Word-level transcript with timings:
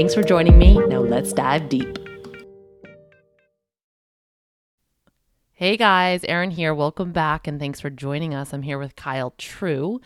Thanks 0.00 0.14
for 0.14 0.22
joining 0.22 0.56
me. 0.56 0.78
Now 0.86 1.00
let's 1.00 1.30
dive 1.30 1.68
deep. 1.68 1.98
Hey 5.52 5.76
guys, 5.76 6.24
Erin 6.24 6.50
here. 6.50 6.74
Welcome 6.74 7.12
back 7.12 7.46
and 7.46 7.60
thanks 7.60 7.80
for 7.80 7.90
joining 7.90 8.32
us. 8.32 8.54
I'm 8.54 8.62
here 8.62 8.78
with 8.78 8.96
Kyle 8.96 9.34
True, 9.36 10.00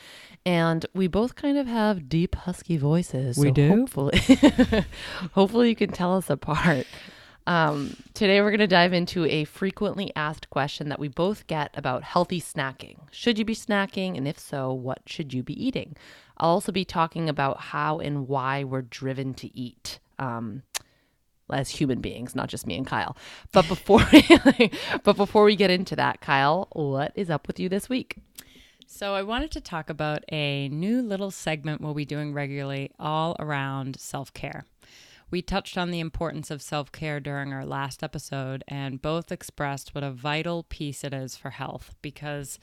and 0.44 0.84
we 0.94 1.06
both 1.06 1.36
kind 1.36 1.56
of 1.56 1.68
have 1.68 2.08
deep, 2.08 2.34
husky 2.34 2.76
voices. 2.76 3.38
We 3.38 3.52
do? 3.52 3.68
Hopefully, 3.68 4.18
hopefully 5.30 5.68
you 5.68 5.76
can 5.76 5.92
tell 5.92 6.16
us 6.16 6.28
apart. 6.28 6.88
Um, 7.46 7.96
today, 8.14 8.40
we're 8.40 8.50
going 8.50 8.60
to 8.60 8.66
dive 8.66 8.92
into 8.92 9.26
a 9.26 9.44
frequently 9.44 10.10
asked 10.16 10.48
question 10.48 10.88
that 10.88 10.98
we 10.98 11.08
both 11.08 11.46
get 11.46 11.70
about 11.74 12.02
healthy 12.02 12.40
snacking. 12.40 12.96
Should 13.10 13.38
you 13.38 13.44
be 13.44 13.54
snacking? 13.54 14.16
And 14.16 14.26
if 14.26 14.38
so, 14.38 14.72
what 14.72 15.02
should 15.06 15.34
you 15.34 15.42
be 15.42 15.62
eating? 15.62 15.96
I'll 16.38 16.50
also 16.50 16.72
be 16.72 16.84
talking 16.84 17.28
about 17.28 17.60
how 17.60 17.98
and 17.98 18.28
why 18.28 18.64
we're 18.64 18.82
driven 18.82 19.34
to 19.34 19.56
eat. 19.56 19.98
Um, 20.18 20.62
as 21.52 21.68
human 21.68 22.00
beings, 22.00 22.34
not 22.34 22.48
just 22.48 22.66
me 22.66 22.76
and 22.76 22.86
Kyle. 22.86 23.16
But 23.52 23.68
before 23.68 24.00
but 25.04 25.16
before 25.16 25.44
we 25.44 25.56
get 25.56 25.70
into 25.70 25.94
that, 25.96 26.22
Kyle, 26.22 26.68
what 26.72 27.12
is 27.14 27.28
up 27.28 27.46
with 27.46 27.60
you 27.60 27.68
this 27.68 27.88
week? 27.88 28.16
So 28.86 29.14
I 29.14 29.22
wanted 29.22 29.50
to 29.52 29.60
talk 29.60 29.90
about 29.90 30.24
a 30.30 30.68
new 30.68 31.02
little 31.02 31.30
segment 31.30 31.80
we'll 31.80 31.94
be 31.94 32.04
doing 32.04 32.32
regularly 32.32 32.92
all 32.98 33.36
around 33.38 33.98
self-care. 33.98 34.64
We 35.30 35.42
touched 35.42 35.76
on 35.76 35.90
the 35.90 36.00
importance 36.00 36.50
of 36.50 36.62
self 36.62 36.92
care 36.92 37.20
during 37.20 37.52
our 37.52 37.64
last 37.64 38.02
episode 38.02 38.62
and 38.68 39.02
both 39.02 39.32
expressed 39.32 39.94
what 39.94 40.04
a 40.04 40.10
vital 40.10 40.64
piece 40.64 41.04
it 41.04 41.12
is 41.12 41.36
for 41.36 41.50
health 41.50 41.94
because. 42.02 42.58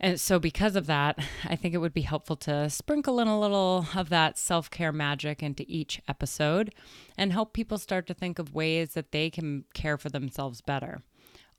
And 0.00 0.20
so, 0.20 0.40
because 0.40 0.74
of 0.74 0.86
that, 0.86 1.18
I 1.44 1.54
think 1.56 1.72
it 1.72 1.78
would 1.78 1.94
be 1.94 2.02
helpful 2.02 2.36
to 2.36 2.68
sprinkle 2.68 3.20
in 3.20 3.28
a 3.28 3.40
little 3.40 3.86
of 3.94 4.08
that 4.08 4.38
self 4.38 4.70
care 4.70 4.92
magic 4.92 5.42
into 5.42 5.64
each 5.68 6.00
episode 6.08 6.74
and 7.16 7.32
help 7.32 7.52
people 7.52 7.78
start 7.78 8.06
to 8.08 8.14
think 8.14 8.38
of 8.38 8.54
ways 8.54 8.94
that 8.94 9.12
they 9.12 9.30
can 9.30 9.64
care 9.72 9.96
for 9.96 10.08
themselves 10.08 10.60
better. 10.60 11.02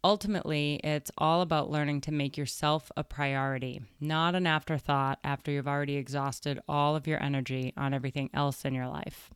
Ultimately, 0.05 0.79
it's 0.83 1.09
all 1.17 1.41
about 1.41 1.71
learning 1.71 2.01
to 2.01 2.11
make 2.11 2.37
yourself 2.37 2.91
a 2.95 3.03
priority, 3.03 3.81
not 3.99 4.35
an 4.35 4.45
afterthought 4.45 5.17
after 5.23 5.49
you've 5.49 5.67
already 5.67 5.95
exhausted 5.95 6.59
all 6.69 6.95
of 6.95 7.07
your 7.07 7.19
energy 7.23 7.73
on 7.75 7.91
everything 7.91 8.29
else 8.31 8.65
in 8.65 8.75
your 8.75 8.87
life. 8.87 9.31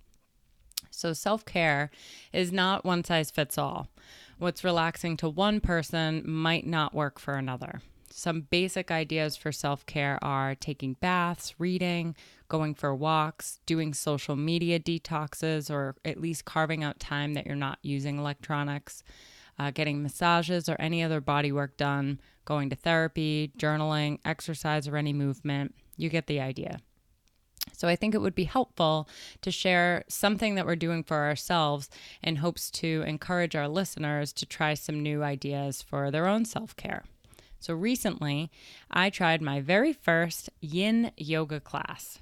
So, 0.92 1.14
self 1.14 1.46
care 1.46 1.90
is 2.34 2.52
not 2.52 2.86
one 2.86 3.04
size 3.04 3.32
fits 3.32 3.58
all. 3.58 3.90
What's 4.38 4.64
relaxing 4.64 5.18
to 5.18 5.30
one 5.30 5.60
person 5.60 6.24
might 6.26 6.66
not 6.66 6.94
work 6.94 7.20
for 7.20 7.36
another. 7.36 7.82
Some 8.12 8.42
basic 8.42 8.90
ideas 8.90 9.38
for 9.38 9.52
self 9.52 9.86
care 9.86 10.18
are 10.24 10.56
taking 10.56 10.94
baths, 10.94 11.54
reading, 11.60 12.16
going 12.48 12.74
for 12.74 12.96
walks, 12.96 13.60
doing 13.66 13.94
social 13.94 14.36
media 14.36 14.80
detoxes, 14.80 15.70
or 15.70 15.96
at 16.04 16.20
least 16.20 16.46
carving 16.46 16.84
out 16.84 17.00
time 17.00 17.34
that 17.36 17.46
you're 17.46 17.56
not 17.56 17.80
using 17.82 18.18
electronics, 18.18 19.04
uh, 19.60 19.72
getting 19.72 20.02
massages 20.02 20.68
or 20.68 20.76
any 20.80 21.04
other 21.04 21.22
body 21.22 21.52
work 21.52 21.78
done, 21.78 22.20
going 22.46 22.70
to 22.70 22.76
therapy, 22.76 23.52
journaling, 23.58 24.20
exercise, 24.26 24.88
or 24.88 24.98
any 24.98 25.14
movement. 25.14 25.76
You 25.96 26.10
get 26.10 26.28
the 26.28 26.40
idea. 26.40 26.80
So 27.74 27.88
I 27.88 27.96
think 27.96 28.14
it 28.14 28.22
would 28.22 28.36
be 28.36 28.46
helpful 28.46 29.08
to 29.42 29.52
share 29.52 30.04
something 30.08 30.56
that 30.56 30.66
we're 30.66 30.76
doing 30.76 31.04
for 31.04 31.18
ourselves 31.26 31.90
in 32.22 32.38
hopes 32.38 32.70
to 32.72 33.04
encourage 33.08 33.56
our 33.56 33.68
listeners 33.68 34.34
to 34.34 34.46
try 34.46 34.74
some 34.74 35.02
new 35.02 35.24
ideas 35.24 35.82
for 35.82 36.12
their 36.12 36.28
own 36.28 36.46
self 36.46 36.76
care. 36.76 37.04
So 37.60 37.74
recently, 37.74 38.52
I 38.90 39.10
tried 39.10 39.42
my 39.42 39.60
very 39.60 39.92
first 39.92 40.50
yin 40.62 41.12
yoga 41.18 41.60
class. 41.60 42.20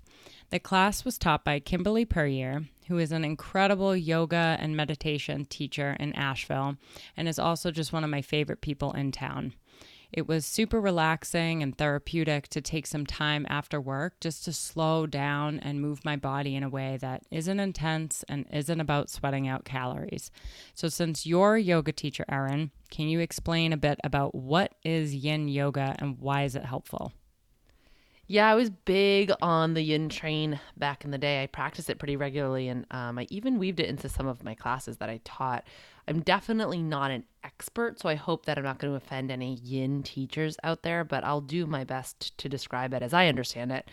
The 0.50 0.60
class 0.60 1.04
was 1.04 1.18
taught 1.18 1.44
by 1.44 1.60
Kimberly 1.60 2.06
Puryear, 2.06 2.66
who 2.88 2.98
is 2.98 3.12
an 3.12 3.26
incredible 3.26 3.96
yoga 3.96 4.58
and 4.60 4.76
meditation 4.76 5.46
teacher 5.46 5.96
in 6.00 6.14
Asheville 6.14 6.78
and 7.18 7.28
is 7.28 7.38
also 7.38 7.70
just 7.70 7.92
one 7.92 8.04
of 8.04 8.10
my 8.10 8.22
favorite 8.22 8.62
people 8.62 8.94
in 8.94 9.12
town. 9.12 9.54
It 10.12 10.28
was 10.28 10.46
super 10.46 10.80
relaxing 10.80 11.62
and 11.62 11.78
therapeutic 11.78 12.48
to 12.50 12.62
take 12.62 12.88
some 12.88 13.06
time 13.06 13.46
after 13.50 13.80
work 13.82 14.20
just 14.22 14.46
to 14.46 14.54
slow 14.54 15.06
down 15.06 15.60
and 15.60 15.82
move 15.82 16.06
my 16.06 16.16
body 16.16 16.56
in 16.56 16.64
a 16.64 16.70
way 16.70 16.98
that 17.02 17.24
isn't 17.30 17.60
intense 17.60 18.24
and 18.30 18.46
isn't 18.52 18.80
about 18.80 19.10
sweating 19.10 19.48
out 19.48 19.66
calories. 19.66 20.32
So, 20.74 20.88
since 20.88 21.26
you're 21.26 21.56
a 21.56 21.62
yoga 21.62 21.92
teacher, 21.92 22.26
Erin, 22.30 22.72
can 22.90 23.08
you 23.10 23.20
explain 23.20 23.74
a 23.74 23.78
bit 23.78 24.00
about 24.04 24.34
what 24.34 24.76
is 24.84 25.14
yin 25.14 25.50
yoga 25.50 25.96
and 26.00 26.18
why 26.20 26.44
is 26.44 26.56
it 26.56 26.66
helpful? 26.66 27.12
Yeah, 28.30 28.50
I 28.50 28.56
was 28.56 28.70
big 28.70 29.32
on 29.42 29.74
the 29.74 29.82
yin 29.82 30.10
train 30.10 30.60
back 30.76 31.06
in 31.06 31.12
the 31.12 31.18
day. 31.18 31.44
I 31.44 31.48
practiced 31.48 31.90
it 31.90 31.98
pretty 31.98 32.18
regularly, 32.18 32.68
and 32.68 32.86
um, 32.92 33.18
I 33.18 33.26
even 33.30 33.58
weaved 33.58 33.80
it 33.80 33.90
into 33.90 34.10
some 34.10 34.28
of 34.28 34.44
my 34.44 34.54
classes 34.54 34.98
that 34.98 35.10
I 35.10 35.22
taught. 35.24 35.66
I'm 36.08 36.22
definitely 36.22 36.82
not 36.82 37.12
an 37.12 37.26
expert, 37.44 38.00
so 38.00 38.08
I 38.10 38.16
hope 38.16 38.46
that 38.46 38.58
I'm 38.58 38.64
not 38.64 38.80
going 38.80 38.92
to 38.92 38.98
offend 38.98 39.30
any 39.30 39.56
yin 39.56 40.04
teachers 40.04 40.58
out 40.64 40.84
there, 40.84 41.04
but 41.04 41.24
I'll 41.24 41.42
do 41.42 41.66
my 41.66 41.84
best 41.84 42.38
to 42.38 42.50
describe 42.50 42.94
it 42.94 43.04
as 43.04 43.14
I 43.14 43.28
understand 43.28 43.72
it. 43.72 43.90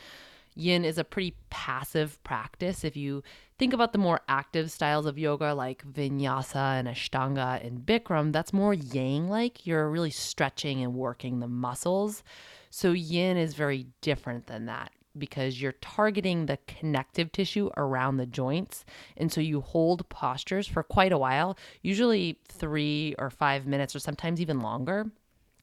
Yin 0.55 0.85
is 0.85 0.99
a 0.99 1.05
pretty 1.05 1.35
passive 1.51 2.23
practice. 2.23 2.85
If 2.85 2.97
you 2.97 3.25
think 3.59 3.73
about 3.73 3.93
the 3.93 3.99
more 3.99 4.21
active 4.29 4.71
styles 4.71 5.07
of 5.07 5.19
yoga 5.19 5.53
like 5.53 5.85
vinyasa 5.85 6.79
and 6.79 6.87
ashtanga 6.87 7.65
and 7.67 7.81
bikram, 7.81 8.33
that's 8.33 8.53
more 8.53 8.75
yang 8.75 9.29
like. 9.29 9.67
You're 9.67 9.91
really 9.91 10.13
stretching 10.13 10.83
and 10.83 10.95
working 10.95 11.41
the 11.41 11.49
muscles. 11.49 12.23
So 12.71 12.93
yin 12.93 13.37
is 13.37 13.55
very 13.55 13.89
different 14.01 14.47
than 14.47 14.67
that 14.67 14.93
because 15.17 15.61
you're 15.61 15.73
targeting 15.73 16.47
the 16.47 16.59
connective 16.67 17.33
tissue 17.33 17.71
around 17.77 18.17
the 18.17 18.27
joints. 18.27 18.85
And 19.17 19.33
so 19.33 19.41
you 19.41 19.61
hold 19.61 20.09
postures 20.09 20.67
for 20.67 20.83
quite 20.83 21.13
a 21.13 21.19
while, 21.19 21.57
usually 21.83 22.39
three 22.49 23.15
or 23.19 23.31
five 23.31 23.67
minutes, 23.67 23.95
or 23.95 23.99
sometimes 23.99 24.41
even 24.41 24.61
longer. 24.61 25.07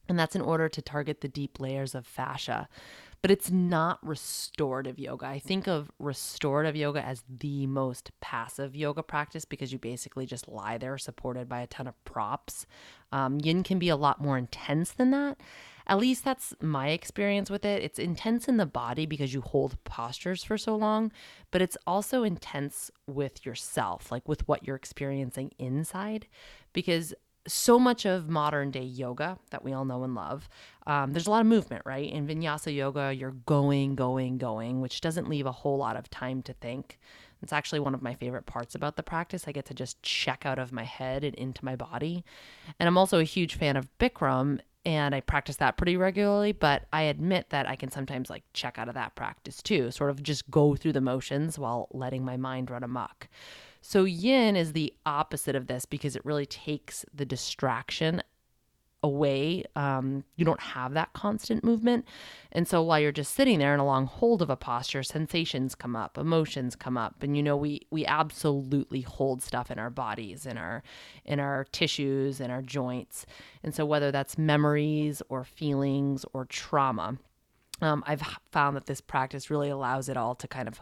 And 0.08 0.18
that's 0.18 0.36
in 0.36 0.42
order 0.42 0.68
to 0.68 0.82
target 0.82 1.20
the 1.20 1.28
deep 1.28 1.60
layers 1.60 1.94
of 1.94 2.06
fascia. 2.06 2.68
But 3.22 3.30
it's 3.30 3.52
not 3.52 4.04
restorative 4.04 4.98
yoga. 4.98 5.26
I 5.26 5.38
think 5.38 5.68
of 5.68 5.92
restorative 6.00 6.74
yoga 6.74 7.04
as 7.04 7.22
the 7.28 7.68
most 7.68 8.10
passive 8.20 8.74
yoga 8.74 9.04
practice 9.04 9.44
because 9.44 9.72
you 9.72 9.78
basically 9.78 10.26
just 10.26 10.48
lie 10.48 10.76
there 10.76 10.98
supported 10.98 11.48
by 11.48 11.60
a 11.60 11.68
ton 11.68 11.86
of 11.86 12.04
props. 12.04 12.66
Um, 13.12 13.38
yin 13.40 13.62
can 13.62 13.78
be 13.78 13.90
a 13.90 13.96
lot 13.96 14.20
more 14.20 14.36
intense 14.36 14.90
than 14.90 15.12
that. 15.12 15.38
At 15.86 15.98
least 15.98 16.24
that's 16.24 16.54
my 16.60 16.88
experience 16.88 17.50
with 17.50 17.64
it. 17.64 17.82
It's 17.82 17.98
intense 17.98 18.48
in 18.48 18.56
the 18.56 18.66
body 18.66 19.06
because 19.06 19.34
you 19.34 19.40
hold 19.40 19.82
postures 19.84 20.44
for 20.44 20.56
so 20.58 20.76
long, 20.76 21.12
but 21.50 21.62
it's 21.62 21.76
also 21.86 22.22
intense 22.22 22.90
with 23.06 23.44
yourself, 23.44 24.10
like 24.10 24.28
with 24.28 24.46
what 24.48 24.66
you're 24.66 24.76
experiencing 24.76 25.52
inside. 25.58 26.26
Because 26.72 27.14
so 27.46 27.78
much 27.78 28.06
of 28.06 28.28
modern 28.28 28.70
day 28.70 28.84
yoga 28.84 29.38
that 29.50 29.64
we 29.64 29.72
all 29.72 29.84
know 29.84 30.04
and 30.04 30.14
love, 30.14 30.48
um, 30.86 31.12
there's 31.12 31.26
a 31.26 31.30
lot 31.30 31.40
of 31.40 31.46
movement, 31.46 31.82
right? 31.84 32.10
In 32.10 32.26
vinyasa 32.26 32.74
yoga, 32.74 33.12
you're 33.12 33.32
going, 33.32 33.96
going, 33.96 34.38
going, 34.38 34.80
which 34.80 35.00
doesn't 35.00 35.28
leave 35.28 35.46
a 35.46 35.52
whole 35.52 35.76
lot 35.76 35.96
of 35.96 36.08
time 36.10 36.42
to 36.42 36.52
think. 36.52 36.98
It's 37.42 37.52
actually 37.52 37.80
one 37.80 37.94
of 37.94 38.02
my 38.02 38.14
favorite 38.14 38.46
parts 38.46 38.76
about 38.76 38.96
the 38.96 39.02
practice. 39.02 39.44
I 39.48 39.52
get 39.52 39.66
to 39.66 39.74
just 39.74 40.00
check 40.02 40.46
out 40.46 40.60
of 40.60 40.70
my 40.70 40.84
head 40.84 41.24
and 41.24 41.34
into 41.34 41.64
my 41.64 41.74
body. 41.74 42.24
And 42.78 42.86
I'm 42.86 42.96
also 42.96 43.18
a 43.18 43.24
huge 43.24 43.56
fan 43.56 43.76
of 43.76 43.88
Bikram 43.98 44.60
and 44.84 45.14
I 45.14 45.20
practice 45.20 45.56
that 45.56 45.76
pretty 45.76 45.96
regularly, 45.96 46.52
but 46.52 46.84
I 46.92 47.02
admit 47.02 47.50
that 47.50 47.68
I 47.68 47.76
can 47.76 47.90
sometimes 47.90 48.30
like 48.30 48.42
check 48.52 48.78
out 48.78 48.88
of 48.88 48.94
that 48.94 49.14
practice 49.14 49.62
too, 49.62 49.90
sort 49.90 50.10
of 50.10 50.22
just 50.22 50.50
go 50.50 50.74
through 50.74 50.92
the 50.92 51.00
motions 51.00 51.58
while 51.58 51.88
letting 51.92 52.24
my 52.24 52.36
mind 52.36 52.70
run 52.70 52.82
amok. 52.82 53.28
So 53.80 54.04
yin 54.04 54.56
is 54.56 54.72
the 54.72 54.94
opposite 55.04 55.56
of 55.56 55.66
this 55.66 55.84
because 55.84 56.16
it 56.16 56.24
really 56.24 56.46
takes 56.46 57.04
the 57.12 57.26
distraction 57.26 58.22
away. 59.02 59.64
Um, 59.74 60.24
you 60.36 60.44
don't 60.44 60.60
have 60.60 60.94
that 60.94 61.12
constant 61.12 61.64
movement. 61.64 62.06
And 62.52 62.68
so 62.68 62.82
while 62.82 63.00
you're 63.00 63.12
just 63.12 63.34
sitting 63.34 63.58
there 63.58 63.74
in 63.74 63.80
a 63.80 63.86
long 63.86 64.06
hold 64.06 64.42
of 64.42 64.50
a 64.50 64.56
posture, 64.56 65.02
sensations 65.02 65.74
come 65.74 65.96
up, 65.96 66.16
emotions 66.16 66.76
come 66.76 66.96
up. 66.96 67.22
And 67.22 67.36
you 67.36 67.42
know, 67.42 67.56
we 67.56 67.82
we 67.90 68.06
absolutely 68.06 69.02
hold 69.02 69.42
stuff 69.42 69.70
in 69.70 69.78
our 69.78 69.90
bodies, 69.90 70.46
in 70.46 70.56
our 70.56 70.82
in 71.24 71.40
our 71.40 71.64
tissues, 71.72 72.40
in 72.40 72.50
our 72.50 72.62
joints. 72.62 73.26
And 73.62 73.74
so 73.74 73.84
whether 73.84 74.12
that's 74.12 74.38
memories 74.38 75.22
or 75.28 75.44
feelings 75.44 76.24
or 76.32 76.44
trauma, 76.44 77.18
um, 77.80 78.04
I've 78.06 78.22
found 78.50 78.76
that 78.76 78.86
this 78.86 79.00
practice 79.00 79.50
really 79.50 79.68
allows 79.68 80.08
it 80.08 80.16
all 80.16 80.34
to 80.36 80.46
kind 80.46 80.68
of 80.68 80.80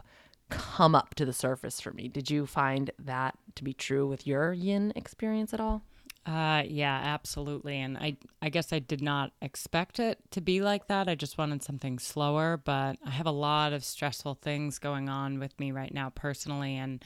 come 0.49 0.93
up 0.93 1.15
to 1.15 1.25
the 1.25 1.33
surface 1.33 1.79
for 1.79 1.91
me. 1.91 2.07
Did 2.07 2.29
you 2.29 2.45
find 2.45 2.91
that 2.99 3.37
to 3.55 3.63
be 3.63 3.73
true 3.73 4.05
with 4.05 4.27
your 4.27 4.53
yin 4.53 4.91
experience 4.95 5.53
at 5.53 5.59
all? 5.59 5.81
Uh, 6.23 6.61
yeah, 6.67 6.99
absolutely. 7.03 7.79
And 7.79 7.97
I, 7.97 8.15
I 8.41 8.49
guess 8.49 8.71
I 8.71 8.79
did 8.79 9.01
not 9.01 9.31
expect 9.41 9.99
it 9.99 10.19
to 10.31 10.41
be 10.41 10.61
like 10.61 10.87
that. 10.87 11.09
I 11.09 11.15
just 11.15 11.37
wanted 11.37 11.63
something 11.63 11.97
slower, 11.97 12.57
but 12.63 12.97
I 13.03 13.09
have 13.09 13.25
a 13.25 13.31
lot 13.31 13.73
of 13.73 13.83
stressful 13.83 14.35
things 14.35 14.77
going 14.77 15.09
on 15.09 15.39
with 15.39 15.59
me 15.59 15.71
right 15.71 15.93
now 15.93 16.11
personally. 16.11 16.77
And 16.77 17.03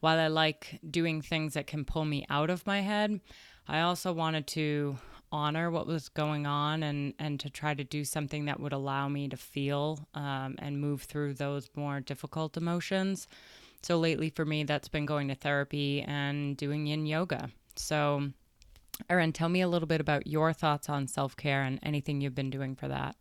while 0.00 0.18
I 0.18 0.26
like 0.26 0.78
doing 0.88 1.22
things 1.22 1.54
that 1.54 1.66
can 1.66 1.86
pull 1.86 2.04
me 2.04 2.26
out 2.28 2.50
of 2.50 2.66
my 2.66 2.80
head, 2.82 3.20
I 3.66 3.80
also 3.80 4.12
wanted 4.12 4.46
to 4.48 4.98
honor 5.32 5.70
what 5.70 5.86
was 5.86 6.10
going 6.10 6.46
on 6.46 6.82
and, 6.82 7.14
and 7.18 7.40
to 7.40 7.48
try 7.48 7.72
to 7.72 7.84
do 7.84 8.04
something 8.04 8.44
that 8.44 8.60
would 8.60 8.72
allow 8.74 9.08
me 9.08 9.28
to 9.28 9.36
feel 9.38 10.06
um, 10.14 10.56
and 10.58 10.80
move 10.80 11.02
through 11.02 11.34
those 11.34 11.70
more 11.76 12.00
difficult 12.00 12.58
emotions. 12.58 13.26
So 13.82 13.98
lately 13.98 14.28
for 14.28 14.44
me, 14.44 14.64
that's 14.64 14.88
been 14.88 15.06
going 15.06 15.28
to 15.28 15.34
therapy 15.34 16.02
and 16.02 16.56
doing 16.58 16.86
yin 16.86 17.06
yoga. 17.06 17.50
So 17.76 18.30
Erin, 19.08 19.32
tell 19.32 19.48
me 19.48 19.60
a 19.60 19.68
little 19.68 19.88
bit 19.88 20.00
about 20.00 20.26
your 20.26 20.52
thoughts 20.52 20.88
on 20.88 21.06
self 21.06 21.36
care 21.36 21.62
and 21.62 21.78
anything 21.82 22.20
you've 22.20 22.34
been 22.34 22.50
doing 22.50 22.74
for 22.74 22.88
that. 22.88 23.16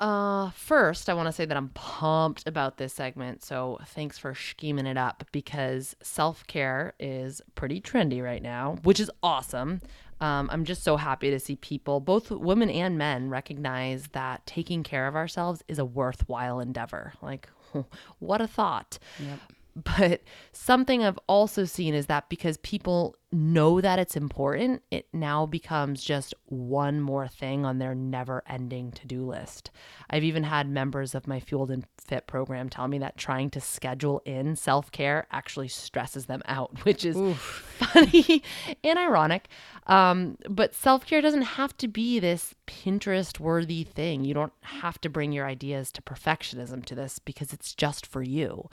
Uh, 0.00 0.48
first, 0.52 1.10
I 1.10 1.14
want 1.14 1.26
to 1.26 1.32
say 1.32 1.44
that 1.44 1.56
I'm 1.56 1.68
pumped 1.70 2.48
about 2.48 2.78
this 2.78 2.94
segment. 2.94 3.44
So 3.44 3.78
thanks 3.88 4.16
for 4.16 4.34
scheming 4.34 4.86
it 4.86 4.96
up 4.96 5.24
because 5.30 5.94
self 6.02 6.46
care 6.46 6.94
is 6.98 7.42
pretty 7.54 7.82
trendy 7.82 8.24
right 8.24 8.42
now, 8.42 8.78
which 8.82 8.98
is 8.98 9.10
awesome. 9.22 9.82
Um, 10.20 10.48
I'm 10.52 10.64
just 10.64 10.82
so 10.82 10.96
happy 10.96 11.30
to 11.30 11.40
see 11.40 11.56
people, 11.56 12.00
both 12.00 12.30
women 12.30 12.68
and 12.70 12.98
men, 12.98 13.30
recognize 13.30 14.08
that 14.08 14.44
taking 14.46 14.82
care 14.82 15.06
of 15.06 15.16
ourselves 15.16 15.62
is 15.66 15.78
a 15.78 15.84
worthwhile 15.84 16.60
endeavor. 16.60 17.14
Like, 17.22 17.48
what 18.18 18.40
a 18.40 18.46
thought. 18.46 18.98
Yep. 19.18 19.38
But 19.84 20.22
something 20.52 21.04
I've 21.04 21.18
also 21.26 21.64
seen 21.64 21.94
is 21.94 22.06
that 22.06 22.28
because 22.28 22.56
people 22.58 23.16
know 23.32 23.80
that 23.80 23.98
it's 23.98 24.16
important, 24.16 24.82
it 24.90 25.06
now 25.12 25.46
becomes 25.46 26.02
just 26.02 26.34
one 26.46 27.00
more 27.00 27.28
thing 27.28 27.64
on 27.64 27.78
their 27.78 27.94
never 27.94 28.42
ending 28.48 28.90
to 28.92 29.06
do 29.06 29.24
list. 29.24 29.70
I've 30.08 30.24
even 30.24 30.42
had 30.42 30.68
members 30.68 31.14
of 31.14 31.28
my 31.28 31.38
Fueled 31.38 31.70
and 31.70 31.86
Fit 31.98 32.26
program 32.26 32.68
tell 32.68 32.88
me 32.88 32.98
that 32.98 33.16
trying 33.16 33.50
to 33.50 33.60
schedule 33.60 34.20
in 34.24 34.56
self 34.56 34.90
care 34.90 35.26
actually 35.30 35.68
stresses 35.68 36.26
them 36.26 36.42
out, 36.46 36.78
which 36.84 37.04
is 37.04 37.16
Oof. 37.16 37.38
funny 37.78 38.42
and 38.82 38.98
ironic. 38.98 39.48
Um, 39.86 40.36
but 40.48 40.74
self 40.74 41.06
care 41.06 41.20
doesn't 41.20 41.42
have 41.42 41.76
to 41.78 41.88
be 41.88 42.18
this 42.18 42.54
Pinterest 42.66 43.38
worthy 43.38 43.84
thing. 43.84 44.24
You 44.24 44.34
don't 44.34 44.52
have 44.62 45.00
to 45.02 45.08
bring 45.08 45.32
your 45.32 45.46
ideas 45.46 45.92
to 45.92 46.02
perfectionism 46.02 46.84
to 46.86 46.94
this 46.94 47.20
because 47.20 47.52
it's 47.52 47.74
just 47.74 48.06
for 48.06 48.22
you. 48.22 48.68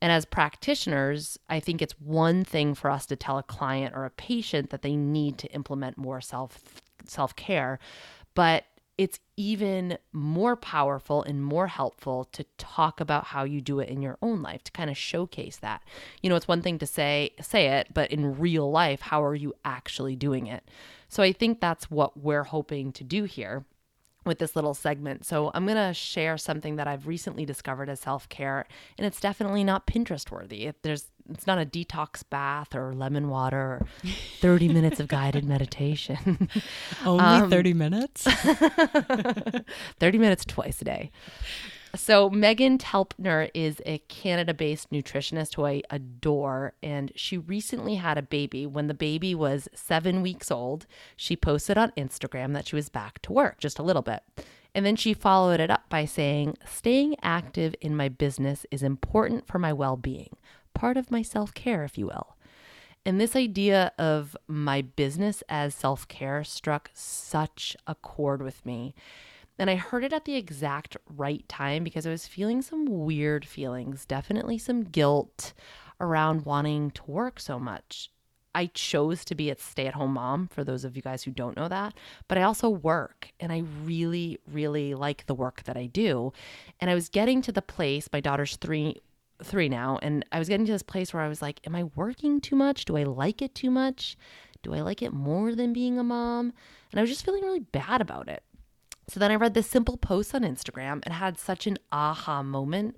And 0.00 0.12
as 0.12 0.24
practitioners, 0.24 1.38
I 1.48 1.60
think 1.60 1.82
it's 1.82 1.98
one 2.00 2.44
thing 2.44 2.74
for 2.74 2.90
us 2.90 3.06
to 3.06 3.16
tell 3.16 3.38
a 3.38 3.42
client 3.42 3.94
or 3.96 4.04
a 4.04 4.10
patient 4.10 4.70
that 4.70 4.82
they 4.82 4.96
need 4.96 5.38
to 5.38 5.48
implement 5.48 5.98
more 5.98 6.20
self 6.20 6.82
self-care, 7.06 7.78
but 8.34 8.64
it's 8.98 9.20
even 9.36 9.96
more 10.12 10.56
powerful 10.56 11.22
and 11.22 11.42
more 11.42 11.68
helpful 11.68 12.24
to 12.32 12.44
talk 12.58 13.00
about 13.00 13.26
how 13.26 13.44
you 13.44 13.60
do 13.60 13.78
it 13.78 13.88
in 13.88 14.02
your 14.02 14.18
own 14.20 14.42
life 14.42 14.64
to 14.64 14.72
kind 14.72 14.90
of 14.90 14.98
showcase 14.98 15.56
that. 15.58 15.82
You 16.20 16.28
know, 16.28 16.34
it's 16.36 16.48
one 16.48 16.60
thing 16.60 16.78
to 16.80 16.86
say 16.86 17.30
say 17.40 17.68
it, 17.68 17.88
but 17.94 18.10
in 18.10 18.38
real 18.38 18.70
life, 18.70 19.00
how 19.00 19.22
are 19.22 19.36
you 19.36 19.54
actually 19.64 20.16
doing 20.16 20.48
it? 20.48 20.68
So 21.08 21.22
I 21.22 21.32
think 21.32 21.60
that's 21.60 21.90
what 21.90 22.18
we're 22.18 22.44
hoping 22.44 22.92
to 22.92 23.04
do 23.04 23.24
here 23.24 23.64
with 24.28 24.38
this 24.38 24.54
little 24.54 24.74
segment. 24.74 25.26
So 25.26 25.50
I'm 25.54 25.64
going 25.64 25.76
to 25.76 25.92
share 25.92 26.38
something 26.38 26.76
that 26.76 26.86
I've 26.86 27.06
recently 27.06 27.44
discovered 27.44 27.88
as 27.88 28.00
self-care 28.00 28.66
and 28.96 29.06
it's 29.06 29.20
definitely 29.20 29.64
not 29.64 29.86
Pinterest 29.86 30.30
worthy. 30.30 30.70
There's 30.82 31.06
it's 31.30 31.46
not 31.46 31.58
a 31.58 31.66
detox 31.66 32.22
bath 32.28 32.74
or 32.74 32.94
lemon 32.94 33.28
water 33.28 33.58
or 33.58 33.86
30 34.40 34.68
minutes 34.68 34.98
of 35.00 35.08
guided 35.08 35.44
meditation. 35.44 36.48
Only 37.04 37.24
um, 37.24 37.50
30 37.50 37.74
minutes? 37.74 38.24
30 39.98 40.18
minutes 40.18 40.44
twice 40.44 40.80
a 40.80 40.84
day. 40.84 41.10
So, 41.94 42.28
Meghan 42.28 42.78
Telpner 42.78 43.50
is 43.54 43.80
a 43.86 43.98
Canada 44.08 44.52
based 44.52 44.90
nutritionist 44.90 45.54
who 45.54 45.64
I 45.64 45.82
adore, 45.90 46.74
and 46.82 47.12
she 47.16 47.38
recently 47.38 47.94
had 47.94 48.18
a 48.18 48.22
baby. 48.22 48.66
When 48.66 48.88
the 48.88 48.94
baby 48.94 49.34
was 49.34 49.68
seven 49.74 50.20
weeks 50.20 50.50
old, 50.50 50.86
she 51.16 51.34
posted 51.34 51.78
on 51.78 51.92
Instagram 51.96 52.52
that 52.52 52.66
she 52.68 52.76
was 52.76 52.90
back 52.90 53.22
to 53.22 53.32
work 53.32 53.58
just 53.58 53.78
a 53.78 53.82
little 53.82 54.02
bit. 54.02 54.22
And 54.74 54.84
then 54.84 54.96
she 54.96 55.14
followed 55.14 55.60
it 55.60 55.70
up 55.70 55.88
by 55.88 56.04
saying, 56.04 56.56
Staying 56.66 57.16
active 57.22 57.74
in 57.80 57.96
my 57.96 58.08
business 58.08 58.66
is 58.70 58.82
important 58.82 59.46
for 59.46 59.58
my 59.58 59.72
well 59.72 59.96
being, 59.96 60.36
part 60.74 60.96
of 60.98 61.10
my 61.10 61.22
self 61.22 61.54
care, 61.54 61.84
if 61.84 61.96
you 61.96 62.06
will. 62.06 62.36
And 63.04 63.18
this 63.18 63.34
idea 63.34 63.92
of 63.98 64.36
my 64.46 64.82
business 64.82 65.42
as 65.48 65.74
self 65.74 66.06
care 66.06 66.44
struck 66.44 66.90
such 66.92 67.76
a 67.86 67.94
chord 67.94 68.42
with 68.42 68.66
me. 68.66 68.94
And 69.58 69.68
I 69.68 69.76
heard 69.76 70.04
it 70.04 70.12
at 70.12 70.24
the 70.24 70.36
exact 70.36 70.96
right 71.08 71.46
time 71.48 71.82
because 71.82 72.06
I 72.06 72.10
was 72.10 72.26
feeling 72.26 72.62
some 72.62 72.86
weird 72.86 73.44
feelings, 73.44 74.06
definitely 74.06 74.58
some 74.58 74.82
guilt 74.82 75.52
around 76.00 76.44
wanting 76.44 76.92
to 76.92 77.02
work 77.10 77.40
so 77.40 77.58
much. 77.58 78.10
I 78.54 78.66
chose 78.66 79.24
to 79.26 79.34
be 79.34 79.50
a 79.50 79.56
stay 79.58 79.86
at 79.86 79.94
home 79.94 80.14
mom, 80.14 80.48
for 80.48 80.64
those 80.64 80.84
of 80.84 80.96
you 80.96 81.02
guys 81.02 81.22
who 81.22 81.30
don't 81.30 81.56
know 81.56 81.68
that, 81.68 81.94
but 82.28 82.38
I 82.38 82.42
also 82.42 82.68
work 82.68 83.30
and 83.38 83.52
I 83.52 83.62
really, 83.84 84.38
really 84.50 84.94
like 84.94 85.26
the 85.26 85.34
work 85.34 85.64
that 85.64 85.76
I 85.76 85.86
do. 85.86 86.32
And 86.80 86.90
I 86.90 86.94
was 86.94 87.08
getting 87.08 87.42
to 87.42 87.52
the 87.52 87.62
place, 87.62 88.08
my 88.12 88.20
daughter's 88.20 88.56
three, 88.56 89.00
three 89.42 89.68
now, 89.68 89.98
and 90.02 90.24
I 90.32 90.38
was 90.38 90.48
getting 90.48 90.66
to 90.66 90.72
this 90.72 90.82
place 90.82 91.12
where 91.12 91.22
I 91.22 91.28
was 91.28 91.42
like, 91.42 91.60
Am 91.66 91.74
I 91.74 91.84
working 91.94 92.40
too 92.40 92.56
much? 92.56 92.84
Do 92.84 92.96
I 92.96 93.04
like 93.04 93.42
it 93.42 93.54
too 93.54 93.70
much? 93.70 94.16
Do 94.62 94.74
I 94.74 94.80
like 94.80 95.02
it 95.02 95.12
more 95.12 95.54
than 95.54 95.72
being 95.72 95.98
a 95.98 96.04
mom? 96.04 96.52
And 96.90 96.98
I 96.98 97.02
was 97.02 97.10
just 97.10 97.24
feeling 97.24 97.44
really 97.44 97.60
bad 97.60 98.00
about 98.00 98.28
it. 98.28 98.42
So 99.08 99.18
then 99.18 99.30
I 99.30 99.36
read 99.36 99.54
this 99.54 99.66
simple 99.66 99.96
post 99.96 100.34
on 100.34 100.42
Instagram 100.42 101.00
and 101.04 101.14
had 101.14 101.38
such 101.38 101.66
an 101.66 101.78
aha 101.90 102.42
moment 102.42 102.96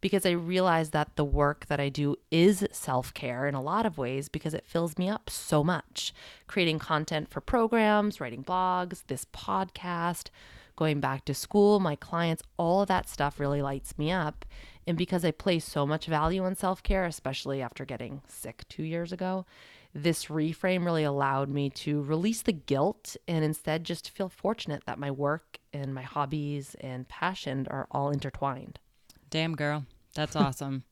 because 0.00 0.26
I 0.26 0.32
realized 0.32 0.92
that 0.92 1.14
the 1.14 1.24
work 1.24 1.66
that 1.66 1.78
I 1.78 1.88
do 1.88 2.16
is 2.30 2.66
self 2.72 3.14
care 3.14 3.46
in 3.46 3.54
a 3.54 3.62
lot 3.62 3.86
of 3.86 3.96
ways 3.96 4.28
because 4.28 4.52
it 4.52 4.66
fills 4.66 4.98
me 4.98 5.08
up 5.08 5.30
so 5.30 5.62
much. 5.62 6.12
Creating 6.48 6.80
content 6.80 7.30
for 7.30 7.40
programs, 7.40 8.20
writing 8.20 8.42
blogs, 8.42 9.04
this 9.06 9.24
podcast, 9.26 10.28
going 10.74 10.98
back 10.98 11.24
to 11.26 11.34
school, 11.34 11.78
my 11.78 11.94
clients, 11.94 12.42
all 12.56 12.82
of 12.82 12.88
that 12.88 13.08
stuff 13.08 13.38
really 13.38 13.62
lights 13.62 13.96
me 13.96 14.10
up. 14.10 14.44
And 14.84 14.98
because 14.98 15.24
I 15.24 15.30
place 15.30 15.64
so 15.64 15.86
much 15.86 16.06
value 16.06 16.44
on 16.44 16.56
self 16.56 16.82
care, 16.82 17.04
especially 17.04 17.62
after 17.62 17.84
getting 17.84 18.20
sick 18.26 18.64
two 18.68 18.82
years 18.82 19.12
ago, 19.12 19.46
this 19.94 20.26
reframe 20.26 20.84
really 20.84 21.04
allowed 21.04 21.48
me 21.48 21.68
to 21.70 22.02
release 22.02 22.42
the 22.42 22.52
guilt 22.52 23.16
and 23.28 23.44
instead 23.44 23.84
just 23.84 24.10
feel 24.10 24.28
fortunate 24.28 24.84
that 24.86 24.98
my 24.98 25.10
work 25.10 25.58
and 25.72 25.94
my 25.94 26.02
hobbies 26.02 26.74
and 26.80 27.08
passion 27.08 27.66
are 27.70 27.86
all 27.90 28.10
intertwined. 28.10 28.78
Damn, 29.30 29.54
girl. 29.54 29.84
That's 30.14 30.36
awesome. 30.36 30.84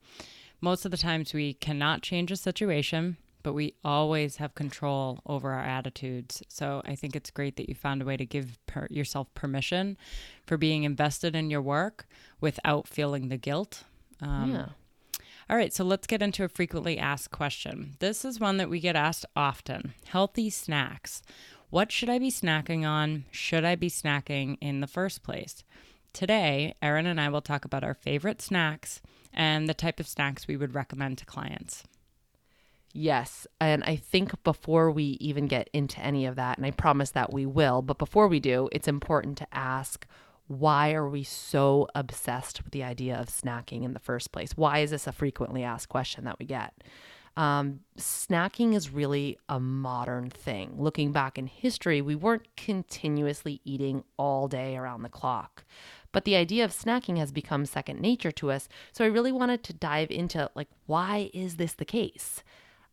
Most 0.59 0.85
of 0.85 0.91
the 0.91 0.97
times 0.97 1.33
we 1.33 1.53
cannot 1.53 2.03
change 2.03 2.31
a 2.31 2.35
situation, 2.35 3.17
but 3.41 3.53
we 3.53 3.73
always 3.83 4.37
have 4.37 4.53
control 4.53 5.19
over 5.25 5.51
our 5.51 5.63
attitudes. 5.63 6.43
So 6.47 6.83
I 6.85 6.95
think 6.95 7.15
it's 7.15 7.31
great 7.31 7.55
that 7.55 7.67
you 7.67 7.73
found 7.73 8.01
a 8.01 8.05
way 8.05 8.17
to 8.17 8.25
give 8.25 8.59
per- 8.67 8.87
yourself 8.91 9.33
permission 9.33 9.97
for 10.45 10.57
being 10.57 10.83
invested 10.83 11.35
in 11.35 11.49
your 11.49 11.61
work 11.61 12.05
without 12.39 12.87
feeling 12.87 13.29
the 13.29 13.37
guilt. 13.37 13.83
Um, 14.21 14.51
yeah. 14.51 14.65
All 15.49 15.57
right, 15.57 15.73
so 15.73 15.83
let's 15.83 16.07
get 16.07 16.21
into 16.21 16.43
a 16.43 16.49
frequently 16.49 16.97
asked 16.97 17.31
question. 17.31 17.95
This 17.99 18.23
is 18.23 18.39
one 18.39 18.57
that 18.57 18.69
we 18.69 18.79
get 18.79 18.95
asked 18.95 19.25
often 19.35 19.93
healthy 20.05 20.49
snacks. 20.49 21.21
What 21.69 21.91
should 21.91 22.09
I 22.09 22.19
be 22.19 22.29
snacking 22.29 22.85
on? 22.85 23.25
Should 23.31 23.65
I 23.65 23.75
be 23.75 23.89
snacking 23.89 24.57
in 24.61 24.81
the 24.81 24.87
first 24.87 25.23
place? 25.23 25.63
Today, 26.13 26.75
Erin 26.81 27.05
and 27.05 27.19
I 27.19 27.29
will 27.29 27.41
talk 27.41 27.63
about 27.63 27.83
our 27.83 27.93
favorite 27.93 28.41
snacks 28.41 29.01
and 29.33 29.67
the 29.67 29.73
type 29.73 29.99
of 29.99 30.07
snacks 30.07 30.47
we 30.47 30.57
would 30.57 30.75
recommend 30.75 31.17
to 31.19 31.25
clients. 31.25 31.85
Yes. 32.93 33.47
And 33.61 33.83
I 33.85 33.95
think 33.95 34.43
before 34.43 34.91
we 34.91 35.17
even 35.21 35.47
get 35.47 35.69
into 35.71 36.01
any 36.01 36.25
of 36.25 36.35
that, 36.35 36.57
and 36.57 36.65
I 36.65 36.71
promise 36.71 37.11
that 37.11 37.31
we 37.31 37.45
will, 37.45 37.81
but 37.81 37.97
before 37.97 38.27
we 38.27 38.41
do, 38.41 38.67
it's 38.73 38.87
important 38.89 39.37
to 39.37 39.47
ask 39.53 40.05
why 40.51 40.93
are 40.93 41.07
we 41.07 41.23
so 41.23 41.87
obsessed 41.95 42.63
with 42.63 42.73
the 42.73 42.83
idea 42.83 43.17
of 43.17 43.27
snacking 43.27 43.83
in 43.83 43.93
the 43.93 43.99
first 43.99 44.33
place? 44.33 44.51
Why 44.57 44.79
is 44.79 44.91
this 44.91 45.07
a 45.07 45.13
frequently 45.13 45.63
asked 45.63 45.87
question 45.87 46.25
that 46.25 46.39
we 46.39 46.45
get? 46.45 46.73
Um, 47.37 47.79
snacking 47.97 48.75
is 48.75 48.89
really 48.89 49.37
a 49.47 49.61
modern 49.61 50.29
thing. 50.29 50.73
Looking 50.77 51.13
back 51.13 51.37
in 51.37 51.47
history, 51.47 52.01
we 52.01 52.15
weren't 52.15 52.53
continuously 52.57 53.61
eating 53.63 54.03
all 54.17 54.49
day 54.49 54.75
around 54.75 55.03
the 55.03 55.09
clock. 55.09 55.63
But 56.11 56.25
the 56.25 56.35
idea 56.35 56.65
of 56.65 56.71
snacking 56.71 57.17
has 57.17 57.31
become 57.31 57.65
second 57.65 58.01
nature 58.01 58.33
to 58.33 58.51
us. 58.51 58.67
So 58.91 59.05
I 59.05 59.07
really 59.07 59.31
wanted 59.31 59.63
to 59.63 59.73
dive 59.73 60.11
into 60.11 60.49
like 60.53 60.67
why 60.85 61.31
is 61.33 61.55
this 61.55 61.73
the 61.73 61.85
case? 61.85 62.43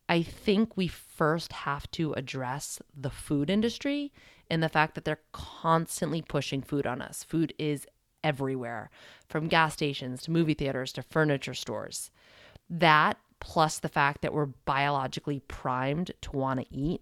I 0.09 0.23
think 0.23 0.77
we 0.77 0.87
first 0.87 1.53
have 1.53 1.91
to 1.93 2.13
address 2.13 2.81
the 2.97 3.11
food 3.11 3.51
industry 3.51 4.13
and 4.51 4.63
the 4.63 4.69
fact 4.69 4.95
that 4.95 5.05
they're 5.05 5.21
constantly 5.33 6.23
pushing 6.23 6.63
food 6.63 6.87
on 6.87 7.03
us. 7.03 7.25
Food 7.25 7.53
is 7.59 7.87
everywhere, 8.25 8.91
from 9.29 9.49
gas 9.49 9.75
stations 9.75 10.23
to 10.23 10.31
movie 10.31 10.55
theaters 10.55 10.93
to 10.93 11.03
furniture 11.03 11.55
stores. 11.55 12.11
That 12.69 13.19
plus 13.41 13.79
the 13.79 13.89
fact 13.89 14.23
that 14.23 14.33
we're 14.33 14.47
biologically 14.47 15.41
primed 15.49 16.13
to 16.23 16.33
want 16.33 16.61
to 16.61 16.67
eat. 16.75 17.01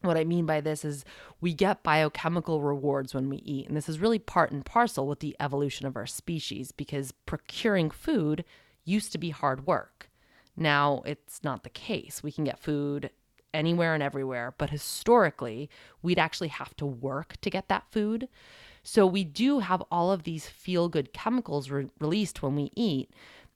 What 0.00 0.16
I 0.16 0.24
mean 0.24 0.46
by 0.46 0.60
this 0.60 0.84
is 0.84 1.04
we 1.40 1.52
get 1.52 1.82
biochemical 1.82 2.62
rewards 2.62 3.14
when 3.14 3.28
we 3.28 3.38
eat. 3.38 3.66
And 3.66 3.76
this 3.76 3.88
is 3.88 3.98
really 3.98 4.18
part 4.18 4.52
and 4.52 4.64
parcel 4.64 5.06
with 5.06 5.20
the 5.20 5.36
evolution 5.40 5.86
of 5.86 5.96
our 5.96 6.06
species 6.06 6.72
because 6.72 7.12
procuring 7.26 7.90
food 7.90 8.44
used 8.84 9.12
to 9.12 9.18
be 9.18 9.30
hard 9.30 9.66
work. 9.66 10.08
Now 10.56 11.02
it's 11.04 11.42
not 11.42 11.64
the 11.64 11.70
case. 11.70 12.22
We 12.22 12.32
can 12.32 12.44
get 12.44 12.58
food 12.58 13.10
anywhere 13.54 13.94
and 13.94 14.02
everywhere, 14.02 14.54
but 14.58 14.70
historically, 14.70 15.68
we'd 16.02 16.18
actually 16.18 16.48
have 16.48 16.76
to 16.76 16.86
work 16.86 17.36
to 17.40 17.50
get 17.50 17.68
that 17.68 17.84
food. 17.90 18.28
So 18.82 19.06
we 19.06 19.24
do 19.24 19.58
have 19.58 19.82
all 19.90 20.12
of 20.12 20.22
these 20.22 20.48
feel 20.48 20.88
good 20.88 21.12
chemicals 21.12 21.70
re- 21.70 21.88
released 21.98 22.42
when 22.42 22.56
we 22.56 22.70
eat 22.74 23.10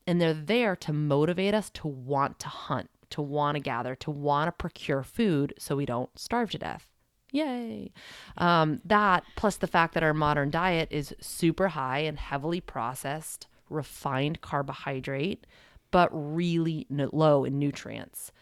and 0.07 0.21
they're 0.21 0.35
there 0.35 0.77
to 0.77 0.93
motivate 0.93 1.55
us 1.55 1.71
to 1.71 1.89
want 1.89 2.39
to 2.41 2.49
hunt, 2.49 2.91
to 3.11 3.23
want 3.23 3.57
to 3.57 3.61
gather, 3.61 3.95
to 3.97 4.11
want 4.11 4.49
to 4.49 4.53
procure 4.53 5.03
food 5.03 5.55
so 5.59 5.77
we 5.77 5.87
don't 5.87 6.11
starve 6.19 6.51
to 6.51 6.59
death. 6.59 6.89
Yay. 7.31 7.93
Um, 8.37 8.81
that, 8.85 9.25
plus 9.37 9.57
the 9.57 9.67
fact 9.67 9.95
that 9.95 10.03
our 10.03 10.13
modern 10.13 10.51
diet 10.51 10.89
is 10.91 11.15
super 11.21 11.69
high 11.69 12.01
and 12.01 12.19
heavily 12.19 12.61
processed, 12.61 13.47
refined 13.71 14.43
carbohydrate, 14.43 15.47
but 15.91 16.11
really 16.13 16.87
low 16.91 17.45
in 17.45 17.59
nutrients. 17.59 18.33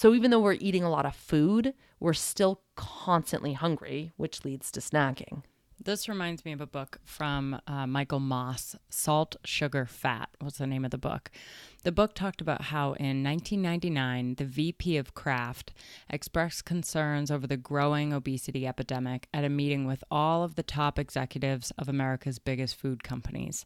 So 0.00 0.14
even 0.14 0.30
though 0.30 0.40
we're 0.40 0.54
eating 0.54 0.82
a 0.82 0.88
lot 0.88 1.04
of 1.04 1.14
food, 1.14 1.74
we're 2.00 2.14
still 2.14 2.62
constantly 2.74 3.52
hungry, 3.52 4.12
which 4.16 4.46
leads 4.46 4.70
to 4.70 4.80
snacking. 4.80 5.42
This 5.82 6.10
reminds 6.10 6.44
me 6.44 6.52
of 6.52 6.60
a 6.60 6.66
book 6.66 7.00
from 7.06 7.58
uh, 7.66 7.86
Michael 7.86 8.20
Moss, 8.20 8.76
Salt, 8.90 9.36
Sugar, 9.46 9.86
Fat 9.86 10.28
was 10.38 10.58
the 10.58 10.66
name 10.66 10.84
of 10.84 10.90
the 10.90 10.98
book. 10.98 11.30
The 11.84 11.92
book 11.92 12.14
talked 12.14 12.42
about 12.42 12.64
how 12.64 12.92
in 12.92 13.24
1999, 13.24 14.34
the 14.34 14.44
VP 14.44 14.98
of 14.98 15.14
Kraft 15.14 15.72
expressed 16.10 16.66
concerns 16.66 17.30
over 17.30 17.46
the 17.46 17.56
growing 17.56 18.12
obesity 18.12 18.66
epidemic 18.66 19.26
at 19.32 19.42
a 19.42 19.48
meeting 19.48 19.86
with 19.86 20.04
all 20.10 20.44
of 20.44 20.56
the 20.56 20.62
top 20.62 20.98
executives 20.98 21.72
of 21.78 21.88
America's 21.88 22.38
biggest 22.38 22.76
food 22.76 23.02
companies. 23.02 23.64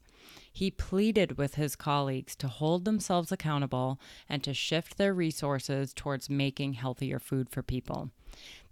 He 0.52 0.70
pleaded 0.70 1.36
with 1.36 1.56
his 1.56 1.74
colleagues 1.74 2.36
to 2.36 2.46
hold 2.46 2.84
themselves 2.84 3.32
accountable 3.32 3.98
and 4.28 4.44
to 4.44 4.54
shift 4.54 4.98
their 4.98 5.12
resources 5.12 5.92
towards 5.92 6.30
making 6.30 6.74
healthier 6.74 7.18
food 7.18 7.50
for 7.50 7.64
people 7.64 8.12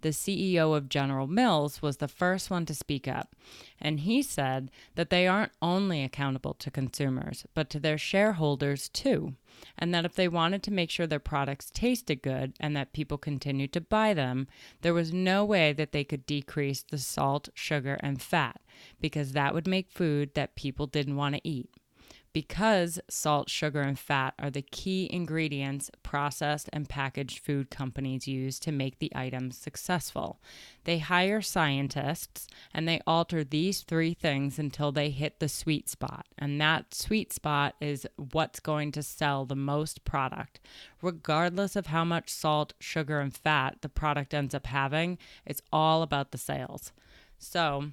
the 0.03 0.09
CEO 0.09 0.75
of 0.75 0.89
General 0.89 1.27
Mills 1.27 1.81
was 1.81 1.97
the 1.97 2.07
first 2.07 2.51
one 2.51 2.65
to 2.67 2.75
speak 2.75 3.07
up. 3.07 3.35
And 3.81 4.01
he 4.01 4.21
said 4.21 4.69
that 4.95 5.09
they 5.09 5.27
aren't 5.27 5.53
only 5.61 6.03
accountable 6.03 6.53
to 6.55 6.69
consumers, 6.69 7.45
but 7.53 7.69
to 7.71 7.79
their 7.79 7.97
shareholders 7.97 8.89
too. 8.89 9.33
And 9.77 9.93
that 9.93 10.05
if 10.05 10.13
they 10.13 10.27
wanted 10.27 10.61
to 10.63 10.71
make 10.71 10.89
sure 10.89 11.07
their 11.07 11.19
products 11.19 11.71
tasted 11.71 12.21
good 12.21 12.53
and 12.59 12.75
that 12.75 12.93
people 12.93 13.17
continued 13.17 13.73
to 13.73 13.81
buy 13.81 14.13
them, 14.13 14.47
there 14.81 14.93
was 14.93 15.13
no 15.13 15.43
way 15.43 15.73
that 15.73 15.91
they 15.91 16.03
could 16.03 16.25
decrease 16.25 16.83
the 16.83 16.97
salt, 16.97 17.49
sugar, 17.53 17.97
and 18.01 18.21
fat, 18.21 18.61
because 18.99 19.31
that 19.31 19.53
would 19.53 19.67
make 19.67 19.89
food 19.89 20.33
that 20.35 20.55
people 20.55 20.85
didn't 20.85 21.15
want 21.15 21.35
to 21.35 21.41
eat 21.47 21.69
because 22.33 22.99
salt, 23.07 23.47
sugar, 23.49 23.81
and 23.81 23.97
fat 23.97 24.33
are 24.39 24.49
the 24.49 24.63
key 24.63 25.07
ingredients 25.11 25.91
processed 26.01 26.67
and 26.73 26.89
packaged 26.89 27.39
food 27.39 27.69
companies 27.69 28.27
use 28.27 28.59
to 28.59 28.71
make 28.71 28.97
the 28.97 29.11
items 29.15 29.55
successful. 29.55 30.41
They 30.83 30.97
hire 30.97 31.41
scientists 31.41 32.47
and 32.73 32.87
they 32.87 33.01
alter 33.05 33.43
these 33.43 33.81
three 33.81 34.15
things 34.15 34.57
until 34.57 34.91
they 34.91 35.11
hit 35.11 35.39
the 35.39 35.47
sweet 35.47 35.87
spot. 35.87 36.25
And 36.37 36.59
that 36.59 36.95
sweet 36.95 37.31
spot 37.31 37.75
is 37.79 38.07
what's 38.15 38.59
going 38.59 38.91
to 38.93 39.03
sell 39.03 39.45
the 39.45 39.55
most 39.55 40.03
product. 40.03 40.59
Regardless 41.01 41.75
of 41.75 41.87
how 41.87 42.03
much 42.03 42.29
salt, 42.29 42.73
sugar, 42.79 43.19
and 43.19 43.35
fat 43.35 43.77
the 43.81 43.89
product 43.89 44.33
ends 44.33 44.55
up 44.55 44.65
having, 44.65 45.19
it's 45.45 45.61
all 45.71 46.01
about 46.01 46.31
the 46.31 46.37
sales. 46.39 46.91
So, 47.37 47.91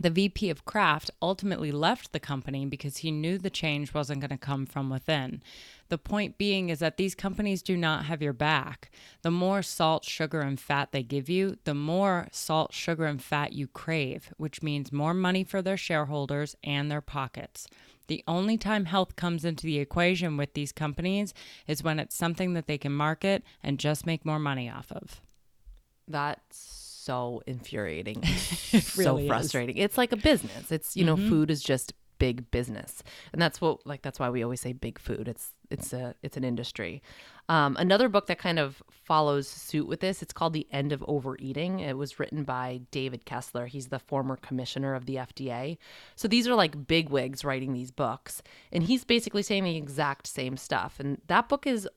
the 0.00 0.10
VP 0.10 0.50
of 0.50 0.64
Kraft 0.64 1.10
ultimately 1.22 1.72
left 1.72 2.12
the 2.12 2.20
company 2.20 2.66
because 2.66 2.98
he 2.98 3.10
knew 3.10 3.38
the 3.38 3.50
change 3.50 3.94
wasn't 3.94 4.20
going 4.20 4.30
to 4.30 4.38
come 4.38 4.66
from 4.66 4.90
within. 4.90 5.42
The 5.88 5.98
point 5.98 6.38
being 6.38 6.68
is 6.68 6.80
that 6.80 6.96
these 6.96 7.14
companies 7.14 7.62
do 7.62 7.76
not 7.76 8.06
have 8.06 8.20
your 8.20 8.32
back. 8.32 8.90
The 9.22 9.30
more 9.30 9.62
salt, 9.62 10.04
sugar, 10.04 10.40
and 10.40 10.58
fat 10.58 10.90
they 10.92 11.02
give 11.02 11.28
you, 11.28 11.58
the 11.64 11.74
more 11.74 12.28
salt, 12.32 12.74
sugar, 12.74 13.04
and 13.06 13.22
fat 13.22 13.52
you 13.52 13.66
crave, 13.68 14.32
which 14.36 14.62
means 14.62 14.92
more 14.92 15.14
money 15.14 15.44
for 15.44 15.62
their 15.62 15.76
shareholders 15.76 16.56
and 16.64 16.90
their 16.90 17.00
pockets. 17.00 17.68
The 18.08 18.22
only 18.28 18.56
time 18.56 18.84
health 18.84 19.16
comes 19.16 19.44
into 19.44 19.66
the 19.66 19.78
equation 19.78 20.36
with 20.36 20.54
these 20.54 20.72
companies 20.72 21.34
is 21.66 21.82
when 21.82 21.98
it's 21.98 22.14
something 22.14 22.52
that 22.54 22.66
they 22.66 22.78
can 22.78 22.92
market 22.92 23.42
and 23.62 23.78
just 23.78 24.06
make 24.06 24.24
more 24.24 24.38
money 24.38 24.70
off 24.70 24.92
of. 24.92 25.20
That's 26.06 26.85
so 27.06 27.42
infuriating, 27.46 28.20
really 28.72 28.82
so 29.04 29.26
frustrating. 29.26 29.76
Is. 29.78 29.84
It's 29.86 29.98
like 29.98 30.12
a 30.12 30.16
business. 30.16 30.70
It's 30.70 30.96
you 30.96 31.04
know, 31.04 31.16
Mm-hmm. 31.16 31.28
food 31.30 31.50
is 31.50 31.62
just 31.62 31.94
big 32.18 32.50
business, 32.50 33.02
and 33.32 33.40
that's 33.40 33.60
what 33.60 33.86
like 33.86 34.02
that's 34.02 34.18
why 34.18 34.28
we 34.30 34.42
always 34.42 34.60
say 34.60 34.72
big 34.72 34.98
food. 34.98 35.28
It's 35.28 35.52
it's 35.70 35.92
a 35.92 36.14
it's 36.22 36.36
an 36.36 36.44
industry. 36.44 37.02
Um, 37.48 37.76
another 37.78 38.08
book 38.08 38.26
that 38.26 38.40
kind 38.40 38.58
of 38.58 38.82
follows 38.90 39.46
suit 39.46 39.86
with 39.86 40.00
this. 40.00 40.20
It's 40.20 40.32
called 40.32 40.52
The 40.52 40.66
End 40.72 40.90
of 40.92 41.04
Overeating. 41.06 41.78
It 41.78 41.96
was 41.96 42.18
written 42.18 42.42
by 42.42 42.80
David 42.90 43.24
Kessler. 43.24 43.66
He's 43.66 43.86
the 43.86 44.00
former 44.00 44.34
commissioner 44.36 44.94
of 44.96 45.06
the 45.06 45.14
FDA. 45.14 45.78
So 46.16 46.26
these 46.26 46.48
are 46.48 46.56
like 46.56 46.88
big 46.88 47.08
wigs 47.08 47.44
writing 47.44 47.72
these 47.72 47.92
books, 47.92 48.42
and 48.72 48.82
he's 48.82 49.04
basically 49.04 49.42
saying 49.42 49.62
the 49.62 49.76
exact 49.76 50.26
same 50.26 50.56
stuff. 50.56 50.98
And 50.98 51.20
that 51.28 51.48
book 51.48 51.68
is 51.68 51.88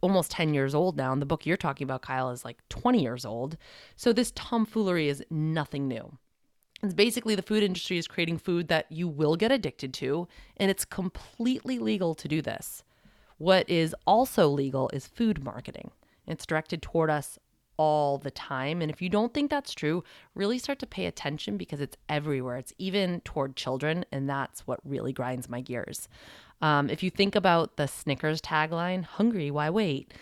almost 0.00 0.30
10 0.30 0.54
years 0.54 0.74
old 0.74 0.96
now. 0.96 1.12
And 1.12 1.20
the 1.20 1.26
book 1.26 1.46
you're 1.46 1.56
talking 1.56 1.84
about, 1.84 2.02
Kyle, 2.02 2.30
is 2.30 2.44
like 2.44 2.58
20 2.68 3.02
years 3.02 3.24
old. 3.24 3.56
So 3.96 4.12
this 4.12 4.32
tomfoolery 4.34 5.08
is 5.08 5.24
nothing 5.30 5.88
new. 5.88 6.18
It's 6.82 6.94
basically 6.94 7.34
the 7.34 7.42
food 7.42 7.62
industry 7.62 7.98
is 7.98 8.06
creating 8.06 8.38
food 8.38 8.68
that 8.68 8.90
you 8.90 9.08
will 9.08 9.36
get 9.36 9.50
addicted 9.50 9.94
to, 9.94 10.28
and 10.58 10.70
it's 10.70 10.84
completely 10.84 11.78
legal 11.78 12.14
to 12.14 12.28
do 12.28 12.42
this. 12.42 12.84
What 13.38 13.68
is 13.68 13.94
also 14.06 14.48
legal 14.48 14.90
is 14.92 15.06
food 15.06 15.42
marketing. 15.42 15.90
It's 16.26 16.46
directed 16.46 16.82
toward 16.82 17.10
us 17.10 17.38
all 17.76 18.18
the 18.18 18.30
time. 18.30 18.80
And 18.80 18.90
if 18.90 19.02
you 19.02 19.08
don't 19.08 19.34
think 19.34 19.50
that's 19.50 19.74
true, 19.74 20.02
really 20.34 20.58
start 20.58 20.78
to 20.80 20.86
pay 20.86 21.06
attention 21.06 21.56
because 21.56 21.80
it's 21.80 21.96
everywhere. 22.08 22.56
It's 22.56 22.72
even 22.78 23.20
toward 23.20 23.56
children, 23.56 24.04
and 24.12 24.28
that's 24.28 24.66
what 24.66 24.80
really 24.84 25.12
grinds 25.12 25.48
my 25.48 25.60
gears. 25.60 26.08
Um, 26.60 26.88
if 26.88 27.02
you 27.02 27.10
think 27.10 27.34
about 27.34 27.76
the 27.76 27.86
Snickers 27.86 28.40
tagline, 28.40 29.04
hungry, 29.04 29.50
why 29.50 29.70
wait? 29.70 30.14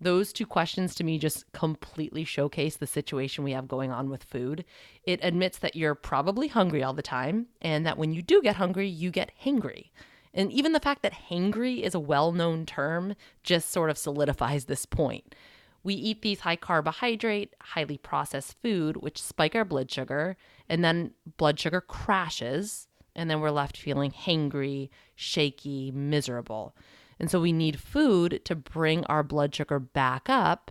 Those 0.00 0.32
two 0.32 0.46
questions 0.46 0.94
to 0.96 1.04
me 1.04 1.18
just 1.18 1.50
completely 1.52 2.24
showcase 2.24 2.76
the 2.76 2.88
situation 2.88 3.44
we 3.44 3.52
have 3.52 3.68
going 3.68 3.92
on 3.92 4.10
with 4.10 4.24
food. 4.24 4.64
It 5.04 5.20
admits 5.22 5.58
that 5.58 5.76
you're 5.76 5.94
probably 5.94 6.48
hungry 6.48 6.82
all 6.82 6.92
the 6.92 7.02
time, 7.02 7.46
and 7.60 7.86
that 7.86 7.98
when 7.98 8.12
you 8.12 8.20
do 8.20 8.42
get 8.42 8.56
hungry, 8.56 8.88
you 8.88 9.10
get 9.10 9.30
hangry. 9.44 9.90
And 10.34 10.50
even 10.50 10.72
the 10.72 10.80
fact 10.80 11.02
that 11.02 11.28
hangry 11.30 11.82
is 11.82 11.94
a 11.94 12.00
well 12.00 12.32
known 12.32 12.66
term 12.66 13.14
just 13.42 13.70
sort 13.70 13.90
of 13.90 13.98
solidifies 13.98 14.64
this 14.64 14.86
point. 14.86 15.34
We 15.84 15.94
eat 15.94 16.22
these 16.22 16.40
high 16.40 16.56
carbohydrate, 16.56 17.54
highly 17.60 17.98
processed 17.98 18.56
food, 18.62 18.98
which 18.98 19.20
spike 19.20 19.54
our 19.54 19.64
blood 19.64 19.90
sugar, 19.90 20.36
and 20.68 20.84
then 20.84 21.12
blood 21.36 21.58
sugar 21.58 21.80
crashes, 21.80 22.88
and 23.14 23.30
then 23.30 23.40
we're 23.40 23.50
left 23.50 23.76
feeling 23.76 24.10
hangry, 24.10 24.90
shaky, 25.14 25.90
miserable. 25.90 26.74
And 27.18 27.30
so 27.30 27.40
we 27.40 27.52
need 27.52 27.78
food 27.78 28.40
to 28.44 28.54
bring 28.54 29.04
our 29.04 29.22
blood 29.22 29.54
sugar 29.54 29.78
back 29.78 30.28
up, 30.28 30.70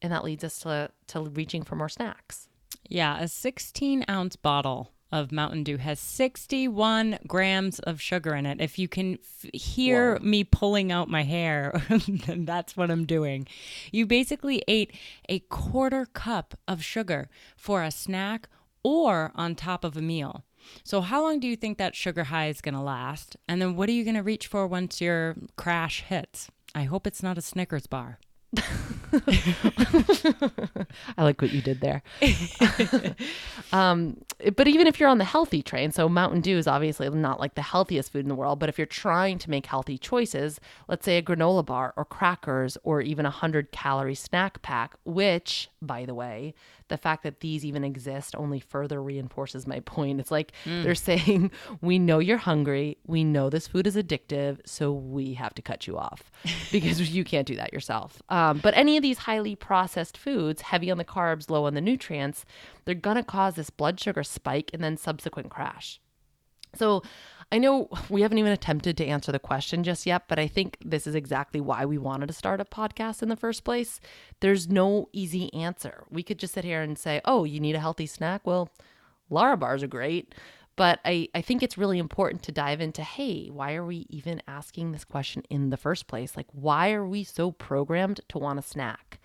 and 0.00 0.12
that 0.12 0.24
leads 0.24 0.44
us 0.44 0.60
to, 0.60 0.90
to 1.08 1.20
reaching 1.22 1.62
for 1.62 1.76
more 1.76 1.88
snacks. 1.88 2.48
Yeah, 2.88 3.18
a 3.20 3.28
16 3.28 4.04
ounce 4.08 4.36
bottle 4.36 4.92
of 5.10 5.32
Mountain 5.32 5.64
Dew 5.64 5.78
has 5.78 5.98
61 5.98 7.18
grams 7.26 7.78
of 7.80 8.00
sugar 8.00 8.34
in 8.34 8.46
it. 8.46 8.60
If 8.60 8.78
you 8.78 8.88
can 8.88 9.14
f- 9.14 9.50
hear 9.52 10.16
Whoa. 10.16 10.24
me 10.24 10.44
pulling 10.44 10.92
out 10.92 11.08
my 11.08 11.22
hair, 11.22 11.82
then 12.26 12.44
that's 12.44 12.76
what 12.76 12.90
I'm 12.90 13.06
doing. 13.06 13.46
You 13.90 14.06
basically 14.06 14.62
ate 14.68 14.92
a 15.28 15.38
quarter 15.40 16.06
cup 16.06 16.58
of 16.66 16.84
sugar 16.84 17.28
for 17.56 17.82
a 17.82 17.90
snack 17.90 18.48
or 18.82 19.32
on 19.34 19.54
top 19.54 19.84
of 19.84 19.96
a 19.96 20.02
meal. 20.02 20.44
So, 20.84 21.00
how 21.00 21.22
long 21.22 21.40
do 21.40 21.46
you 21.46 21.56
think 21.56 21.78
that 21.78 21.94
sugar 21.94 22.24
high 22.24 22.48
is 22.48 22.60
going 22.60 22.74
to 22.74 22.80
last? 22.80 23.36
And 23.48 23.60
then, 23.60 23.76
what 23.76 23.88
are 23.88 23.92
you 23.92 24.04
going 24.04 24.16
to 24.16 24.22
reach 24.22 24.46
for 24.46 24.66
once 24.66 25.00
your 25.00 25.36
crash 25.56 26.02
hits? 26.02 26.50
I 26.74 26.84
hope 26.84 27.06
it's 27.06 27.22
not 27.22 27.38
a 27.38 27.42
Snickers 27.42 27.86
bar. 27.86 28.18
I 28.56 28.62
like 31.18 31.42
what 31.42 31.52
you 31.52 31.60
did 31.60 31.82
there. 31.82 32.02
um, 33.72 34.16
but 34.56 34.68
even 34.68 34.86
if 34.86 34.98
you're 34.98 35.08
on 35.08 35.18
the 35.18 35.24
healthy 35.24 35.62
train, 35.62 35.92
so 35.92 36.08
Mountain 36.08 36.40
Dew 36.40 36.56
is 36.56 36.66
obviously 36.66 37.10
not 37.10 37.40
like 37.40 37.56
the 37.56 37.62
healthiest 37.62 38.12
food 38.12 38.24
in 38.24 38.28
the 38.28 38.34
world, 38.34 38.58
but 38.58 38.70
if 38.70 38.78
you're 38.78 38.86
trying 38.86 39.38
to 39.38 39.50
make 39.50 39.66
healthy 39.66 39.98
choices, 39.98 40.60
let's 40.88 41.04
say 41.04 41.18
a 41.18 41.22
granola 41.22 41.64
bar 41.64 41.92
or 41.96 42.06
crackers 42.06 42.78
or 42.84 43.02
even 43.02 43.26
a 43.26 43.30
100 43.30 43.70
calorie 43.70 44.14
snack 44.14 44.62
pack, 44.62 44.96
which, 45.04 45.68
by 45.82 46.06
the 46.06 46.14
way, 46.14 46.54
the 46.88 46.96
fact 46.96 47.22
that 47.22 47.40
these 47.40 47.64
even 47.64 47.84
exist 47.84 48.34
only 48.36 48.60
further 48.60 49.02
reinforces 49.02 49.66
my 49.66 49.80
point. 49.80 50.20
It's 50.20 50.30
like 50.30 50.52
mm. 50.64 50.82
they're 50.82 50.94
saying, 51.08 51.50
we 51.80 51.98
know 51.98 52.18
you're 52.18 52.38
hungry. 52.38 52.98
We 53.06 53.24
know 53.24 53.50
this 53.50 53.66
food 53.66 53.86
is 53.86 53.96
addictive. 53.96 54.58
So 54.66 54.92
we 54.92 55.34
have 55.34 55.54
to 55.54 55.62
cut 55.62 55.86
you 55.86 55.98
off 55.98 56.30
because 56.72 57.00
you 57.10 57.24
can't 57.24 57.46
do 57.46 57.56
that 57.56 57.72
yourself. 57.72 58.22
Um, 58.28 58.58
but 58.58 58.76
any 58.76 58.96
of 58.96 59.02
these 59.02 59.18
highly 59.18 59.54
processed 59.54 60.16
foods, 60.16 60.62
heavy 60.62 60.90
on 60.90 60.98
the 60.98 61.04
carbs, 61.04 61.50
low 61.50 61.64
on 61.64 61.74
the 61.74 61.80
nutrients, 61.80 62.44
they're 62.84 62.94
going 62.94 63.16
to 63.16 63.22
cause 63.22 63.54
this 63.54 63.70
blood 63.70 64.00
sugar 64.00 64.22
spike 64.22 64.70
and 64.72 64.82
then 64.82 64.96
subsequent 64.96 65.50
crash. 65.50 66.00
So 66.74 67.02
I 67.50 67.58
know 67.58 67.88
we 68.10 68.22
haven't 68.22 68.38
even 68.38 68.52
attempted 68.52 68.96
to 68.98 69.06
answer 69.06 69.32
the 69.32 69.38
question 69.38 69.82
just 69.82 70.04
yet, 70.04 70.24
but 70.28 70.38
I 70.38 70.46
think 70.46 70.76
this 70.84 71.06
is 71.06 71.14
exactly 71.14 71.60
why 71.60 71.86
we 71.86 71.96
wanted 71.96 72.26
to 72.26 72.34
start 72.34 72.60
a 72.60 72.64
podcast 72.64 73.22
in 73.22 73.30
the 73.30 73.36
first 73.36 73.64
place. 73.64 74.00
There's 74.40 74.68
no 74.68 75.08
easy 75.12 75.52
answer. 75.54 76.04
We 76.10 76.22
could 76.22 76.38
just 76.38 76.54
sit 76.54 76.64
here 76.64 76.82
and 76.82 76.98
say, 76.98 77.22
oh, 77.24 77.44
you 77.44 77.58
need 77.58 77.74
a 77.74 77.80
healthy 77.80 78.06
snack? 78.06 78.46
Well, 78.46 78.68
Lara 79.30 79.56
bars 79.56 79.82
are 79.82 79.88
great. 79.88 80.34
But 80.76 81.00
I, 81.04 81.28
I 81.34 81.40
think 81.40 81.62
it's 81.62 81.76
really 81.76 81.98
important 81.98 82.44
to 82.44 82.52
dive 82.52 82.80
into 82.80 83.02
hey, 83.02 83.48
why 83.48 83.74
are 83.74 83.84
we 83.84 84.06
even 84.10 84.40
asking 84.46 84.92
this 84.92 85.04
question 85.04 85.42
in 85.50 85.70
the 85.70 85.76
first 85.76 86.06
place? 86.06 86.36
Like, 86.36 86.46
why 86.52 86.92
are 86.92 87.04
we 87.04 87.24
so 87.24 87.50
programmed 87.50 88.20
to 88.28 88.38
want 88.38 88.60
a 88.60 88.62
snack? 88.62 89.18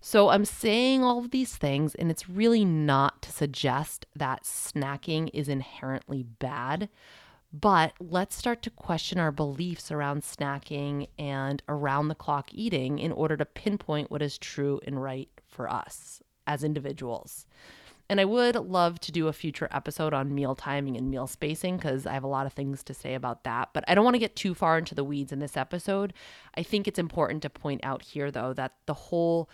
So 0.00 0.30
I'm 0.30 0.46
saying 0.46 1.02
all 1.02 1.18
of 1.18 1.30
these 1.30 1.56
things, 1.56 1.94
and 1.94 2.10
it's 2.10 2.30
really 2.30 2.64
not 2.64 3.20
to 3.22 3.32
suggest 3.32 4.06
that 4.16 4.44
snacking 4.44 5.28
is 5.34 5.48
inherently 5.48 6.22
bad. 6.22 6.88
But 7.52 7.94
let's 7.98 8.36
start 8.36 8.62
to 8.62 8.70
question 8.70 9.18
our 9.18 9.32
beliefs 9.32 9.90
around 9.90 10.22
snacking 10.22 11.08
and 11.18 11.62
around 11.68 12.08
the 12.08 12.14
clock 12.14 12.50
eating 12.52 12.98
in 12.98 13.10
order 13.10 13.36
to 13.38 13.46
pinpoint 13.46 14.10
what 14.10 14.20
is 14.20 14.36
true 14.36 14.80
and 14.86 15.02
right 15.02 15.30
for 15.46 15.70
us 15.70 16.22
as 16.46 16.62
individuals. 16.62 17.46
And 18.10 18.20
I 18.20 18.24
would 18.24 18.54
love 18.54 19.00
to 19.00 19.12
do 19.12 19.28
a 19.28 19.34
future 19.34 19.68
episode 19.70 20.14
on 20.14 20.34
meal 20.34 20.54
timing 20.54 20.96
and 20.96 21.10
meal 21.10 21.26
spacing 21.26 21.76
because 21.76 22.06
I 22.06 22.14
have 22.14 22.24
a 22.24 22.28
lot 22.28 22.46
of 22.46 22.54
things 22.54 22.82
to 22.84 22.94
say 22.94 23.14
about 23.14 23.44
that. 23.44 23.70
But 23.74 23.84
I 23.86 23.94
don't 23.94 24.04
want 24.04 24.14
to 24.14 24.20
get 24.20 24.34
too 24.34 24.54
far 24.54 24.78
into 24.78 24.94
the 24.94 25.04
weeds 25.04 25.30
in 25.30 25.40
this 25.40 25.58
episode. 25.58 26.14
I 26.54 26.62
think 26.62 26.88
it's 26.88 26.98
important 26.98 27.42
to 27.42 27.50
point 27.50 27.82
out 27.84 28.02
here, 28.02 28.30
though, 28.30 28.54
that 28.54 28.72
the 28.86 28.94
whole 28.94 29.50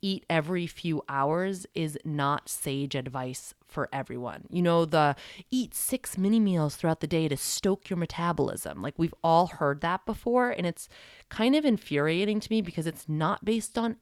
eat 0.00 0.24
every 0.28 0.66
few 0.66 1.02
hours 1.08 1.66
is 1.74 1.98
not 2.04 2.48
sage 2.48 2.94
advice 2.94 3.54
for 3.66 3.88
everyone. 3.92 4.44
You 4.50 4.62
know, 4.62 4.84
the 4.84 5.16
eat 5.50 5.74
six 5.74 6.16
mini 6.16 6.40
meals 6.40 6.76
throughout 6.76 7.00
the 7.00 7.06
day 7.06 7.28
to 7.28 7.36
stoke 7.36 7.90
your 7.90 7.96
metabolism. 7.96 8.82
Like 8.82 8.98
we've 8.98 9.14
all 9.22 9.48
heard 9.48 9.80
that 9.82 10.06
before. 10.06 10.50
And 10.50 10.66
it's 10.66 10.88
kind 11.28 11.54
of 11.54 11.64
infuriating 11.64 12.40
to 12.40 12.50
me 12.50 12.62
because 12.62 12.86
it's 12.86 13.08
not 13.08 13.44
based 13.44 13.76
on 13.78 13.96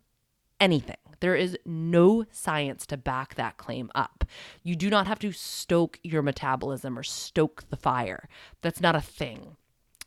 anything. 0.60 0.96
There 1.20 1.36
is 1.36 1.58
no 1.64 2.24
science 2.30 2.86
to 2.86 2.96
back 2.96 3.34
that 3.34 3.56
claim 3.56 3.90
up. 3.94 4.24
You 4.62 4.76
do 4.76 4.90
not 4.90 5.06
have 5.06 5.18
to 5.20 5.32
stoke 5.32 5.98
your 6.02 6.22
metabolism 6.22 6.98
or 6.98 7.02
stoke 7.02 7.64
the 7.70 7.76
fire. 7.76 8.28
That's 8.62 8.80
not 8.80 8.96
a 8.96 9.00
thing. 9.00 9.56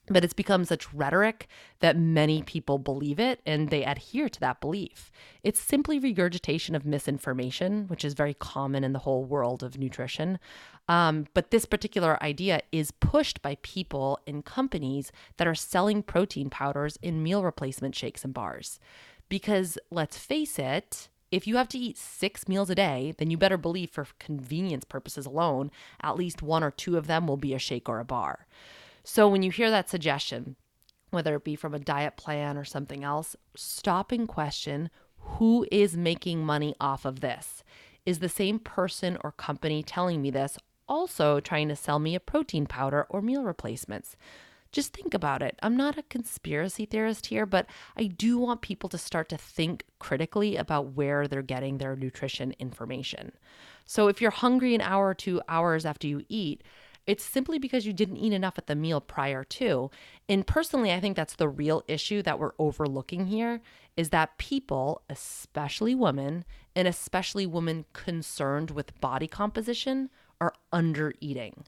But 0.09 0.23
it's 0.23 0.33
become 0.33 0.65
such 0.65 0.91
rhetoric 0.93 1.47
that 1.81 1.97
many 1.97 2.41
people 2.41 2.79
believe 2.79 3.19
it 3.19 3.41
and 3.45 3.69
they 3.69 3.85
adhere 3.85 4.27
to 4.29 4.39
that 4.39 4.59
belief. 4.59 5.11
It's 5.43 5.59
simply 5.59 5.99
regurgitation 5.99 6.75
of 6.75 6.85
misinformation, 6.85 7.87
which 7.87 8.03
is 8.03 8.13
very 8.13 8.33
common 8.33 8.83
in 8.83 8.93
the 8.93 8.99
whole 8.99 9.23
world 9.23 9.61
of 9.61 9.77
nutrition. 9.77 10.39
Um, 10.87 11.27
but 11.35 11.51
this 11.51 11.65
particular 11.65 12.21
idea 12.23 12.61
is 12.71 12.91
pushed 12.91 13.41
by 13.41 13.57
people 13.61 14.19
in 14.25 14.41
companies 14.41 15.11
that 15.37 15.47
are 15.47 15.55
selling 15.55 16.01
protein 16.01 16.49
powders 16.49 16.97
in 17.01 17.21
meal 17.21 17.43
replacement 17.43 17.95
shakes 17.95 18.23
and 18.23 18.33
bars. 18.33 18.79
Because 19.29 19.77
let's 19.91 20.17
face 20.17 20.57
it, 20.57 21.09
if 21.31 21.45
you 21.45 21.57
have 21.57 21.69
to 21.69 21.77
eat 21.77 21.97
six 21.97 22.47
meals 22.47 22.71
a 22.71 22.75
day, 22.75 23.13
then 23.17 23.29
you 23.29 23.37
better 23.37 23.57
believe 23.57 23.91
for 23.91 24.07
convenience 24.17 24.83
purposes 24.83 25.27
alone, 25.27 25.69
at 26.01 26.15
least 26.15 26.41
one 26.41 26.63
or 26.63 26.71
two 26.71 26.97
of 26.97 27.05
them 27.05 27.27
will 27.27 27.37
be 27.37 27.53
a 27.53 27.59
shake 27.59 27.87
or 27.87 27.99
a 27.99 28.05
bar. 28.05 28.47
So 29.03 29.27
when 29.27 29.43
you 29.43 29.51
hear 29.51 29.69
that 29.69 29.89
suggestion, 29.89 30.55
whether 31.09 31.35
it 31.35 31.43
be 31.43 31.55
from 31.55 31.73
a 31.73 31.79
diet 31.79 32.17
plan 32.17 32.57
or 32.57 32.65
something 32.65 33.03
else, 33.03 33.35
stop 33.55 34.11
and 34.11 34.27
question 34.27 34.89
who 35.17 35.65
is 35.71 35.97
making 35.97 36.45
money 36.45 36.75
off 36.79 37.05
of 37.05 37.19
this? 37.19 37.63
Is 38.05 38.19
the 38.19 38.29
same 38.29 38.59
person 38.59 39.17
or 39.23 39.31
company 39.31 39.83
telling 39.83 40.21
me 40.21 40.31
this 40.31 40.57
also 40.87 41.39
trying 41.39 41.67
to 41.69 41.75
sell 41.75 41.99
me 41.99 42.15
a 42.15 42.19
protein 42.19 42.65
powder 42.65 43.05
or 43.09 43.21
meal 43.21 43.43
replacements? 43.43 44.15
Just 44.71 44.93
think 44.93 45.13
about 45.13 45.41
it. 45.41 45.57
I'm 45.63 45.75
not 45.75 45.97
a 45.97 46.03
conspiracy 46.03 46.85
theorist 46.85 47.27
here, 47.27 47.45
but 47.45 47.65
I 47.97 48.03
do 48.05 48.37
want 48.37 48.61
people 48.61 48.87
to 48.89 48.99
start 48.99 49.27
to 49.29 49.37
think 49.37 49.83
critically 49.97 50.57
about 50.57 50.93
where 50.93 51.27
they're 51.27 51.41
getting 51.41 51.77
their 51.77 51.95
nutrition 51.95 52.53
information. 52.59 53.31
So 53.85 54.07
if 54.07 54.21
you're 54.21 54.29
hungry 54.29 54.75
an 54.75 54.81
hour 54.81 55.07
or 55.07 55.15
two 55.15 55.41
hours 55.49 55.85
after 55.85 56.07
you 56.07 56.23
eat, 56.29 56.63
it's 57.07 57.23
simply 57.23 57.59
because 57.59 57.85
you 57.85 57.93
didn't 57.93 58.17
eat 58.17 58.33
enough 58.33 58.57
at 58.57 58.67
the 58.67 58.75
meal 58.75 59.01
prior 59.01 59.43
to. 59.43 59.89
And 60.27 60.45
personally, 60.45 60.91
I 60.91 60.99
think 60.99 61.15
that's 61.15 61.35
the 61.35 61.49
real 61.49 61.83
issue 61.87 62.21
that 62.23 62.39
we're 62.39 62.53
overlooking 62.59 63.27
here 63.27 63.61
is 63.97 64.09
that 64.09 64.37
people, 64.37 65.01
especially 65.09 65.95
women, 65.95 66.45
and 66.75 66.87
especially 66.87 67.45
women 67.45 67.85
concerned 67.93 68.71
with 68.71 68.99
body 69.01 69.27
composition, 69.27 70.09
are 70.39 70.53
under 70.71 71.13
eating. 71.19 71.65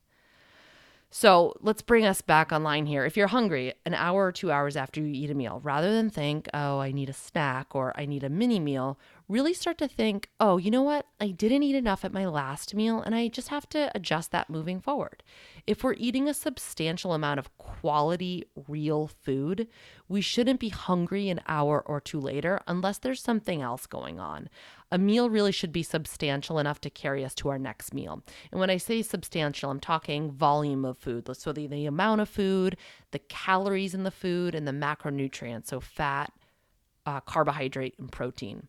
So 1.14 1.54
let's 1.60 1.82
bring 1.82 2.06
us 2.06 2.22
back 2.22 2.54
online 2.54 2.86
here. 2.86 3.04
If 3.04 3.18
you're 3.18 3.28
hungry 3.28 3.74
an 3.86 3.94
hour 3.94 4.28
or 4.28 4.32
two 4.32 4.50
hours 4.50 4.78
after 4.78 5.02
you 5.02 5.08
eat 5.08 5.30
a 5.30 5.34
meal, 5.34 5.60
rather 5.62 5.92
than 5.92 6.10
think, 6.10 6.48
oh, 6.54 6.80
I 6.80 6.94
need 6.94 7.10
a 7.10 7.14
snack 7.14 7.76
or 7.76 7.92
I 8.00 8.06
need 8.06 8.24
a 8.24 8.30
mini 8.30 8.62
meal, 8.62 8.98
really 9.28 9.54
start 9.54 9.78
to 9.78 9.88
think, 9.88 10.30
oh, 10.40 10.58
you 10.58 10.70
know 10.70 10.82
what? 10.82 11.06
I 11.20 11.30
didn't 11.30 11.64
eat 11.64 11.76
enough 11.76 12.04
at 12.04 12.14
my 12.14 12.26
last 12.26 12.76
meal 12.76 13.02
and 13.02 13.16
I 13.16 13.28
just 13.28 13.50
have 13.50 13.68
to 13.70 13.92
adjust 13.96 14.32
that 14.32 14.50
moving 14.50 14.80
forward. 14.80 15.24
If 15.66 15.84
we're 15.84 15.94
eating 15.94 16.28
a 16.28 16.34
substantial 16.34 17.14
amount 17.14 17.40
of 17.40 17.56
quality, 17.58 18.46
real 18.68 19.08
food, 19.08 19.68
we 20.08 20.22
shouldn't 20.22 20.60
be 20.60 20.70
hungry 20.70 21.30
an 21.30 21.42
hour 21.48 21.82
or 21.86 22.02
two 22.02 22.20
later 22.20 22.60
unless 22.68 22.98
there's 22.98 23.22
something 23.22 23.62
else 23.62 23.88
going 23.88 24.20
on. 24.20 24.50
A 24.92 24.98
meal 24.98 25.30
really 25.30 25.54
should 25.54 25.72
be 25.72 25.84
substantial 25.84 26.60
enough 26.60 26.82
to 26.82 26.90
carry 26.90 27.24
us 27.24 27.34
to 27.36 27.50
our 27.50 27.60
next 27.60 27.94
meal. 27.94 28.22
And 28.52 28.60
when 28.60 28.70
I 28.70 28.78
say 28.78 29.02
substantial, 29.02 29.72
I'm 29.72 29.80
talking 29.80 30.32
volume 30.32 30.84
of 30.84 30.98
food. 30.98 31.30
So 31.38 31.54
the, 31.54 31.68
the 31.68 31.86
amount 31.86 32.20
of 32.22 32.28
food, 32.28 32.76
the 33.12 33.20
calories 33.20 33.94
in 33.94 34.04
the 34.04 34.12
food, 34.12 34.54
and 34.54 34.68
the 34.68 34.74
macronutrients, 34.74 35.68
so 35.68 35.80
fat, 35.80 36.34
uh, 37.06 37.22
carbohydrate, 37.22 37.96
and 37.98 38.12
protein. 38.12 38.68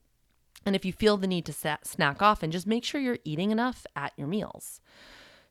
And 0.64 0.77
if 0.77 0.85
you 0.85 0.92
feel 0.92 1.16
the 1.16 1.27
need 1.27 1.46
to 1.46 1.79
snack 1.83 2.22
off, 2.22 2.42
and 2.42 2.53
just 2.53 2.66
make 2.66 2.85
sure 2.85 3.01
you're 3.01 3.18
eating 3.25 3.51
enough 3.51 3.87
at 3.96 4.12
your 4.16 4.27
meals. 4.29 4.81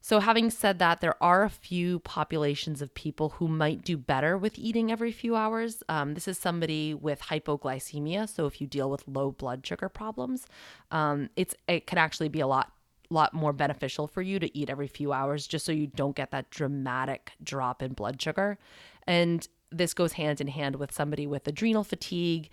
So, 0.04 0.20
having 0.20 0.50
said 0.50 0.80
that, 0.80 1.00
there 1.00 1.22
are 1.22 1.44
a 1.44 1.50
few 1.50 2.00
populations 2.00 2.82
of 2.82 2.94
people 2.96 3.30
who 3.30 3.48
might 3.48 3.84
do 3.84 3.98
better 3.98 4.36
with 4.36 4.58
eating 4.58 4.92
every 4.92 5.12
few 5.12 5.36
hours. 5.36 5.84
Um, 5.88 6.16
this 6.16 6.28
is 6.28 6.40
somebody 6.40 6.96
with 6.96 7.22
hypoglycemia. 7.22 8.28
So, 8.28 8.48
if 8.48 8.60
you 8.60 8.66
deal 8.66 8.90
with 8.90 9.08
low 9.08 9.32
blood 9.32 9.66
sugar 9.66 9.90
problems, 9.90 10.48
um, 10.90 11.30
it's 11.36 11.54
it 11.68 11.86
can 11.86 12.00
actually 12.00 12.30
be 12.30 12.40
a 12.40 12.48
lot 12.48 12.72
lot 13.12 13.34
more 13.34 13.54
beneficial 13.54 14.08
for 14.08 14.22
you 14.22 14.40
to 14.40 14.58
eat 14.58 14.70
every 14.70 14.88
few 14.88 15.12
hours 15.12 15.46
just 15.46 15.66
so 15.66 15.72
you 15.72 15.86
don't 15.86 16.16
get 16.16 16.32
that 16.32 16.50
dramatic 16.50 17.34
drop 17.44 17.84
in 17.84 17.94
blood 17.94 18.20
sugar. 18.20 18.58
And 19.06 19.48
this 19.72 19.94
goes 19.94 20.14
hand 20.14 20.42
in 20.42 20.48
hand 20.48 20.78
with 20.78 20.92
somebody 20.92 21.28
with 21.28 21.48
adrenal 21.48 21.84
fatigue 21.84 22.50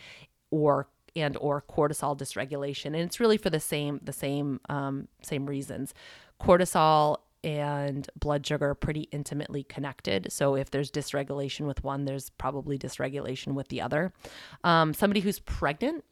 or 0.50 0.88
and 1.16 1.36
or 1.38 1.62
cortisol 1.62 2.16
dysregulation 2.16 2.86
and 2.86 2.96
it's 2.96 3.20
really 3.20 3.36
for 3.36 3.50
the 3.50 3.60
same 3.60 4.00
the 4.02 4.12
same 4.12 4.60
um, 4.68 5.08
same 5.22 5.46
reasons 5.46 5.94
cortisol 6.40 7.18
and 7.44 8.10
blood 8.18 8.46
sugar 8.46 8.70
are 8.70 8.74
pretty 8.74 9.02
intimately 9.12 9.62
connected. 9.62 10.30
So 10.32 10.54
if 10.54 10.70
there's 10.70 10.90
dysregulation 10.90 11.66
with 11.66 11.84
one, 11.84 12.04
there's 12.04 12.30
probably 12.30 12.78
dysregulation 12.78 13.54
with 13.54 13.68
the 13.68 13.80
other. 13.80 14.12
Um, 14.64 14.92
somebody 14.92 15.20
who's 15.20 15.38
pregnant 15.38 16.04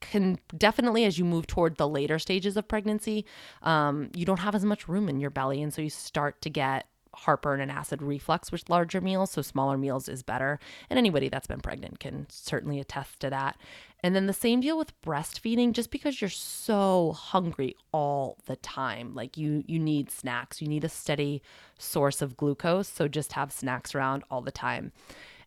can 0.00 0.38
definitely, 0.56 1.04
as 1.04 1.18
you 1.18 1.24
move 1.24 1.46
toward 1.46 1.76
the 1.76 1.88
later 1.88 2.18
stages 2.18 2.56
of 2.56 2.68
pregnancy, 2.68 3.24
um, 3.62 4.10
you 4.14 4.24
don't 4.24 4.38
have 4.38 4.54
as 4.54 4.64
much 4.64 4.86
room 4.86 5.08
in 5.08 5.18
your 5.18 5.30
belly. 5.30 5.62
And 5.62 5.72
so 5.72 5.82
you 5.82 5.90
start 5.90 6.40
to 6.42 6.50
get 6.50 6.86
heartburn 7.14 7.60
and 7.60 7.70
acid 7.70 8.02
reflux 8.02 8.52
with 8.52 8.68
larger 8.68 9.00
meals, 9.00 9.30
so 9.32 9.42
smaller 9.42 9.76
meals 9.76 10.08
is 10.08 10.22
better. 10.22 10.58
And 10.90 10.98
anybody 10.98 11.28
that's 11.28 11.46
been 11.46 11.60
pregnant 11.60 12.00
can 12.00 12.26
certainly 12.28 12.80
attest 12.80 13.20
to 13.20 13.30
that. 13.30 13.56
And 14.02 14.14
then 14.14 14.26
the 14.26 14.32
same 14.32 14.60
deal 14.60 14.76
with 14.76 15.00
breastfeeding 15.00 15.72
just 15.72 15.90
because 15.90 16.20
you're 16.20 16.28
so 16.28 17.12
hungry 17.12 17.74
all 17.92 18.36
the 18.46 18.56
time. 18.56 19.14
Like 19.14 19.38
you 19.38 19.64
you 19.66 19.78
need 19.78 20.10
snacks. 20.10 20.60
You 20.60 20.68
need 20.68 20.84
a 20.84 20.90
steady 20.90 21.42
source 21.78 22.20
of 22.20 22.36
glucose, 22.36 22.88
so 22.88 23.08
just 23.08 23.32
have 23.32 23.50
snacks 23.50 23.94
around 23.94 24.24
all 24.30 24.42
the 24.42 24.50
time. 24.50 24.92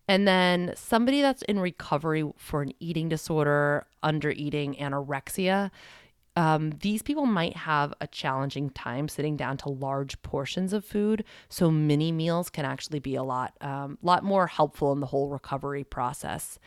And 0.07 0.27
then 0.27 0.73
somebody 0.75 1.21
that's 1.21 1.41
in 1.43 1.59
recovery 1.59 2.23
for 2.37 2.61
an 2.61 2.71
eating 2.79 3.09
disorder, 3.09 3.85
under 4.01 4.31
eating, 4.31 4.75
anorexia, 4.75 5.69
um, 6.37 6.69
these 6.81 7.01
people 7.01 7.25
might 7.25 7.57
have 7.57 7.95
a 7.99 8.05
challenging 8.05 8.69
time 8.69 9.09
sitting 9.09 9.35
down 9.35 9.57
to 9.57 9.69
large 9.69 10.21
portions 10.21 10.71
of 10.71 10.85
food. 10.85 11.23
So 11.49 11.71
mini 11.71 12.11
meals 12.11 12.51
can 12.51 12.63
actually 12.63 12.99
be 12.99 13.15
a 13.15 13.23
lot, 13.23 13.55
um, 13.59 13.97
lot 14.03 14.23
more 14.23 14.45
helpful 14.45 14.91
in 14.91 14.99
the 14.99 15.07
whole 15.07 15.29
recovery 15.29 15.83
process. 15.83 16.59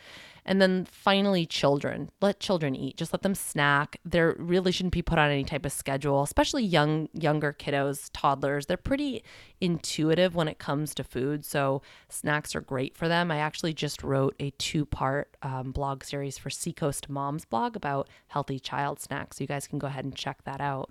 And 0.45 0.59
then 0.59 0.85
finally, 0.85 1.45
children. 1.45 2.09
Let 2.19 2.39
children 2.39 2.75
eat. 2.75 2.97
Just 2.97 3.13
let 3.13 3.21
them 3.21 3.35
snack. 3.35 3.97
They 4.03 4.21
really 4.21 4.71
shouldn't 4.71 4.93
be 4.93 5.03
put 5.03 5.19
on 5.19 5.29
any 5.29 5.43
type 5.43 5.65
of 5.65 5.71
schedule, 5.71 6.23
especially 6.23 6.63
young 6.63 7.09
younger 7.13 7.53
kiddos, 7.53 8.09
toddlers. 8.11 8.65
They're 8.65 8.77
pretty 8.77 9.23
intuitive 9.59 10.33
when 10.33 10.47
it 10.47 10.57
comes 10.57 10.95
to 10.95 11.03
food, 11.03 11.45
so 11.45 11.83
snacks 12.09 12.55
are 12.55 12.61
great 12.61 12.97
for 12.97 13.07
them. 13.07 13.29
I 13.29 13.37
actually 13.37 13.73
just 13.73 14.03
wrote 14.03 14.35
a 14.39 14.49
two-part 14.51 15.37
um, 15.43 15.71
blog 15.71 16.03
series 16.03 16.39
for 16.39 16.49
Seacoast 16.49 17.07
Moms 17.07 17.45
blog 17.45 17.75
about 17.75 18.09
healthy 18.27 18.59
child 18.59 18.99
snacks. 18.99 19.37
So 19.37 19.43
you 19.43 19.47
guys 19.47 19.67
can 19.67 19.77
go 19.77 19.87
ahead 19.87 20.05
and 20.05 20.15
check 20.15 20.43
that 20.45 20.59
out. 20.59 20.89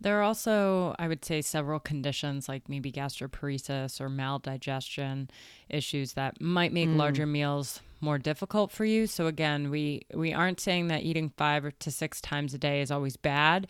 There 0.00 0.18
are 0.18 0.22
also, 0.22 0.96
I 0.98 1.06
would 1.06 1.24
say, 1.24 1.42
several 1.42 1.78
conditions 1.78 2.48
like 2.48 2.68
maybe 2.68 2.90
gastroparesis 2.90 4.00
or 4.00 4.08
maldigestion 4.08 5.30
issues 5.68 6.14
that 6.14 6.40
might 6.40 6.72
make 6.72 6.88
mm. 6.88 6.96
larger 6.96 7.26
meals 7.26 7.80
more 8.02 8.18
difficult 8.18 8.70
for 8.70 8.84
you. 8.84 9.06
So 9.06 9.26
again, 9.26 9.70
we 9.70 10.02
we 10.12 10.32
aren't 10.32 10.60
saying 10.60 10.88
that 10.88 11.02
eating 11.02 11.32
5 11.36 11.72
to 11.78 11.90
6 11.90 12.20
times 12.20 12.52
a 12.54 12.58
day 12.58 12.80
is 12.80 12.90
always 12.90 13.16
bad. 13.16 13.66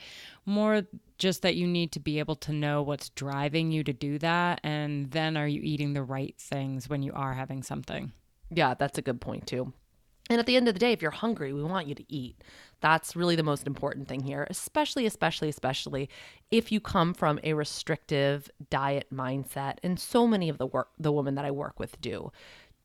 More 0.47 0.83
just 1.19 1.43
that 1.43 1.55
you 1.55 1.67
need 1.67 1.93
to 1.93 2.01
be 2.01 2.19
able 2.19 2.37
to 2.37 2.53
know 2.53 2.83
what's 2.83 3.11
driving 3.11 3.71
you 3.71 3.85
to 3.85 3.93
do 3.93 4.19
that 4.19 4.61
and 4.65 5.11
then 5.13 5.37
are 5.37 5.47
you 5.47 5.61
eating 5.63 5.93
the 5.93 6.03
right 6.03 6.35
things 6.39 6.89
when 6.89 7.03
you 7.03 7.13
are 7.13 7.35
having 7.35 7.63
something. 7.63 8.13
Yeah, 8.51 8.75
that's 8.75 8.99
a 8.99 9.03
good 9.03 9.21
point 9.21 9.47
too. 9.47 9.73
And 10.31 10.39
at 10.39 10.47
the 10.47 10.57
end 10.57 10.69
of 10.69 10.75
the 10.75 10.81
day, 10.81 10.93
if 10.93 11.03
you're 11.03 11.11
hungry, 11.11 11.53
we 11.53 11.63
want 11.63 11.89
you 11.89 11.95
to 11.95 12.13
eat. 12.13 12.43
That's 12.81 13.17
really 13.17 13.37
the 13.37 13.43
most 13.43 13.67
important 13.67 14.09
thing 14.09 14.23
here, 14.23 14.47
especially, 14.49 15.05
especially, 15.05 15.49
especially 15.49 16.09
if 16.51 16.73
you 16.73 16.81
come 16.81 17.13
from 17.13 17.39
a 17.43 17.55
restrictive 17.55 18.51
diet 18.71 19.09
mindset. 19.13 19.79
And 19.83 19.99
so 19.99 20.27
many 20.27 20.49
of 20.49 20.59
the 20.59 20.67
work, 20.67 20.89
the 20.99 21.13
women 21.13 21.35
that 21.35 21.45
I 21.45 21.51
work 21.51 21.79
with 21.79 22.01
do. 22.01 22.33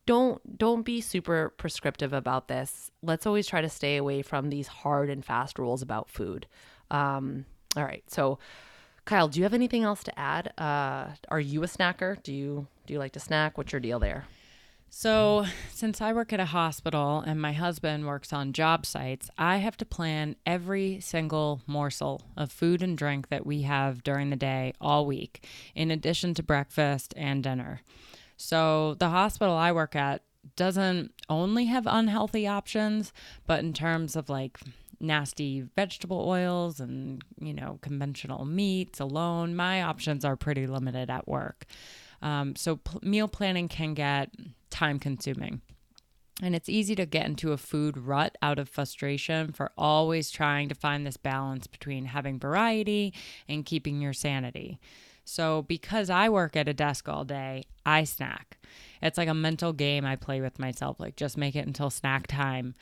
Don't 0.08 0.56
don't 0.56 0.86
be 0.86 1.02
super 1.02 1.50
prescriptive 1.58 2.14
about 2.14 2.48
this. 2.48 2.90
Let's 3.02 3.26
always 3.26 3.46
try 3.46 3.60
to 3.60 3.68
stay 3.68 3.98
away 3.98 4.22
from 4.22 4.48
these 4.48 4.66
hard 4.66 5.10
and 5.10 5.22
fast 5.22 5.58
rules 5.58 5.82
about 5.82 6.08
food. 6.08 6.46
Um, 6.90 7.44
all 7.76 7.84
right, 7.84 8.02
so 8.06 8.38
Kyle, 9.04 9.28
do 9.28 9.38
you 9.38 9.42
have 9.42 9.52
anything 9.52 9.84
else 9.84 10.02
to 10.04 10.18
add? 10.18 10.54
Uh, 10.56 11.08
are 11.28 11.40
you 11.40 11.62
a 11.62 11.66
snacker? 11.66 12.22
Do 12.22 12.32
you 12.32 12.68
do 12.86 12.94
you 12.94 12.98
like 12.98 13.12
to 13.12 13.20
snack? 13.20 13.58
What's 13.58 13.70
your 13.70 13.80
deal 13.82 13.98
there? 13.98 14.24
So, 14.88 15.44
since 15.74 16.00
I 16.00 16.14
work 16.14 16.32
at 16.32 16.40
a 16.40 16.46
hospital 16.46 17.20
and 17.20 17.38
my 17.38 17.52
husband 17.52 18.06
works 18.06 18.32
on 18.32 18.54
job 18.54 18.86
sites, 18.86 19.28
I 19.36 19.58
have 19.58 19.76
to 19.76 19.84
plan 19.84 20.36
every 20.46 21.00
single 21.00 21.60
morsel 21.66 22.22
of 22.34 22.50
food 22.50 22.80
and 22.80 22.96
drink 22.96 23.28
that 23.28 23.44
we 23.44 23.60
have 23.62 24.02
during 24.02 24.30
the 24.30 24.36
day 24.36 24.72
all 24.80 25.04
week, 25.04 25.46
in 25.74 25.90
addition 25.90 26.32
to 26.32 26.42
breakfast 26.42 27.12
and 27.14 27.44
dinner. 27.44 27.82
So, 28.38 28.94
the 28.94 29.08
hospital 29.08 29.54
I 29.54 29.72
work 29.72 29.96
at 29.96 30.22
doesn't 30.54 31.12
only 31.28 31.66
have 31.66 31.86
unhealthy 31.86 32.46
options, 32.46 33.12
but 33.46 33.60
in 33.60 33.72
terms 33.72 34.14
of 34.14 34.30
like 34.30 34.60
nasty 35.00 35.62
vegetable 35.74 36.24
oils 36.26 36.78
and, 36.78 37.22
you 37.40 37.52
know, 37.52 37.80
conventional 37.82 38.44
meats 38.44 39.00
alone, 39.00 39.56
my 39.56 39.82
options 39.82 40.24
are 40.24 40.36
pretty 40.36 40.68
limited 40.68 41.10
at 41.10 41.26
work. 41.26 41.66
Um, 42.22 42.54
so, 42.54 42.76
p- 42.76 43.00
meal 43.02 43.26
planning 43.26 43.66
can 43.66 43.92
get 43.92 44.30
time 44.70 45.00
consuming. 45.00 45.60
And 46.40 46.54
it's 46.54 46.68
easy 46.68 46.94
to 46.94 47.06
get 47.06 47.26
into 47.26 47.50
a 47.50 47.56
food 47.56 47.98
rut 47.98 48.38
out 48.40 48.60
of 48.60 48.68
frustration 48.68 49.50
for 49.50 49.72
always 49.76 50.30
trying 50.30 50.68
to 50.68 50.76
find 50.76 51.04
this 51.04 51.16
balance 51.16 51.66
between 51.66 52.04
having 52.04 52.38
variety 52.38 53.12
and 53.48 53.66
keeping 53.66 54.00
your 54.00 54.12
sanity. 54.12 54.78
So, 55.28 55.62
because 55.62 56.08
I 56.08 56.30
work 56.30 56.56
at 56.56 56.68
a 56.68 56.72
desk 56.72 57.06
all 57.08 57.24
day, 57.24 57.64
I 57.84 58.04
snack. 58.04 58.56
It's 59.02 59.18
like 59.18 59.28
a 59.28 59.34
mental 59.34 59.74
game 59.74 60.06
I 60.06 60.16
play 60.16 60.40
with 60.40 60.58
myself, 60.58 60.98
like 60.98 61.16
just 61.16 61.36
make 61.36 61.54
it 61.54 61.66
until 61.66 61.90
snack 61.90 62.26
time. 62.26 62.74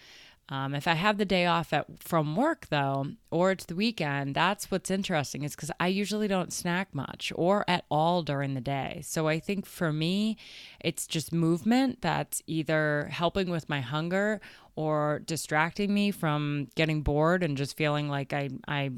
Um, 0.48 0.76
if 0.76 0.86
I 0.86 0.94
have 0.94 1.18
the 1.18 1.24
day 1.24 1.46
off 1.46 1.72
at, 1.72 1.86
from 1.98 2.36
work 2.36 2.68
though, 2.70 3.08
or 3.32 3.50
it's 3.50 3.64
the 3.64 3.74
weekend, 3.74 4.36
that's 4.36 4.70
what's 4.70 4.92
interesting 4.92 5.42
is 5.42 5.56
because 5.56 5.72
I 5.80 5.88
usually 5.88 6.28
don't 6.28 6.52
snack 6.52 6.94
much 6.94 7.32
or 7.34 7.64
at 7.66 7.84
all 7.90 8.22
during 8.22 8.54
the 8.54 8.60
day. 8.60 9.00
So 9.02 9.26
I 9.26 9.40
think 9.40 9.66
for 9.66 9.92
me, 9.92 10.36
it's 10.78 11.08
just 11.08 11.32
movement 11.32 12.00
that's 12.00 12.44
either 12.46 13.08
helping 13.10 13.50
with 13.50 13.68
my 13.68 13.80
hunger 13.80 14.40
or 14.76 15.22
distracting 15.24 15.92
me 15.92 16.10
from 16.10 16.68
getting 16.74 17.02
bored 17.02 17.42
and 17.42 17.56
just 17.56 17.76
feeling 17.76 18.08
like 18.08 18.32
I, 18.32 18.50
I 18.68 18.90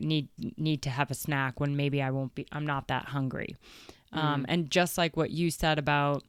need 0.00 0.28
need 0.56 0.82
to 0.82 0.90
have 0.90 1.10
a 1.10 1.14
snack 1.14 1.60
when 1.60 1.76
maybe 1.76 2.02
I 2.02 2.10
won't 2.10 2.34
be 2.34 2.46
I'm 2.52 2.66
not 2.66 2.88
that 2.88 3.06
hungry. 3.06 3.56
Mm. 4.12 4.18
Um, 4.18 4.46
and 4.48 4.70
just 4.70 4.98
like 4.98 5.16
what 5.16 5.30
you 5.30 5.50
said 5.50 5.78
about 5.78 6.24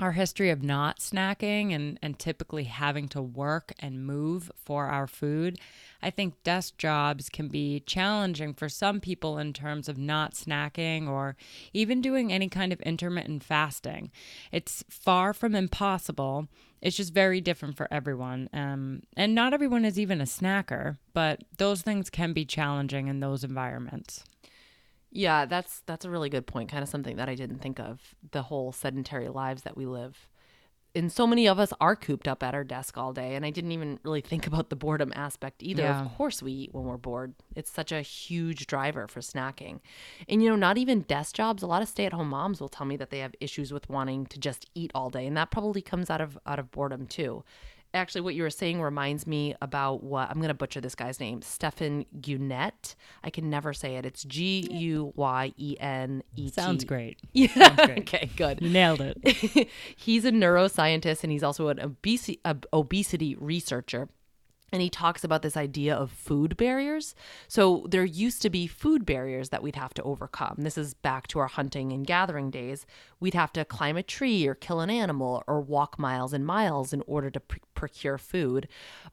our 0.00 0.12
history 0.12 0.50
of 0.50 0.62
not 0.62 0.98
snacking 0.98 1.74
and, 1.74 1.98
and 2.02 2.18
typically 2.18 2.64
having 2.64 3.08
to 3.08 3.22
work 3.22 3.72
and 3.78 4.04
move 4.04 4.50
for 4.56 4.86
our 4.86 5.06
food, 5.06 5.58
I 6.02 6.10
think 6.10 6.42
desk 6.42 6.76
jobs 6.76 7.28
can 7.28 7.48
be 7.48 7.80
challenging 7.80 8.54
for 8.54 8.68
some 8.68 9.00
people 9.00 9.38
in 9.38 9.52
terms 9.52 9.88
of 9.88 9.98
not 9.98 10.34
snacking 10.34 11.08
or 11.08 11.36
even 11.72 12.00
doing 12.00 12.32
any 12.32 12.48
kind 12.48 12.72
of 12.72 12.80
intermittent 12.80 13.44
fasting. 13.44 14.10
It's 14.50 14.82
far 14.88 15.32
from 15.32 15.54
impossible. 15.54 16.48
It's 16.80 16.96
just 16.96 17.14
very 17.14 17.40
different 17.40 17.76
for 17.76 17.86
everyone. 17.92 18.48
Um, 18.52 19.02
and 19.16 19.34
not 19.34 19.54
everyone 19.54 19.84
is 19.84 20.00
even 20.00 20.20
a 20.20 20.24
snacker, 20.24 20.98
but 21.12 21.42
those 21.58 21.82
things 21.82 22.10
can 22.10 22.32
be 22.32 22.44
challenging 22.44 23.06
in 23.06 23.20
those 23.20 23.44
environments. 23.44 24.24
Yeah, 25.12 25.44
that's 25.44 25.82
that's 25.86 26.06
a 26.06 26.10
really 26.10 26.30
good 26.30 26.46
point. 26.46 26.70
Kind 26.70 26.82
of 26.82 26.88
something 26.88 27.16
that 27.16 27.28
I 27.28 27.34
didn't 27.34 27.58
think 27.58 27.78
of. 27.78 28.14
The 28.32 28.42
whole 28.42 28.72
sedentary 28.72 29.28
lives 29.28 29.62
that 29.62 29.76
we 29.76 29.86
live. 29.86 30.28
And 30.94 31.10
so 31.10 31.26
many 31.26 31.48
of 31.48 31.58
us 31.58 31.72
are 31.80 31.96
cooped 31.96 32.28
up 32.28 32.42
at 32.42 32.54
our 32.54 32.64
desk 32.64 32.98
all 32.98 33.14
day. 33.14 33.34
And 33.34 33.46
I 33.46 33.50
didn't 33.50 33.72
even 33.72 33.98
really 34.02 34.20
think 34.20 34.46
about 34.46 34.68
the 34.68 34.76
boredom 34.76 35.12
aspect 35.14 35.62
either. 35.62 35.82
Yeah. 35.82 36.04
Of 36.04 36.16
course, 36.16 36.42
we 36.42 36.52
eat 36.52 36.74
when 36.74 36.84
we're 36.84 36.98
bored. 36.98 37.34
It's 37.56 37.70
such 37.70 37.92
a 37.92 38.02
huge 38.02 38.66
driver 38.66 39.06
for 39.06 39.20
snacking. 39.20 39.80
And, 40.28 40.42
you 40.42 40.50
know, 40.50 40.56
not 40.56 40.76
even 40.76 41.00
desk 41.02 41.34
jobs. 41.34 41.62
A 41.62 41.66
lot 41.66 41.82
of 41.82 41.88
stay 41.88 42.04
at 42.04 42.12
home 42.12 42.28
moms 42.28 42.60
will 42.60 42.68
tell 42.68 42.86
me 42.86 42.96
that 42.96 43.10
they 43.10 43.20
have 43.20 43.34
issues 43.40 43.72
with 43.72 43.88
wanting 43.88 44.26
to 44.26 44.38
just 44.38 44.68
eat 44.74 44.90
all 44.94 45.08
day. 45.08 45.26
And 45.26 45.36
that 45.36 45.50
probably 45.50 45.82
comes 45.82 46.10
out 46.10 46.20
of 46.20 46.38
out 46.46 46.58
of 46.58 46.70
boredom 46.70 47.06
too 47.06 47.42
actually 47.94 48.22
what 48.22 48.34
you 48.34 48.42
were 48.42 48.50
saying 48.50 48.80
reminds 48.80 49.26
me 49.26 49.54
about 49.60 50.02
what 50.02 50.30
I'm 50.30 50.36
going 50.36 50.48
to 50.48 50.54
butcher 50.54 50.80
this 50.80 50.94
guy's 50.94 51.20
name, 51.20 51.42
Stephan 51.42 52.06
Guyenet. 52.20 52.94
I 53.22 53.30
can 53.30 53.50
never 53.50 53.72
say 53.72 53.96
it. 53.96 54.06
It's 54.06 54.24
G 54.24 54.66
U 54.70 55.12
Y 55.16 55.52
E 55.56 55.76
N 55.80 56.22
E 56.36 56.44
T. 56.46 56.50
Sounds 56.52 56.84
great. 56.84 57.18
Yeah. 57.32 57.48
Sounds 57.48 57.86
great. 57.86 57.98
okay, 58.00 58.30
good. 58.36 58.60
You 58.60 58.68
nailed 58.68 59.00
it. 59.00 59.68
he's 59.96 60.24
a 60.24 60.30
neuroscientist 60.30 61.22
and 61.22 61.32
he's 61.32 61.42
also 61.42 61.68
an 61.68 61.80
obesity, 61.80 62.40
obesity 62.72 63.34
researcher 63.36 64.08
and 64.72 64.80
he 64.80 64.88
talks 64.88 65.22
about 65.22 65.42
this 65.42 65.56
idea 65.56 65.94
of 65.94 66.10
food 66.10 66.56
barriers. 66.56 67.14
So 67.46 67.86
there 67.88 68.04
used 68.04 68.40
to 68.42 68.50
be 68.50 68.66
food 68.66 69.04
barriers 69.04 69.50
that 69.50 69.62
we'd 69.62 69.76
have 69.76 69.92
to 69.94 70.02
overcome. 70.02 70.56
This 70.58 70.78
is 70.78 70.94
back 70.94 71.26
to 71.28 71.38
our 71.38 71.46
hunting 71.46 71.92
and 71.92 72.06
gathering 72.06 72.50
days. 72.50 72.86
We'd 73.20 73.34
have 73.34 73.52
to 73.52 73.66
climb 73.66 73.98
a 73.98 74.02
tree 74.02 74.46
or 74.46 74.54
kill 74.54 74.80
an 74.80 74.88
animal 74.88 75.44
or 75.46 75.60
walk 75.60 75.98
miles 75.98 76.32
and 76.32 76.46
miles 76.46 76.94
in 76.94 77.02
order 77.06 77.30
to 77.30 77.40
pr- 77.40 77.58
procure 77.74 78.16
food, 78.16 78.68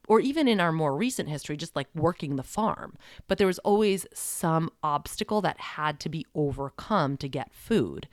or 0.08 0.20
even 0.20 0.48
in 0.48 0.60
our 0.60 0.72
more 0.72 0.96
recent 0.96 1.28
history, 1.28 1.58
just 1.58 1.76
like 1.76 1.88
working 1.94 2.36
the 2.36 2.44
farm. 2.44 2.96
But 3.28 3.38
there 3.38 3.48
was 3.48 3.60
always 3.60 4.06
some 4.14 4.70
obstacle 4.82 5.42
that 5.42 5.60
had 5.60 6.00
to 6.02 6.10
be 6.10 6.26
overcome 6.36 7.18
to 7.18 7.28
get 7.28 7.54
food. 7.54 8.08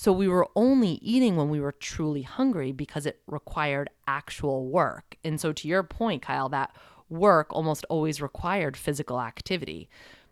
So 0.00 0.12
we 0.12 0.28
were 0.28 0.46
only 0.54 1.00
eating 1.02 1.34
when 1.34 1.48
we 1.48 1.58
were 1.58 1.72
truly 1.72 2.22
hungry 2.22 2.70
because 2.70 3.04
it 3.04 3.20
required 3.26 3.90
actual 4.06 4.68
work. 4.68 5.16
And 5.24 5.40
so, 5.40 5.52
to 5.52 5.66
your 5.66 5.82
point, 5.82 6.22
Kyle, 6.22 6.48
that 6.50 6.70
work 7.08 7.48
almost 7.50 7.84
always 7.88 8.22
required 8.22 8.76
physical 8.76 9.20
activity. 9.20 9.88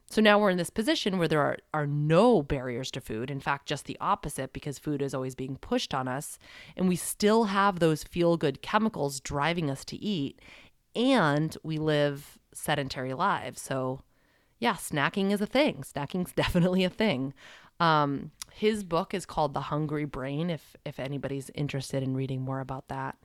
So 0.08 0.20
now 0.20 0.38
we're 0.38 0.50
in 0.50 0.56
this 0.56 0.70
position 0.70 1.18
where 1.18 1.26
there 1.26 1.40
are, 1.40 1.56
are 1.74 1.84
no 1.84 2.44
barriers 2.44 2.92
to 2.92 3.00
food. 3.00 3.28
In 3.28 3.40
fact, 3.40 3.66
just 3.66 3.86
the 3.86 3.96
opposite, 4.00 4.52
because 4.52 4.78
food 4.78 5.02
is 5.02 5.12
always 5.12 5.34
being 5.34 5.56
pushed 5.56 5.92
on 5.92 6.06
us. 6.06 6.38
And 6.76 6.86
we 6.86 6.94
still 6.94 7.46
have 7.46 7.80
those 7.80 8.04
feel 8.04 8.36
good 8.36 8.62
chemicals 8.62 9.18
driving 9.18 9.68
us 9.68 9.84
to 9.86 9.96
eat. 9.96 10.40
And 10.94 11.56
we 11.64 11.78
live 11.78 12.38
sedentary 12.52 13.14
lives. 13.14 13.62
So, 13.62 14.02
yeah, 14.60 14.74
snacking 14.74 15.32
is 15.32 15.40
a 15.40 15.46
thing. 15.46 15.82
Snacking's 15.82 16.32
definitely 16.36 16.84
a 16.84 16.90
thing. 16.90 17.34
Um, 17.80 18.30
his 18.52 18.84
book 18.84 19.12
is 19.12 19.26
called 19.26 19.54
The 19.54 19.60
Hungry 19.60 20.06
Brain. 20.06 20.50
If 20.50 20.76
if 20.84 20.98
anybody's 20.98 21.50
interested 21.54 22.02
in 22.02 22.14
reading 22.14 22.40
more 22.40 22.60
about 22.60 22.88
that. 22.88 23.16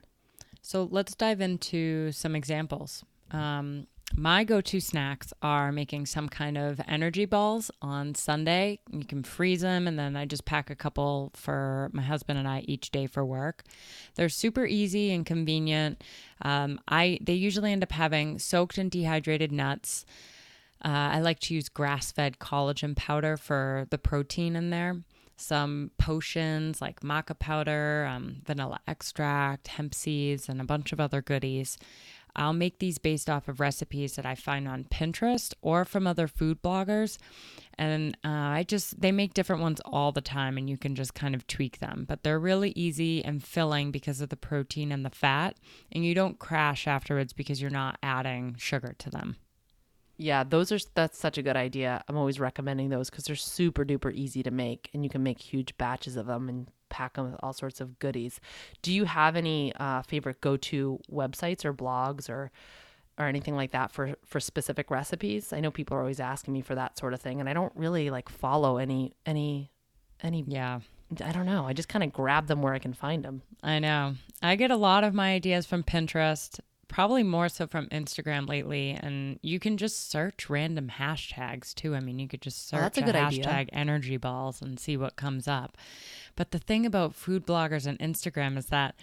So 0.62 0.88
let's 0.92 1.16
dive 1.16 1.42
into 1.42 2.12
some 2.12 2.36
examples. 2.36 3.04
Um, 3.32 3.88
my 4.16 4.44
go 4.44 4.60
to 4.60 4.80
snacks 4.82 5.32
are 5.42 5.72
making 5.72 6.06
some 6.06 6.28
kind 6.28 6.58
of 6.58 6.82
energy 6.86 7.26
balls 7.26 7.72
on 7.82 8.14
Sunday. 8.14 8.80
You 8.92 9.06
can 9.06 9.24
freeze 9.24 9.62
them, 9.62 9.88
and 9.88 9.98
then 9.98 10.18
I 10.18 10.26
just 10.26 10.44
pack 10.44 10.70
a 10.70 10.76
couple 10.76 11.32
for 11.34 11.90
my 11.94 12.02
husband 12.02 12.38
and 12.38 12.48
I 12.48 12.60
each 12.68 12.92
day 12.92 13.08
for 13.08 13.24
work. 13.24 13.64
They're 14.16 14.30
super 14.30 14.66
easy 14.66 15.12
and 15.14 15.26
convenient. 15.26 16.04
Um, 16.42 16.80
I 16.90 17.20
They 17.22 17.34
usually 17.36 17.72
end 17.72 17.84
up 17.84 17.94
having 17.94 18.38
soaked 18.38 18.78
and 18.78 18.92
dehydrated 18.92 19.52
nuts. 19.52 20.06
Uh, 20.84 21.14
I 21.14 21.20
like 21.22 21.40
to 21.42 21.54
use 21.54 21.70
grass 21.70 22.12
fed 22.12 22.40
collagen 22.40 22.96
powder 22.96 23.38
for 23.38 23.88
the 23.90 23.98
protein 23.98 24.56
in 24.56 24.70
there. 24.70 25.02
Some 25.38 25.92
potions 25.98 26.82
like 26.82 27.02
maca 27.02 27.38
powder, 27.38 28.08
um, 28.10 28.42
vanilla 28.46 28.80
extract, 28.88 29.70
hemp 29.70 29.94
seeds, 29.94 30.48
and 30.48 30.62
a 30.62 30.66
bunch 30.66 30.92
of 30.92 31.00
other 31.00 31.22
goodies. 31.22 31.78
I'll 32.36 32.54
make 32.54 32.80
these 32.80 32.98
based 32.98 33.30
off 33.30 33.48
of 33.48 33.60
recipes 33.60 34.16
that 34.16 34.26
I 34.26 34.36
find 34.36 34.68
on 34.68 34.86
Pinterest 34.86 35.54
or 35.62 35.84
from 35.84 36.08
other 36.08 36.28
food 36.28 36.62
bloggers. 36.62 37.18
And 37.78 38.16
uh, 38.24 38.30
I 38.30 38.64
just, 38.68 39.02
they 39.02 39.12
make 39.12 39.34
different 39.34 39.62
ones 39.62 39.82
all 39.86 40.12
the 40.12 40.22
time 40.22 40.58
and 40.58 40.70
you 40.70 40.78
can 40.78 40.96
just 40.96 41.14
kind 41.14 41.36
of 41.36 41.48
tweak 41.48 41.80
them. 41.80 42.06
But 42.08 42.24
they're 42.24 42.40
really 42.40 42.72
easy 42.76 43.24
and 43.24 43.44
filling 43.44 43.92
because 43.92 44.22
of 44.22 44.30
the 44.30 44.38
protein 44.38 44.92
and 44.92 45.06
the 45.06 45.10
fat. 45.10 45.58
And 45.92 46.06
you 46.06 46.14
don't 46.14 46.40
crash 46.40 46.88
afterwards 46.88 47.34
because 47.34 47.62
you're 47.62 47.72
not 47.72 47.98
adding 48.02 48.56
sugar 48.58 48.96
to 49.00 49.10
them. 49.10 49.38
Yeah, 50.22 50.44
those 50.44 50.72
are 50.72 50.78
that's 50.94 51.18
such 51.18 51.40
a 51.40 51.42
good 51.42 51.56
idea. 51.58 52.04
I'm 52.08 52.16
always 52.16 52.40
recommending 52.40 52.90
those 52.90 53.10
because 53.10 53.26
they're 53.26 53.36
super 53.36 53.84
duper 53.84 54.14
easy 54.14 54.44
to 54.44 54.52
make, 54.52 54.92
and 54.94 55.04
you 55.04 55.10
can 55.10 55.24
make 55.24 55.40
huge 55.40 55.76
batches 55.80 56.16
of 56.16 56.28
them 56.28 56.48
and 56.48 56.68
pack 56.90 57.16
them 57.16 57.32
with 57.32 57.40
all 57.42 57.54
sorts 57.54 57.82
of 57.82 57.98
goodies. 57.98 58.40
Do 58.84 58.94
you 58.94 59.06
have 59.06 59.36
any 59.36 59.74
uh, 59.80 60.04
favorite 60.04 60.40
go-to 60.40 61.00
websites 61.12 61.66
or 61.66 61.74
blogs 61.74 62.30
or 62.30 62.52
or 63.18 63.26
anything 63.26 63.56
like 63.56 63.72
that 63.72 63.92
for 63.92 64.14
for 64.24 64.40
specific 64.40 64.92
recipes? 64.92 65.54
I 65.54 65.60
know 65.60 65.72
people 65.72 65.98
are 65.98 66.02
always 66.02 66.20
asking 66.20 66.54
me 66.54 66.62
for 66.62 66.76
that 66.76 67.00
sort 67.00 67.16
of 67.16 67.20
thing, 67.20 67.40
and 67.40 67.50
I 67.50 67.54
don't 67.54 67.74
really 67.76 68.12
like 68.12 68.30
follow 68.30 68.78
any 68.78 69.16
any 69.26 69.72
any. 70.22 70.44
Yeah. 70.48 70.82
I 71.26 71.32
don't 71.34 71.46
know. 71.48 71.66
I 71.66 71.74
just 71.74 71.90
kind 71.90 72.04
of 72.04 72.14
grab 72.14 72.48
them 72.48 72.62
where 72.62 72.74
I 72.74 72.80
can 72.80 72.94
find 72.94 73.26
them. 73.26 73.42
I 73.62 73.80
know. 73.80 74.16
I 74.42 74.56
get 74.56 74.72
a 74.72 74.78
lot 74.78 75.04
of 75.04 75.14
my 75.14 75.34
ideas 75.34 75.66
from 75.66 75.84
Pinterest 75.84 76.60
probably 76.92 77.24
more 77.24 77.48
so 77.50 77.66
from 77.66 77.88
Instagram 77.88 78.48
lately. 78.50 78.92
And 78.92 79.40
you 79.42 79.60
can 79.60 79.78
just 79.78 80.12
search 80.12 80.50
random 80.50 80.90
hashtags 81.00 81.74
too. 81.74 81.96
I 81.96 82.02
mean, 82.02 82.20
you 82.20 82.28
could 82.28 82.42
just 82.42 82.72
Oh, 82.74 82.78
search 82.78 82.98
a 82.98 83.02
good 83.02 83.16
hashtag 83.16 83.48
idea. 83.48 83.70
energy 83.72 84.18
balls 84.18 84.62
and 84.62 84.78
see 84.80 84.98
what 84.98 85.16
comes 85.16 85.48
up. 85.48 85.78
But 86.36 86.52
the 86.52 86.60
thing 86.60 86.86
about 86.86 87.16
food 87.16 87.48
bloggers 87.48 87.88
and 87.88 87.98
Instagram 88.00 88.58
is 88.58 88.66
that 88.68 88.96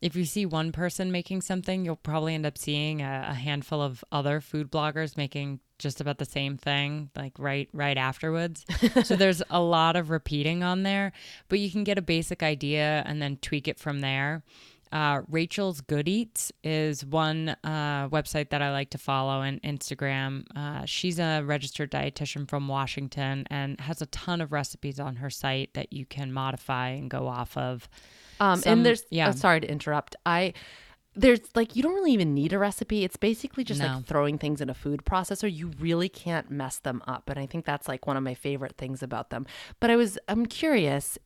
if 0.00 0.16
you 0.16 0.24
see 0.24 0.44
one 0.46 0.72
person 0.72 1.12
making 1.12 1.42
something, 1.42 1.84
you'll 1.84 1.96
probably 1.96 2.34
end 2.34 2.46
up 2.46 2.56
seeing 2.58 3.00
a, 3.02 3.26
a 3.30 3.34
handful 3.34 3.80
of 3.82 4.02
other 4.10 4.40
food 4.40 4.70
bloggers 4.72 5.16
making 5.16 5.60
just 5.78 6.00
about 6.00 6.18
the 6.18 6.24
same 6.24 6.56
thing 6.56 7.10
like 7.16 7.32
right 7.36 7.68
right 7.72 7.98
afterwards 7.98 8.64
so 9.02 9.16
there's 9.16 9.42
a 9.50 9.60
lot 9.60 9.96
of 9.96 10.08
repeating 10.08 10.62
on 10.62 10.84
there 10.84 11.10
but 11.48 11.58
you 11.58 11.68
can 11.68 11.82
get 11.82 11.98
a 11.98 12.02
basic 12.02 12.44
idea 12.44 13.02
and 13.06 13.20
then 13.20 13.36
tweak 13.38 13.66
it 13.66 13.76
from 13.76 14.00
there 14.00 14.44
uh, 14.94 15.22
Rachel's 15.28 15.80
Good 15.80 16.08
Eats 16.08 16.52
is 16.62 17.04
one 17.04 17.50
uh, 17.64 18.08
website 18.10 18.50
that 18.50 18.62
I 18.62 18.70
like 18.70 18.90
to 18.90 18.98
follow 18.98 19.42
and 19.42 19.60
Instagram. 19.62 20.44
Uh, 20.54 20.84
she's 20.86 21.18
a 21.18 21.42
registered 21.42 21.90
dietitian 21.90 22.48
from 22.48 22.68
Washington 22.68 23.44
and 23.50 23.80
has 23.80 24.00
a 24.00 24.06
ton 24.06 24.40
of 24.40 24.52
recipes 24.52 25.00
on 25.00 25.16
her 25.16 25.28
site 25.30 25.74
that 25.74 25.92
you 25.92 26.06
can 26.06 26.32
modify 26.32 26.90
and 26.90 27.10
go 27.10 27.26
off 27.26 27.56
of. 27.56 27.88
Um, 28.38 28.60
Some- 28.60 28.72
and 28.72 28.86
there's 28.86 29.04
yeah. 29.10 29.26
yeah. 29.26 29.30
sorry 29.32 29.60
to 29.60 29.70
interrupt. 29.70 30.14
I 30.24 30.54
there's 31.16 31.40
like 31.54 31.76
you 31.76 31.82
don't 31.82 31.94
really 31.94 32.12
even 32.12 32.32
need 32.34 32.52
a 32.52 32.58
recipe. 32.58 33.04
It's 33.04 33.16
basically 33.16 33.64
just 33.64 33.80
No. 33.80 33.86
like 33.86 34.04
throwing 34.06 34.38
things 34.38 34.60
in 34.60 34.70
a 34.70 34.74
food 34.74 35.04
processor. 35.04 35.52
You 35.52 35.72
really 35.80 36.08
can't 36.08 36.50
mess 36.50 36.78
them 36.78 37.02
up, 37.06 37.28
and 37.28 37.38
I 37.38 37.46
think 37.46 37.64
that's 37.64 37.88
like 37.88 38.06
one 38.06 38.16
of 38.16 38.22
my 38.22 38.34
favorite 38.34 38.76
things 38.76 39.02
about 39.02 39.30
them. 39.30 39.46
But 39.80 39.90
I 39.90 39.96
was 39.96 40.18
I'm 40.28 40.46
curious, 40.46 41.18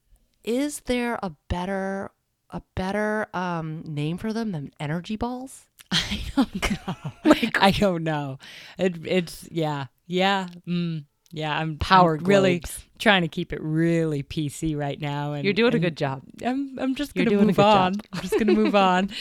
is 0.44 0.81
there 0.81 1.18
a 1.22 1.33
better 1.48 2.11
a 2.50 2.62
better 2.74 3.26
um, 3.34 3.82
name 3.84 4.18
for 4.18 4.32
them 4.32 4.52
than 4.52 4.72
energy 4.80 5.16
balls? 5.16 5.66
I 5.90 6.20
don't 6.37 6.70
know. 6.70 6.94
like, 7.24 7.62
I 7.62 7.70
don't 7.70 8.04
know. 8.04 8.38
It, 8.78 9.06
it's 9.06 9.48
yeah, 9.50 9.87
yeah, 10.06 10.48
mm, 10.66 11.04
yeah. 11.30 11.58
I'm 11.58 11.78
Power 11.78 12.16
I'm 12.16 12.24
really 12.24 12.62
trying 12.98 13.22
to 13.22 13.28
keep 13.28 13.52
it 13.52 13.62
really 13.62 14.22
PC 14.22 14.76
right 14.76 15.00
now. 15.00 15.32
And 15.32 15.44
You're 15.44 15.54
doing 15.54 15.74
a 15.74 15.78
good 15.78 15.96
job. 15.96 16.22
I'm 16.44 16.78
I'm 16.78 16.94
just 16.94 17.14
gonna 17.14 17.30
move 17.30 17.46
good 17.46 17.56
job. 17.56 17.64
on. 17.64 17.94
I'm 18.12 18.20
just 18.20 18.38
gonna 18.38 18.54
move 18.54 18.74
on. 18.74 19.11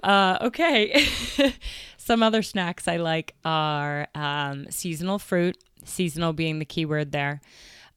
Uh, 0.00 0.38
okay. 0.42 1.04
Some 1.96 2.22
other 2.22 2.42
snacks 2.42 2.86
I 2.86 2.98
like 2.98 3.34
are 3.44 4.06
um, 4.14 4.66
seasonal 4.70 5.18
fruit. 5.18 5.58
Seasonal 5.84 6.32
being 6.32 6.58
the 6.60 6.64
key 6.64 6.84
word 6.84 7.10
there. 7.10 7.40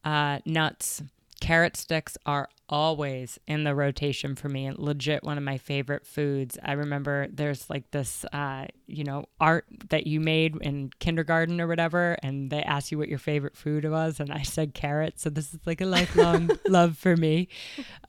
Uh, 0.04 0.40
nuts, 0.46 1.04
carrot 1.42 1.76
sticks 1.76 2.18
are 2.26 2.48
always 2.70 3.38
in 3.48 3.66
the 3.66 3.76
rotation 3.76 4.36
for 4.36 4.48
me 4.48 4.66
and 4.66 4.80
legit 4.80 5.24
one 5.24 5.38
of 5.38 5.44
my 5.44 5.58
favorite 5.58 6.06
foods. 6.06 6.58
I 6.64 6.74
remember 6.74 7.28
there's 7.30 7.70
like 7.70 7.92
this, 7.92 8.24
uh, 8.32 8.68
you 8.88 9.04
know, 9.04 9.26
art 9.42 9.66
that 9.90 10.08
you 10.08 10.22
made 10.22 10.56
in 10.62 10.92
kindergarten 11.00 11.60
or 11.60 11.68
whatever, 11.68 12.16
and 12.24 12.50
they 12.50 12.62
asked 12.64 12.92
you 12.92 12.98
what 12.98 13.10
your 13.10 13.20
favorite 13.20 13.58
food 13.58 13.84
was, 13.84 14.22
and 14.22 14.32
I 14.32 14.44
said 14.44 14.74
carrot. 14.74 15.20
So 15.20 15.30
this 15.30 15.54
is 15.54 15.60
like 15.66 15.82
a 15.82 15.86
lifelong 15.86 16.52
love 16.68 16.98
for 16.98 17.18
me. 17.18 17.50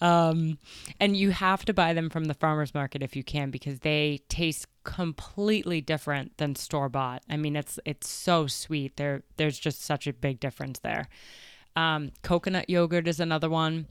Um, 0.00 0.58
and 1.00 1.16
you 1.16 1.30
have 1.30 1.64
to 1.64 1.74
buy 1.74 1.94
them 1.94 2.08
from 2.08 2.26
the 2.26 2.34
farmers 2.34 2.74
market 2.74 3.02
if 3.02 3.16
you 3.16 3.24
can 3.24 3.50
because 3.50 3.80
they 3.80 4.20
taste 4.28 4.66
completely 4.84 5.80
different 5.80 6.36
than 6.36 6.54
store 6.54 6.88
bought. 6.88 7.22
I 7.28 7.36
mean, 7.36 7.56
it's 7.56 7.80
it's 7.84 8.08
so 8.08 8.46
sweet. 8.46 8.96
There 8.96 9.22
there's 9.38 9.58
just 9.58 9.82
such 9.82 10.06
a 10.06 10.12
big 10.12 10.38
difference 10.38 10.78
there. 10.80 11.08
Um, 11.76 12.12
coconut 12.22 12.68
yogurt 12.68 13.08
is 13.08 13.20
another 13.20 13.48
one. 13.48 13.86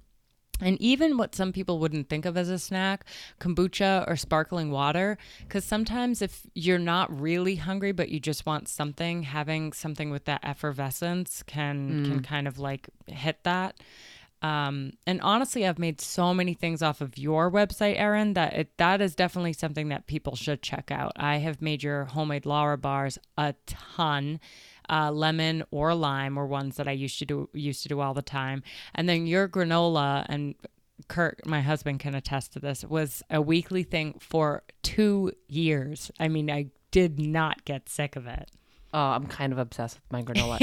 And 0.63 0.79
even 0.79 1.17
what 1.17 1.33
some 1.33 1.51
people 1.51 1.79
wouldn't 1.79 2.07
think 2.07 2.25
of 2.25 2.37
as 2.37 2.47
a 2.49 2.59
snack, 2.59 3.05
kombucha 3.39 4.07
or 4.07 4.15
sparkling 4.15 4.69
water. 4.69 5.17
Because 5.39 5.65
sometimes 5.65 6.21
if 6.21 6.45
you're 6.53 6.77
not 6.77 7.19
really 7.19 7.55
hungry, 7.55 7.91
but 7.91 8.09
you 8.09 8.19
just 8.19 8.45
want 8.45 8.69
something, 8.69 9.23
having 9.23 9.73
something 9.73 10.11
with 10.11 10.25
that 10.25 10.41
effervescence 10.43 11.41
can 11.43 12.05
can 12.05 12.21
kind 12.21 12.47
of 12.47 12.59
like 12.59 12.89
hit 13.07 13.43
that. 13.43 13.79
Um, 14.43 14.93
and 15.05 15.21
honestly, 15.21 15.67
I've 15.67 15.77
made 15.77 16.01
so 16.01 16.33
many 16.33 16.55
things 16.55 16.81
off 16.81 17.01
of 17.01 17.17
your 17.17 17.51
website, 17.51 17.99
Erin, 17.99 18.33
that 18.33 18.53
it, 18.53 18.77
that 18.77 18.99
is 18.99 19.15
definitely 19.15 19.53
something 19.53 19.89
that 19.89 20.07
people 20.07 20.35
should 20.35 20.63
check 20.63 20.89
out. 20.89 21.11
I 21.15 21.37
have 21.37 21.61
made 21.61 21.83
your 21.83 22.05
homemade 22.05 22.47
Lara 22.47 22.77
bars 22.77 23.19
a 23.37 23.53
ton. 23.67 24.39
Uh, 24.89 25.11
lemon 25.11 25.63
or 25.71 25.93
lime 25.95 26.35
were 26.35 26.45
ones 26.45 26.75
that 26.77 26.87
I 26.87 26.91
used 26.91 27.19
to 27.19 27.25
do 27.25 27.49
used 27.53 27.83
to 27.83 27.89
do 27.89 27.99
all 27.99 28.13
the 28.13 28.21
time, 28.21 28.63
and 28.95 29.07
then 29.07 29.25
your 29.27 29.47
granola 29.47 30.25
and 30.29 30.55
Kurt, 31.07 31.45
my 31.45 31.61
husband, 31.61 31.99
can 31.99 32.13
attest 32.15 32.53
to 32.53 32.59
this. 32.59 32.83
Was 32.85 33.23
a 33.29 33.41
weekly 33.41 33.83
thing 33.83 34.15
for 34.19 34.63
two 34.83 35.31
years. 35.47 36.11
I 36.19 36.27
mean, 36.27 36.49
I 36.51 36.67
did 36.91 37.19
not 37.19 37.65
get 37.65 37.89
sick 37.89 38.15
of 38.15 38.27
it. 38.27 38.49
Oh, 38.93 38.99
I'm 38.99 39.25
kind 39.25 39.53
of 39.53 39.59
obsessed 39.59 39.97
with 40.01 40.11
my 40.11 40.21
granola. 40.33 40.57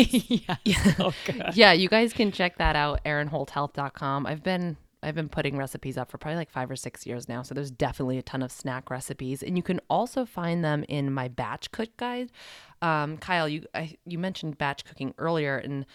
yeah, 0.64 0.92
so 0.94 1.12
good. 1.24 1.42
yeah, 1.54 1.72
you 1.72 1.88
guys 1.88 2.12
can 2.12 2.30
check 2.30 2.58
that 2.58 2.76
out, 2.76 3.00
erinholthealth.com. 3.04 4.26
I've 4.26 4.42
been 4.42 4.76
I've 5.02 5.14
been 5.14 5.28
putting 5.28 5.56
recipes 5.56 5.96
up 5.96 6.10
for 6.10 6.18
probably 6.18 6.36
like 6.36 6.50
five 6.50 6.70
or 6.70 6.76
six 6.76 7.06
years 7.06 7.28
now. 7.28 7.42
So 7.42 7.54
there's 7.54 7.70
definitely 7.70 8.18
a 8.18 8.22
ton 8.22 8.42
of 8.42 8.50
snack 8.50 8.90
recipes. 8.90 9.42
And 9.42 9.56
you 9.56 9.62
can 9.62 9.80
also 9.88 10.24
find 10.24 10.64
them 10.64 10.84
in 10.88 11.12
my 11.12 11.28
batch 11.28 11.70
cook 11.70 11.96
guide. 11.96 12.30
Um, 12.82 13.18
Kyle, 13.18 13.48
you 13.48 13.64
I, 13.74 13.96
you 14.04 14.18
mentioned 14.18 14.58
batch 14.58 14.84
cooking 14.84 15.14
earlier 15.18 15.56
and 15.56 15.86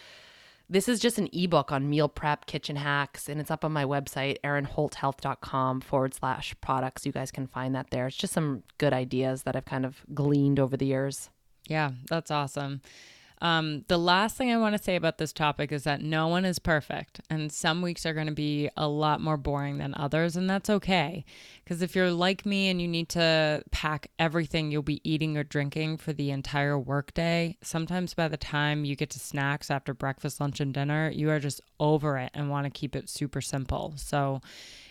this 0.69 0.87
is 0.87 0.99
just 0.99 1.17
an 1.17 1.29
ebook 1.33 1.71
on 1.71 1.89
meal 1.89 2.07
prep, 2.07 2.45
kitchen 2.45 2.77
hacks, 2.77 3.27
and 3.27 3.39
it's 3.39 3.51
up 3.51 3.65
on 3.65 3.71
my 3.71 3.83
website, 3.83 4.37
erinholthealth.com 4.43 5.81
forward 5.81 6.13
slash 6.13 6.55
products. 6.61 7.05
You 7.05 7.11
guys 7.11 7.31
can 7.31 7.47
find 7.47 7.75
that 7.75 7.89
there. 7.91 8.07
It's 8.07 8.15
just 8.15 8.33
some 8.33 8.63
good 8.77 8.93
ideas 8.93 9.43
that 9.43 9.55
I've 9.55 9.65
kind 9.65 9.85
of 9.85 10.03
gleaned 10.13 10.59
over 10.59 10.77
the 10.77 10.85
years. 10.85 11.29
Yeah, 11.67 11.91
that's 12.09 12.31
awesome. 12.31 12.81
Um, 13.43 13.83
the 13.89 13.97
last 13.97 14.37
thing 14.37 14.53
I 14.53 14.57
want 14.57 14.77
to 14.77 14.81
say 14.81 14.95
about 14.95 15.17
this 15.17 15.33
topic 15.33 15.73
is 15.73 15.83
that 15.83 16.01
no 16.01 16.29
one 16.29 16.45
is 16.45 16.59
perfect, 16.59 17.19
and 17.29 17.51
some 17.51 17.81
weeks 17.81 18.05
are 18.05 18.13
going 18.13 18.27
to 18.27 18.33
be 18.33 18.69
a 18.77 18.87
lot 18.87 19.19
more 19.19 19.35
boring 19.35 19.79
than 19.79 19.93
others, 19.95 20.37
and 20.37 20.49
that's 20.49 20.69
okay. 20.69 21.25
Because 21.61 21.81
if 21.81 21.93
you're 21.93 22.11
like 22.11 22.45
me 22.45 22.69
and 22.69 22.81
you 22.81 22.87
need 22.87 23.09
to 23.09 23.61
pack 23.71 24.09
everything 24.17 24.71
you'll 24.71 24.81
be 24.81 25.01
eating 25.03 25.37
or 25.37 25.43
drinking 25.43 25.97
for 25.97 26.13
the 26.13 26.31
entire 26.31 26.79
workday, 26.79 27.57
sometimes 27.61 28.13
by 28.13 28.29
the 28.29 28.37
time 28.37 28.85
you 28.85 28.95
get 28.95 29.09
to 29.09 29.19
snacks 29.19 29.69
after 29.69 29.93
breakfast, 29.93 30.39
lunch, 30.39 30.61
and 30.61 30.73
dinner, 30.73 31.11
you 31.13 31.29
are 31.29 31.39
just 31.39 31.59
over 31.81 32.17
it 32.17 32.31
and 32.33 32.49
want 32.49 32.63
to 32.63 32.69
keep 32.69 32.95
it 32.95 33.09
super 33.09 33.41
simple. 33.41 33.93
So, 33.97 34.39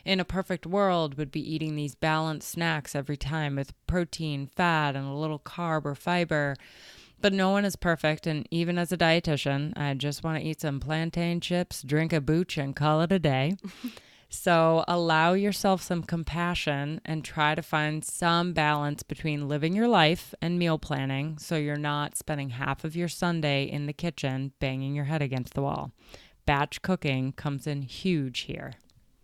in 0.05 0.21
a 0.21 0.27
perfect 0.27 0.67
world, 0.67 1.15
would 1.15 1.33
be 1.33 1.55
eating 1.55 1.75
these 1.75 1.95
balanced 1.95 2.51
snacks 2.51 2.95
every 2.95 3.17
time 3.17 3.57
with 3.57 3.73
protein, 3.87 4.47
fat, 4.47 4.95
and 4.95 5.07
a 5.07 5.15
little 5.15 5.38
carb 5.38 5.87
or 5.87 5.95
fiber. 5.95 6.57
But 7.23 7.33
no 7.33 7.51
one 7.51 7.65
is 7.65 7.77
perfect. 7.77 8.27
And 8.27 8.47
even 8.51 8.77
as 8.77 8.91
a 8.91 8.99
dietitian, 8.99 9.73
I 9.79 9.95
just 9.95 10.25
want 10.25 10.39
to 10.39 10.45
eat 10.45 10.61
some 10.61 10.81
plantain 10.81 11.41
chips, 11.41 11.83
drink 11.83 12.13
a 12.13 12.21
booch, 12.21 12.59
and 12.59 12.75
call 12.75 13.01
it 13.01 13.13
a 13.13 13.21
day. 13.21 13.55
so 14.29 14.85
allow 14.89 15.33
yourself 15.33 15.81
some 15.83 16.03
compassion 16.03 17.01
and 17.05 17.25
try 17.25 17.55
to 17.55 17.63
find 17.63 18.05
some 18.05 18.53
balance 18.53 19.05
between 19.05 19.47
living 19.49 19.73
your 19.73 19.87
life 19.87 20.35
and 20.43 20.59
meal 20.59 20.79
planning 20.79 21.39
so 21.39 21.55
you're 21.55 21.77
not 21.77 22.17
spending 22.17 22.51
half 22.51 22.83
of 22.83 22.97
your 22.97 23.09
Sunday 23.09 23.65
in 23.65 23.87
the 23.87 23.93
kitchen 23.93 24.53
banging 24.59 24.97
your 24.97 25.05
head 25.05 25.23
against 25.23 25.55
the 25.55 25.63
wall. 25.63 25.93
Batch 26.45 26.83
cooking 26.83 27.33
comes 27.33 27.69
in 27.69 27.83
huge 27.83 28.41
here. 28.41 28.73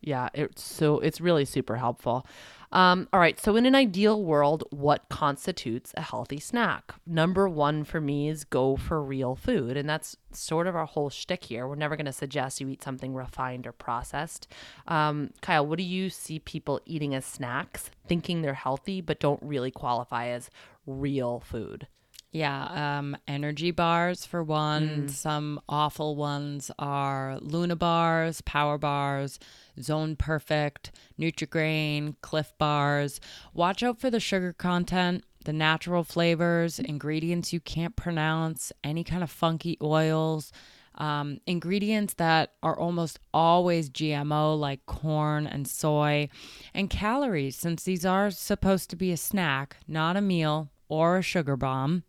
Yeah, 0.00 0.28
it's 0.34 0.62
so 0.62 1.00
it's 1.00 1.20
really 1.20 1.44
super 1.44 1.76
helpful. 1.76 2.26
Um, 2.70 3.08
all 3.12 3.20
right, 3.20 3.40
so 3.40 3.56
in 3.56 3.64
an 3.64 3.74
ideal 3.74 4.22
world, 4.22 4.62
what 4.70 5.08
constitutes 5.08 5.94
a 5.96 6.02
healthy 6.02 6.38
snack? 6.38 6.94
Number 7.06 7.48
one 7.48 7.82
for 7.82 8.00
me 8.00 8.28
is 8.28 8.44
go 8.44 8.76
for 8.76 9.02
real 9.02 9.34
food, 9.34 9.76
and 9.76 9.88
that's 9.88 10.16
sort 10.32 10.66
of 10.66 10.76
our 10.76 10.84
whole 10.84 11.08
shtick 11.08 11.44
here. 11.44 11.66
We're 11.66 11.76
never 11.76 11.96
going 11.96 12.06
to 12.06 12.12
suggest 12.12 12.60
you 12.60 12.68
eat 12.68 12.82
something 12.82 13.14
refined 13.14 13.66
or 13.66 13.72
processed. 13.72 14.48
Um, 14.86 15.30
Kyle, 15.40 15.66
what 15.66 15.78
do 15.78 15.84
you 15.84 16.10
see 16.10 16.40
people 16.40 16.80
eating 16.84 17.14
as 17.14 17.24
snacks, 17.24 17.90
thinking 18.06 18.42
they're 18.42 18.54
healthy, 18.54 19.00
but 19.00 19.18
don't 19.18 19.42
really 19.42 19.70
qualify 19.70 20.28
as 20.28 20.50
real 20.86 21.40
food? 21.40 21.86
Yeah, 22.30 22.98
um, 22.98 23.16
energy 23.26 23.70
bars 23.70 24.26
for 24.26 24.42
one. 24.42 25.06
Mm. 25.06 25.10
Some 25.10 25.60
awful 25.66 26.14
ones 26.14 26.70
are 26.78 27.38
Luna 27.40 27.74
bars, 27.74 28.42
Power 28.42 28.76
bars, 28.76 29.38
Zone 29.82 30.16
Perfect, 30.16 30.92
Nutrigrain, 31.18 32.16
Clif 32.20 32.52
bars. 32.58 33.20
Watch 33.54 33.82
out 33.82 34.00
for 34.00 34.10
the 34.10 34.20
sugar 34.20 34.52
content, 34.52 35.24
the 35.44 35.52
natural 35.52 36.04
flavors, 36.04 36.78
ingredients 36.78 37.52
you 37.52 37.60
can't 37.60 37.96
pronounce, 37.96 38.72
any 38.84 39.04
kind 39.04 39.22
of 39.22 39.30
funky 39.30 39.78
oils. 39.82 40.52
Um, 40.96 41.40
ingredients 41.46 42.14
that 42.14 42.54
are 42.60 42.76
almost 42.76 43.20
always 43.32 43.88
GMO, 43.88 44.58
like 44.58 44.84
corn 44.86 45.46
and 45.46 45.68
soy, 45.68 46.28
and 46.74 46.90
calories, 46.90 47.56
since 47.56 47.84
these 47.84 48.04
are 48.04 48.32
supposed 48.32 48.90
to 48.90 48.96
be 48.96 49.12
a 49.12 49.16
snack, 49.16 49.76
not 49.86 50.16
a 50.16 50.20
meal 50.20 50.70
or 50.88 51.18
a 51.18 51.22
sugar 51.22 51.56
bomb. 51.56 52.02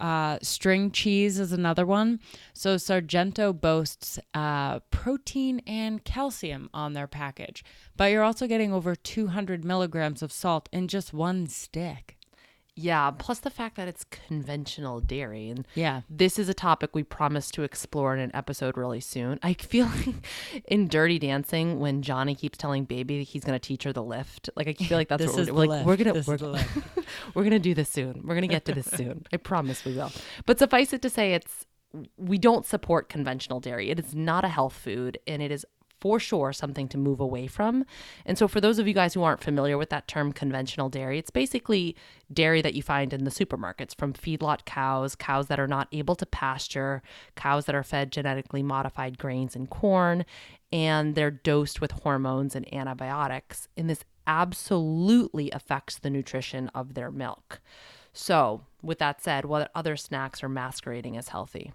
Uh, 0.00 0.38
string 0.40 0.90
cheese 0.90 1.38
is 1.38 1.52
another 1.52 1.84
one. 1.84 2.20
So 2.54 2.78
Sargento 2.78 3.52
boasts 3.52 4.18
uh, 4.32 4.80
protein 4.90 5.60
and 5.66 6.02
calcium 6.02 6.70
on 6.72 6.94
their 6.94 7.06
package, 7.06 7.62
but 7.96 8.10
you're 8.10 8.24
also 8.24 8.46
getting 8.46 8.72
over 8.72 8.96
200 8.96 9.64
milligrams 9.64 10.22
of 10.22 10.32
salt 10.32 10.68
in 10.72 10.88
just 10.88 11.12
one 11.12 11.46
stick. 11.46 12.16
Yeah, 12.80 13.10
plus 13.10 13.40
the 13.40 13.50
fact 13.50 13.76
that 13.76 13.88
it's 13.88 14.04
conventional 14.04 15.00
dairy. 15.00 15.50
And 15.50 15.66
Yeah. 15.74 16.02
this 16.08 16.38
is 16.38 16.48
a 16.48 16.54
topic 16.54 16.94
we 16.94 17.02
promise 17.02 17.50
to 17.52 17.62
explore 17.62 18.14
in 18.14 18.20
an 18.20 18.30
episode 18.34 18.76
really 18.76 19.00
soon. 19.00 19.38
I 19.42 19.54
feel 19.54 19.86
like 20.06 20.62
in 20.66 20.88
Dirty 20.88 21.18
Dancing 21.18 21.78
when 21.78 22.02
Johnny 22.02 22.34
keeps 22.34 22.56
telling 22.58 22.84
Baby 22.84 23.22
he's 23.24 23.44
going 23.44 23.58
to 23.58 23.64
teach 23.64 23.84
her 23.84 23.92
the 23.92 24.02
lift. 24.02 24.48
Like 24.56 24.68
I 24.68 24.72
feel 24.72 24.96
like 24.96 25.08
that's 25.08 25.26
what 25.26 25.50
we're, 25.50 25.66
like. 25.66 25.86
We're 25.86 25.96
gonna 25.96 26.22
we're, 26.26 26.36
the 26.36 26.64
we're 27.34 27.44
gonna 27.44 27.58
do 27.58 27.74
this 27.74 27.90
soon. 27.90 28.22
We're 28.24 28.34
gonna 28.34 28.46
get 28.46 28.64
to 28.66 28.74
this 28.74 28.86
soon. 28.86 29.26
I 29.32 29.36
promise 29.36 29.84
we 29.84 29.94
will. 29.94 30.10
But 30.46 30.58
suffice 30.58 30.92
it 30.92 31.02
to 31.02 31.10
say, 31.10 31.34
it's 31.34 31.66
we 32.16 32.38
don't 32.38 32.64
support 32.64 33.08
conventional 33.08 33.60
dairy. 33.60 33.90
It 33.90 33.98
is 33.98 34.14
not 34.14 34.44
a 34.44 34.48
health 34.48 34.74
food, 34.74 35.18
and 35.26 35.42
it 35.42 35.50
is 35.50 35.66
for 36.00 36.18
sure 36.18 36.52
something 36.52 36.88
to 36.88 36.98
move 36.98 37.20
away 37.20 37.46
from. 37.46 37.84
And 38.24 38.38
so, 38.38 38.48
for 38.48 38.60
those 38.60 38.78
of 38.78 38.88
you 38.88 38.94
guys 38.94 39.14
who 39.14 39.22
aren't 39.22 39.42
familiar 39.42 39.76
with 39.76 39.90
that 39.90 40.08
term, 40.08 40.32
conventional 40.32 40.88
dairy, 40.88 41.18
it's 41.18 41.30
basically 41.30 41.96
dairy 42.32 42.62
that 42.62 42.74
you 42.74 42.82
find 42.82 43.12
in 43.12 43.24
the 43.24 43.30
supermarkets 43.30 43.96
from 43.96 44.12
feedlot 44.12 44.64
cows, 44.64 45.14
cows 45.14 45.48
that 45.48 45.60
are 45.60 45.66
not 45.66 45.88
able 45.92 46.16
to 46.16 46.26
pasture, 46.26 47.02
cows 47.36 47.66
that 47.66 47.74
are 47.74 47.82
fed 47.82 48.12
genetically 48.12 48.62
modified 48.62 49.18
grains 49.18 49.54
and 49.54 49.70
corn, 49.70 50.24
and 50.72 51.14
they're 51.14 51.30
dosed 51.30 51.80
with 51.80 51.90
hormones 51.90 52.54
and 52.54 52.72
antibiotics. 52.72 53.68
And 53.76 53.90
this 53.90 54.04
absolutely 54.26 55.50
affects 55.50 55.98
the 55.98 56.10
nutrition 56.10 56.68
of 56.74 56.94
their 56.94 57.10
milk. 57.10 57.60
So, 58.12 58.62
with 58.82 58.98
that 58.98 59.22
said, 59.22 59.44
what 59.44 59.70
other 59.74 59.96
snacks 59.96 60.42
are 60.42 60.48
masquerading 60.48 61.16
as 61.16 61.28
healthy? 61.28 61.72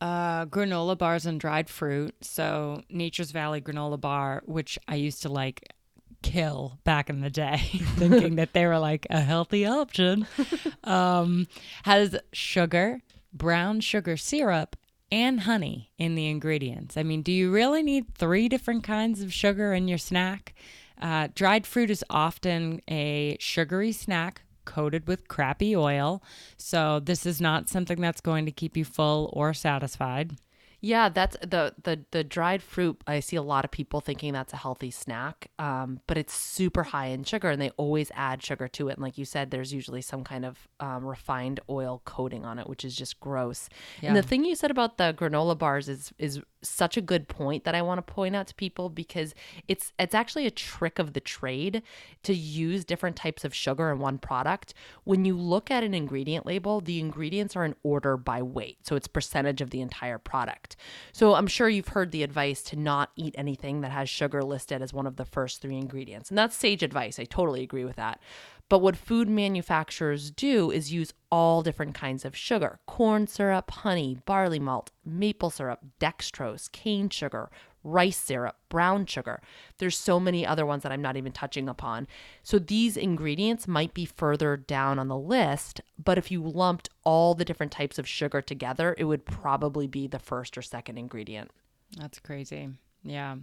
Uh, 0.00 0.46
granola 0.46 0.96
bars 0.96 1.26
and 1.26 1.38
dried 1.38 1.68
fruit. 1.68 2.14
So 2.22 2.82
Nature's 2.88 3.32
Valley 3.32 3.60
granola 3.60 4.00
bar, 4.00 4.42
which 4.46 4.78
I 4.88 4.94
used 4.94 5.22
to 5.22 5.28
like 5.28 5.74
kill 6.22 6.78
back 6.84 7.10
in 7.10 7.20
the 7.20 7.30
day, 7.30 7.56
thinking 7.96 8.36
that 8.36 8.52
they 8.52 8.66
were 8.66 8.78
like 8.78 9.06
a 9.10 9.20
healthy 9.20 9.66
option, 9.66 10.26
um, 10.84 11.46
has 11.84 12.16
sugar, 12.32 13.00
brown 13.32 13.80
sugar 13.80 14.16
syrup, 14.16 14.76
and 15.12 15.40
honey 15.40 15.90
in 15.98 16.14
the 16.14 16.28
ingredients. 16.28 16.96
I 16.96 17.02
mean, 17.02 17.22
do 17.22 17.32
you 17.32 17.50
really 17.50 17.82
need 17.82 18.14
three 18.14 18.48
different 18.48 18.84
kinds 18.84 19.22
of 19.22 19.32
sugar 19.32 19.72
in 19.72 19.88
your 19.88 19.98
snack? 19.98 20.54
Uh, 21.00 21.28
dried 21.34 21.66
fruit 21.66 21.90
is 21.90 22.04
often 22.10 22.80
a 22.88 23.36
sugary 23.40 23.92
snack 23.92 24.42
coated 24.64 25.06
with 25.08 25.28
crappy 25.28 25.76
oil. 25.76 26.22
So, 26.56 27.00
this 27.00 27.26
is 27.26 27.40
not 27.40 27.68
something 27.68 28.00
that's 28.00 28.20
going 28.20 28.46
to 28.46 28.52
keep 28.52 28.76
you 28.76 28.84
full 28.84 29.30
or 29.32 29.54
satisfied. 29.54 30.36
Yeah, 30.82 31.10
that's 31.10 31.36
the 31.42 31.74
the 31.82 32.00
the 32.10 32.24
dried 32.24 32.62
fruit. 32.62 33.02
I 33.06 33.20
see 33.20 33.36
a 33.36 33.42
lot 33.42 33.66
of 33.66 33.70
people 33.70 34.00
thinking 34.00 34.32
that's 34.32 34.54
a 34.54 34.56
healthy 34.56 34.90
snack, 34.90 35.50
um, 35.58 36.00
but 36.06 36.16
it's 36.16 36.32
super 36.32 36.84
high 36.84 37.08
in 37.08 37.22
sugar, 37.24 37.50
and 37.50 37.60
they 37.60 37.68
always 37.70 38.10
add 38.14 38.42
sugar 38.42 38.66
to 38.68 38.88
it. 38.88 38.92
And 38.94 39.02
like 39.02 39.18
you 39.18 39.26
said, 39.26 39.50
there's 39.50 39.74
usually 39.74 40.00
some 40.00 40.24
kind 40.24 40.46
of 40.46 40.68
um, 40.80 41.04
refined 41.04 41.60
oil 41.68 42.00
coating 42.06 42.46
on 42.46 42.58
it, 42.58 42.66
which 42.66 42.84
is 42.84 42.96
just 42.96 43.20
gross. 43.20 43.68
And 44.02 44.16
the 44.16 44.22
thing 44.22 44.44
you 44.44 44.54
said 44.54 44.70
about 44.70 44.96
the 44.96 45.14
granola 45.16 45.56
bars 45.56 45.88
is 45.88 46.14
is 46.18 46.40
such 46.62 46.96
a 46.96 47.00
good 47.00 47.28
point 47.28 47.64
that 47.64 47.74
I 47.74 47.82
want 47.82 47.98
to 47.98 48.12
point 48.12 48.36
out 48.36 48.46
to 48.48 48.54
people 48.54 48.88
because 48.88 49.34
it's 49.68 49.92
it's 49.98 50.14
actually 50.14 50.46
a 50.46 50.50
trick 50.50 50.98
of 50.98 51.12
the 51.12 51.20
trade 51.20 51.82
to 52.22 52.34
use 52.34 52.84
different 52.84 53.16
types 53.16 53.44
of 53.44 53.54
sugar 53.54 53.90
in 53.90 53.98
one 53.98 54.18
product. 54.18 54.74
When 55.04 55.24
you 55.24 55.36
look 55.36 55.70
at 55.70 55.84
an 55.84 55.94
ingredient 55.94 56.46
label, 56.46 56.80
the 56.80 57.00
ingredients 57.00 57.56
are 57.56 57.64
in 57.64 57.74
order 57.82 58.16
by 58.16 58.42
weight, 58.42 58.86
so 58.86 58.96
it's 58.96 59.08
percentage 59.08 59.60
of 59.60 59.70
the 59.70 59.80
entire 59.80 60.18
product. 60.18 60.76
So 61.12 61.34
I'm 61.34 61.46
sure 61.46 61.68
you've 61.68 61.88
heard 61.88 62.10
the 62.10 62.22
advice 62.22 62.62
to 62.64 62.76
not 62.76 63.10
eat 63.16 63.34
anything 63.38 63.80
that 63.80 63.90
has 63.90 64.08
sugar 64.08 64.42
listed 64.42 64.82
as 64.82 64.92
one 64.92 65.06
of 65.06 65.16
the 65.16 65.24
first 65.24 65.60
three 65.62 65.76
ingredients. 65.76 66.30
And 66.30 66.38
that's 66.38 66.56
sage 66.56 66.82
advice. 66.82 67.18
I 67.18 67.24
totally 67.24 67.62
agree 67.62 67.84
with 67.84 67.96
that. 67.96 68.20
But 68.70 68.78
what 68.78 68.96
food 68.96 69.28
manufacturers 69.28 70.30
do 70.30 70.70
is 70.70 70.92
use 70.92 71.12
all 71.30 71.60
different 71.60 71.94
kinds 71.94 72.24
of 72.24 72.36
sugar 72.36 72.78
corn 72.86 73.26
syrup, 73.26 73.70
honey, 73.70 74.18
barley 74.24 74.60
malt, 74.60 74.92
maple 75.04 75.50
syrup, 75.50 75.80
dextrose, 75.98 76.70
cane 76.70 77.10
sugar, 77.10 77.50
rice 77.82 78.16
syrup, 78.16 78.56
brown 78.68 79.06
sugar. 79.06 79.42
There's 79.78 79.98
so 79.98 80.20
many 80.20 80.46
other 80.46 80.64
ones 80.64 80.84
that 80.84 80.92
I'm 80.92 81.02
not 81.02 81.16
even 81.16 81.32
touching 81.32 81.68
upon. 81.68 82.06
So 82.44 82.60
these 82.60 82.96
ingredients 82.96 83.66
might 83.66 83.92
be 83.92 84.04
further 84.04 84.56
down 84.56 85.00
on 85.00 85.08
the 85.08 85.18
list, 85.18 85.80
but 86.02 86.16
if 86.16 86.30
you 86.30 86.40
lumped 86.40 86.90
all 87.02 87.34
the 87.34 87.44
different 87.44 87.72
types 87.72 87.98
of 87.98 88.06
sugar 88.06 88.40
together, 88.40 88.94
it 88.96 89.04
would 89.04 89.24
probably 89.24 89.88
be 89.88 90.06
the 90.06 90.20
first 90.20 90.56
or 90.56 90.62
second 90.62 90.96
ingredient. 90.96 91.50
That's 91.98 92.20
crazy. 92.20 92.68
Yeah. 93.02 93.36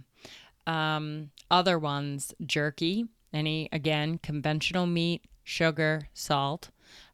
Um, 0.66 1.32
other 1.50 1.78
ones, 1.78 2.32
jerky, 2.46 3.08
any, 3.32 3.68
again, 3.72 4.18
conventional 4.18 4.86
meat, 4.86 5.24
sugar, 5.44 6.08
salt. 6.14 6.70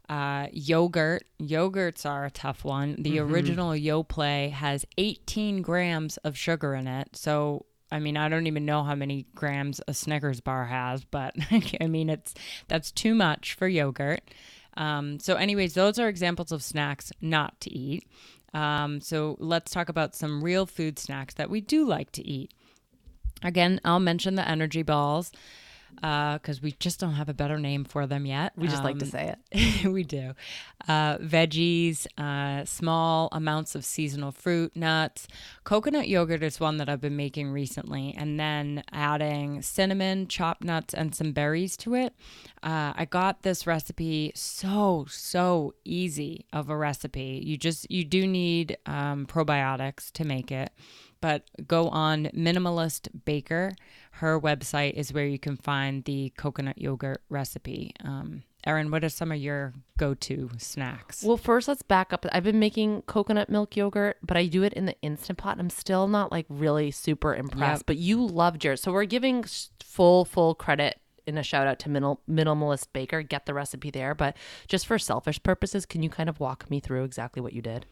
Uh, 0.09 0.49
yogurt. 0.53 1.25
Yogurts 1.41 2.05
are 2.05 2.27
a 2.27 2.31
tough 2.31 2.63
one. 2.63 2.97
The 2.99 3.19
original 3.21 3.71
Yoplait 3.71 4.53
has 4.53 4.85
18 4.99 5.63
grams 5.63 6.19
of 6.19 6.37
sugar 6.37 6.75
in 6.75 6.87
it. 6.87 7.17
So, 7.17 7.65
I 7.91 8.01
mean, 8.01 8.19
I 8.19 8.29
don't 8.29 8.47
even 8.47 8.67
know 8.67 8.83
how 8.83 8.95
many 8.95 9.27
grams 9.35 9.81
a 9.89 9.95
Snickers 9.95 10.41
bar 10.41 10.67
has, 10.67 11.05
but 11.05 11.35
I 11.81 11.87
mean, 11.87 12.11
it's 12.11 12.35
that's 12.69 12.91
too 12.91 13.15
much 13.15 13.55
for 13.55 13.67
yogurt. 13.67 14.21
Um, 14.77 15.21
so, 15.21 15.37
anyways, 15.37 15.73
those 15.73 15.99
are 15.99 16.09
examples 16.09 16.53
of 16.53 16.63
snacks 16.63 17.11
not 17.23 17.59
to 17.63 17.73
eat. 17.73 18.07
Um, 18.53 19.01
so, 19.01 19.37
let's 19.39 19.73
talk 19.73 19.89
about 19.89 20.15
some 20.15 20.45
real 20.45 20.67
food 20.67 20.99
snacks 20.99 21.35
that 21.35 21.49
we 21.49 21.63
do 21.63 21.87
like 21.87 22.13
to 22.13 22.27
eat. 22.27 22.53
Again, 23.43 23.81
I'll 23.85 24.01
mention 24.01 24.35
the 24.35 24.49
energy 24.49 24.83
balls 24.83 25.33
because 25.97 26.61
we 26.63 26.73
just 26.73 27.01
don't 27.01 27.15
have 27.15 27.29
a 27.29 27.35
better 27.35 27.59
name 27.59 27.85
for 27.85 28.07
them 28.07 28.27
yet. 28.27 28.53
We 28.57 28.69
just 28.69 28.85
like 28.85 28.99
to 28.99 29.05
Um, 29.05 29.11
say 29.11 29.35
it. 29.53 29.85
we 29.91 30.03
do. 30.05 30.35
Uh, 30.87 31.19
veggies, 31.19 32.07
uh, 32.19 32.65
small 32.65 33.29
amounts 33.33 33.75
of 33.75 33.85
seasonal 33.85 34.33
fruit, 34.33 34.75
nuts. 34.77 35.27
Coconut 35.65 36.09
yogurt 36.09 36.43
is 36.43 36.61
one 36.61 36.77
that 36.79 36.89
I've 36.89 37.01
been 37.01 37.17
making 37.17 37.51
recently, 37.51 38.15
and 38.17 38.39
then 38.39 38.83
adding 38.93 39.63
cinnamon, 39.63 40.29
chopped 40.29 40.65
nuts, 40.65 40.93
and 40.95 41.15
some 41.15 41.33
berries 41.33 41.77
to 41.79 41.95
it. 41.95 42.15
Uh, 42.63 42.93
I 42.97 43.07
got 43.09 43.43
this 43.43 43.67
recipe 43.67 44.33
so 44.35 45.07
so 45.09 45.75
easy 45.85 46.47
of 46.53 46.71
a 46.71 46.77
recipe. 46.77 47.43
You 47.45 47.57
just 47.57 47.91
you 47.91 48.05
do 48.05 48.27
need 48.27 48.77
um, 48.87 49.27
probiotics 49.27 50.11
to 50.13 50.25
make 50.25 50.51
it 50.53 50.71
but 51.21 51.49
go 51.67 51.89
on 51.89 52.27
Minimalist 52.37 53.09
Baker. 53.25 53.75
Her 54.19 54.41
website 54.41 54.95
is 54.95 55.13
where 55.13 55.27
you 55.27 55.39
can 55.39 55.57
find 55.57 56.05
the 56.05 56.33
coconut 56.37 56.79
yogurt 56.79 57.23
recipe. 57.29 57.93
Um, 58.05 58.45
Erin, 58.65 58.91
what 58.91 59.05
are 59.05 59.09
some 59.09 59.33
of 59.33 59.39
your 59.39 59.75
go-to 59.99 60.51
snacks? 60.57 61.23
Well, 61.23 61.37
first 61.37 61.69
let's 61.69 61.83
back 61.83 62.13
up. 62.13 62.25
I've 62.33 62.45
been 62.45 62.59
making 62.59 63.03
coconut 63.03 63.51
milk 63.51 63.77
yogurt, 63.77 64.19
but 64.23 64.37
I 64.37 64.47
do 64.47 64.63
it 64.63 64.73
in 64.73 64.87
the 64.87 64.95
instant 65.03 65.39
pot. 65.39 65.59
I'm 65.59 65.69
still 65.69 66.07
not 66.09 66.31
like 66.31 66.47
really 66.49 66.91
super 66.91 67.35
impressed. 67.35 67.81
Yep. 67.81 67.87
But 67.87 67.97
you 67.97 68.25
loved 68.25 68.65
yours, 68.65 68.81
so 68.81 68.93
we're 68.93 69.05
giving 69.05 69.45
full 69.83 70.25
full 70.25 70.55
credit 70.55 71.01
in 71.27 71.37
a 71.37 71.43
shout 71.43 71.67
out 71.67 71.79
to 71.81 71.89
minimal, 71.89 72.21
minimalist 72.31 72.87
baker. 72.93 73.23
Get 73.23 73.47
the 73.47 73.55
recipe 73.55 73.91
there, 73.91 74.15
but 74.15 74.37
just 74.69 74.87
for 74.87 74.99
selfish 74.99 75.43
purposes, 75.43 75.87
can 75.87 76.03
you 76.03 76.09
kind 76.09 76.29
of 76.29 76.39
walk 76.39 76.71
me 76.71 76.81
through 76.81 77.05
exactly 77.05 77.43
what 77.43 77.53
you 77.53 77.63
did? 77.63 77.85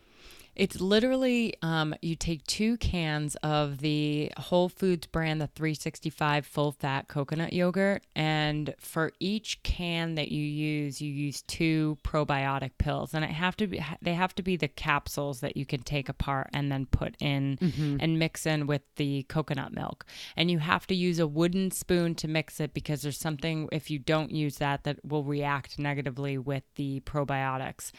It's 0.54 0.80
literally 0.82 1.54
um, 1.62 1.94
you 2.02 2.14
take 2.14 2.44
two 2.44 2.76
cans 2.76 3.36
of 3.36 3.78
the 3.78 4.30
Whole 4.36 4.68
Foods 4.68 5.06
brand, 5.06 5.40
the 5.40 5.46
365 5.46 6.44
full 6.44 6.72
fat 6.72 7.08
coconut 7.08 7.54
yogurt, 7.54 8.02
and 8.14 8.74
for 8.78 9.12
each 9.18 9.62
can 9.62 10.14
that 10.16 10.30
you 10.30 10.44
use, 10.44 11.00
you 11.00 11.10
use 11.10 11.40
two 11.42 11.96
probiotic 12.04 12.72
pills, 12.76 13.14
and 13.14 13.24
it 13.24 13.30
have 13.30 13.56
to 13.56 13.66
be 13.66 13.82
they 14.02 14.12
have 14.12 14.34
to 14.34 14.42
be 14.42 14.56
the 14.56 14.68
capsules 14.68 15.40
that 15.40 15.56
you 15.56 15.64
can 15.64 15.82
take 15.82 16.10
apart 16.10 16.50
and 16.52 16.70
then 16.70 16.84
put 16.84 17.16
in 17.18 17.56
and 18.00 18.18
mix 18.18 18.44
in 18.44 18.66
with 18.66 18.82
the 18.96 19.22
coconut 19.24 19.72
milk, 19.72 20.04
and 20.36 20.50
you 20.50 20.58
have 20.58 20.86
to 20.88 20.94
use 20.94 21.18
a 21.18 21.26
wooden 21.26 21.70
spoon 21.70 22.14
to 22.16 22.28
mix 22.28 22.60
it 22.60 22.74
because 22.74 23.00
there's 23.00 23.18
something 23.18 23.70
if 23.72 23.90
you 23.90 23.98
don't 23.98 24.30
use 24.30 24.56
that 24.56 24.84
that 24.84 25.02
will 25.02 25.24
react 25.24 25.78
negatively 25.78 26.36
with 26.36 26.64
the 26.74 27.00
probiotics 27.00 27.90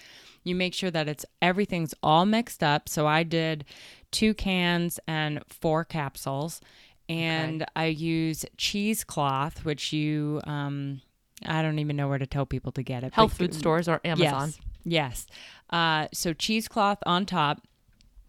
you 0.43 0.55
make 0.55 0.73
sure 0.73 0.91
that 0.91 1.07
it's 1.07 1.25
everything's 1.41 1.93
all 2.03 2.25
mixed 2.25 2.63
up. 2.63 2.89
So 2.89 3.07
I 3.07 3.23
did 3.23 3.65
two 4.11 4.33
cans 4.33 4.99
and 5.07 5.41
four 5.47 5.83
capsules, 5.83 6.61
and 7.09 7.65
I 7.75 7.85
use 7.85 8.45
cheesecloth, 8.57 9.65
which 9.65 9.93
you 9.93 10.41
um, 10.45 11.01
I 11.45 11.61
don't 11.61 11.79
even 11.79 11.95
know 11.95 12.07
where 12.07 12.17
to 12.17 12.27
tell 12.27 12.45
people 12.45 12.71
to 12.73 12.83
get 12.83 13.03
it. 13.03 13.13
Health 13.13 13.37
food 13.37 13.53
stores 13.53 13.87
or 13.87 13.99
Amazon? 14.05 14.53
Yes, 14.53 14.59
yes. 14.85 15.27
Uh, 15.69 16.07
so 16.13 16.33
cheesecloth 16.33 16.99
on 17.05 17.25
top, 17.25 17.61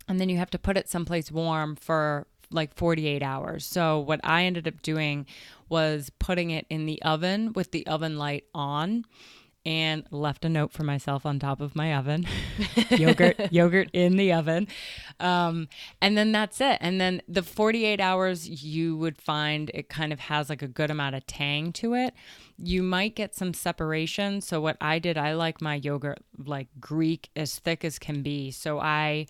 and 0.08 0.20
then 0.20 0.28
you 0.28 0.38
have 0.38 0.50
to 0.50 0.58
put 0.58 0.76
it 0.76 0.88
someplace 0.88 1.30
warm 1.30 1.76
for 1.76 2.26
like 2.50 2.74
48 2.74 3.22
hours. 3.22 3.66
So 3.66 3.98
what 3.98 4.20
I 4.22 4.44
ended 4.44 4.68
up 4.68 4.80
doing 4.82 5.26
was 5.68 6.10
putting 6.18 6.50
it 6.50 6.66
in 6.70 6.86
the 6.86 7.02
oven 7.02 7.52
with 7.52 7.72
the 7.72 7.86
oven 7.86 8.16
light 8.16 8.44
on 8.54 9.04
and 9.66 10.04
left 10.10 10.44
a 10.44 10.48
note 10.48 10.72
for 10.72 10.82
myself 10.82 11.24
on 11.24 11.38
top 11.38 11.60
of 11.60 11.74
my 11.74 11.94
oven. 11.94 12.26
yogurt, 12.90 13.52
yogurt 13.52 13.90
in 13.92 14.16
the 14.16 14.32
oven. 14.32 14.68
Um, 15.20 15.68
and 16.00 16.16
then 16.16 16.32
that's 16.32 16.60
it. 16.60 16.78
And 16.80 17.00
then 17.00 17.22
the 17.28 17.42
48 17.42 18.00
hours, 18.00 18.48
you 18.64 18.96
would 18.96 19.16
find 19.16 19.70
it 19.72 19.88
kind 19.88 20.12
of 20.12 20.20
has 20.20 20.48
like 20.50 20.62
a 20.62 20.68
good 20.68 20.90
amount 20.90 21.14
of 21.14 21.26
tang 21.26 21.72
to 21.74 21.94
it. 21.94 22.14
You 22.58 22.82
might 22.82 23.16
get 23.16 23.34
some 23.34 23.54
separation. 23.54 24.40
So, 24.40 24.60
what 24.60 24.76
I 24.80 24.98
did, 24.98 25.18
I 25.18 25.34
like 25.34 25.60
my 25.60 25.74
yogurt 25.74 26.18
like 26.44 26.68
Greek 26.78 27.30
as 27.34 27.58
thick 27.58 27.84
as 27.84 27.98
can 27.98 28.22
be. 28.22 28.50
So, 28.50 28.78
I 28.78 29.26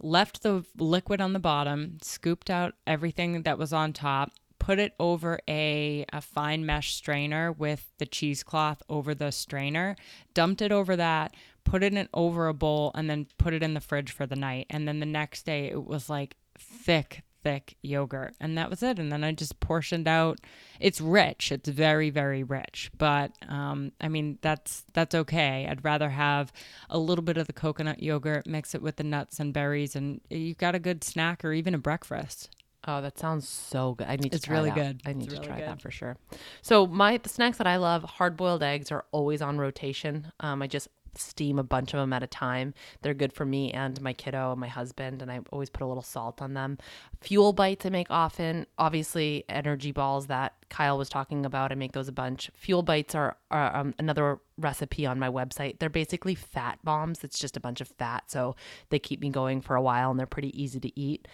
left 0.00 0.42
the 0.42 0.64
liquid 0.76 1.20
on 1.20 1.32
the 1.32 1.40
bottom, 1.40 1.98
scooped 2.02 2.50
out 2.50 2.74
everything 2.86 3.42
that 3.42 3.58
was 3.58 3.72
on 3.72 3.92
top, 3.92 4.30
put 4.68 4.78
it 4.78 4.92
over 5.00 5.40
a, 5.48 6.04
a 6.12 6.20
fine 6.20 6.66
mesh 6.66 6.92
strainer 6.92 7.50
with 7.50 7.90
the 7.96 8.04
cheesecloth 8.04 8.82
over 8.90 9.14
the 9.14 9.30
strainer, 9.30 9.96
dumped 10.34 10.60
it 10.60 10.70
over 10.70 10.94
that, 10.94 11.34
put 11.64 11.82
it 11.82 11.94
in 11.94 12.06
over 12.12 12.48
a 12.48 12.52
bowl, 12.52 12.90
and 12.94 13.08
then 13.08 13.26
put 13.38 13.54
it 13.54 13.62
in 13.62 13.72
the 13.72 13.80
fridge 13.80 14.12
for 14.12 14.26
the 14.26 14.36
night. 14.36 14.66
And 14.68 14.86
then 14.86 15.00
the 15.00 15.06
next 15.06 15.46
day, 15.46 15.68
it 15.68 15.86
was 15.86 16.10
like 16.10 16.36
thick, 16.58 17.22
thick 17.42 17.78
yogurt. 17.80 18.34
And 18.40 18.58
that 18.58 18.68
was 18.68 18.82
it. 18.82 18.98
And 18.98 19.10
then 19.10 19.24
I 19.24 19.32
just 19.32 19.58
portioned 19.58 20.06
out. 20.06 20.38
It's 20.80 21.00
rich. 21.00 21.50
It's 21.50 21.70
very, 21.70 22.10
very 22.10 22.42
rich. 22.42 22.90
But 22.98 23.32
um, 23.48 23.92
I 24.02 24.08
mean, 24.08 24.36
that's 24.42 24.84
that's 24.92 25.14
okay. 25.14 25.66
I'd 25.66 25.82
rather 25.82 26.10
have 26.10 26.52
a 26.90 26.98
little 26.98 27.24
bit 27.24 27.38
of 27.38 27.46
the 27.46 27.54
coconut 27.54 28.02
yogurt, 28.02 28.46
mix 28.46 28.74
it 28.74 28.82
with 28.82 28.96
the 28.96 29.04
nuts 29.04 29.40
and 29.40 29.54
berries, 29.54 29.96
and 29.96 30.20
you've 30.28 30.58
got 30.58 30.74
a 30.74 30.78
good 30.78 31.04
snack 31.04 31.42
or 31.42 31.54
even 31.54 31.72
a 31.72 31.78
breakfast. 31.78 32.50
Oh, 32.86 33.00
that 33.02 33.18
sounds 33.18 33.48
so 33.48 33.94
good. 33.94 34.06
I 34.06 34.16
need 34.16 34.30
to 34.30 34.36
It's 34.36 34.44
try 34.46 34.56
really 34.56 34.70
that. 34.70 34.76
good. 34.76 35.00
I 35.04 35.12
need 35.12 35.24
It's 35.24 35.34
to 35.34 35.40
really 35.40 35.46
try 35.48 35.58
good. 35.60 35.68
that 35.68 35.82
for 35.82 35.90
sure. 35.90 36.16
So 36.62 36.86
my 36.86 37.16
the 37.18 37.28
snacks 37.28 37.58
that 37.58 37.66
I 37.66 37.76
love, 37.76 38.04
hard 38.04 38.36
boiled 38.36 38.62
eggs 38.62 38.92
are 38.92 39.04
always 39.10 39.42
on 39.42 39.58
rotation. 39.58 40.32
Um, 40.40 40.62
I 40.62 40.68
just 40.68 40.88
steam 41.14 41.58
a 41.58 41.64
bunch 41.64 41.92
of 41.94 41.98
them 41.98 42.12
at 42.12 42.22
a 42.22 42.26
time. 42.28 42.72
They're 43.02 43.14
good 43.14 43.32
for 43.32 43.44
me 43.44 43.72
and 43.72 44.00
my 44.00 44.12
kiddo 44.12 44.52
and 44.52 44.60
my 44.60 44.68
husband, 44.68 45.20
and 45.20 45.30
I 45.32 45.40
always 45.50 45.68
put 45.70 45.82
a 45.82 45.86
little 45.86 46.02
salt 46.02 46.40
on 46.40 46.54
them. 46.54 46.78
Fuel 47.22 47.52
bites 47.52 47.84
I 47.84 47.88
make 47.88 48.06
often. 48.10 48.66
Obviously, 48.78 49.44
energy 49.48 49.90
balls 49.90 50.28
that 50.28 50.54
Kyle 50.68 50.96
was 50.96 51.08
talking 51.08 51.44
about. 51.44 51.72
I 51.72 51.74
make 51.74 51.92
those 51.92 52.06
a 52.08 52.12
bunch. 52.12 52.50
Fuel 52.54 52.82
bites 52.82 53.14
are, 53.16 53.36
are 53.50 53.74
um, 53.74 53.94
another 53.98 54.38
recipe 54.56 55.04
on 55.04 55.18
my 55.18 55.28
website. 55.28 55.80
They're 55.80 55.88
basically 55.88 56.36
fat 56.36 56.78
bombs. 56.84 57.24
It's 57.24 57.38
just 57.38 57.56
a 57.56 57.60
bunch 57.60 57.80
of 57.80 57.88
fat, 57.88 58.30
so 58.30 58.54
they 58.90 59.00
keep 59.00 59.20
me 59.20 59.30
going 59.30 59.60
for 59.60 59.74
a 59.74 59.82
while, 59.82 60.10
and 60.12 60.20
they're 60.20 60.26
pretty 60.26 60.60
easy 60.62 60.78
to 60.78 61.00
eat 61.00 61.26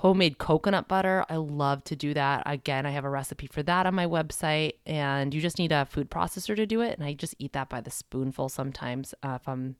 homemade 0.00 0.38
coconut 0.38 0.88
butter. 0.88 1.26
I 1.28 1.36
love 1.36 1.84
to 1.84 1.94
do 1.94 2.14
that. 2.14 2.42
Again, 2.46 2.86
I 2.86 2.90
have 2.90 3.04
a 3.04 3.10
recipe 3.10 3.46
for 3.46 3.62
that 3.64 3.84
on 3.84 3.94
my 3.94 4.06
website, 4.06 4.72
and 4.86 5.34
you 5.34 5.42
just 5.42 5.58
need 5.58 5.72
a 5.72 5.84
food 5.84 6.10
processor 6.10 6.56
to 6.56 6.64
do 6.64 6.80
it. 6.80 6.96
And 6.98 7.06
I 7.06 7.12
just 7.12 7.34
eat 7.38 7.52
that 7.52 7.68
by 7.68 7.82
the 7.82 7.90
spoonful 7.90 8.48
sometimes 8.48 9.14
uh, 9.22 9.36
if 9.38 9.46
I'm, 9.46 9.76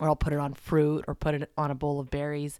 or 0.00 0.08
I'll 0.08 0.16
put 0.16 0.32
it 0.32 0.40
on 0.40 0.54
fruit 0.54 1.04
or 1.06 1.14
put 1.14 1.34
it 1.34 1.52
on 1.56 1.70
a 1.70 1.76
bowl 1.76 2.00
of 2.00 2.10
berries. 2.10 2.58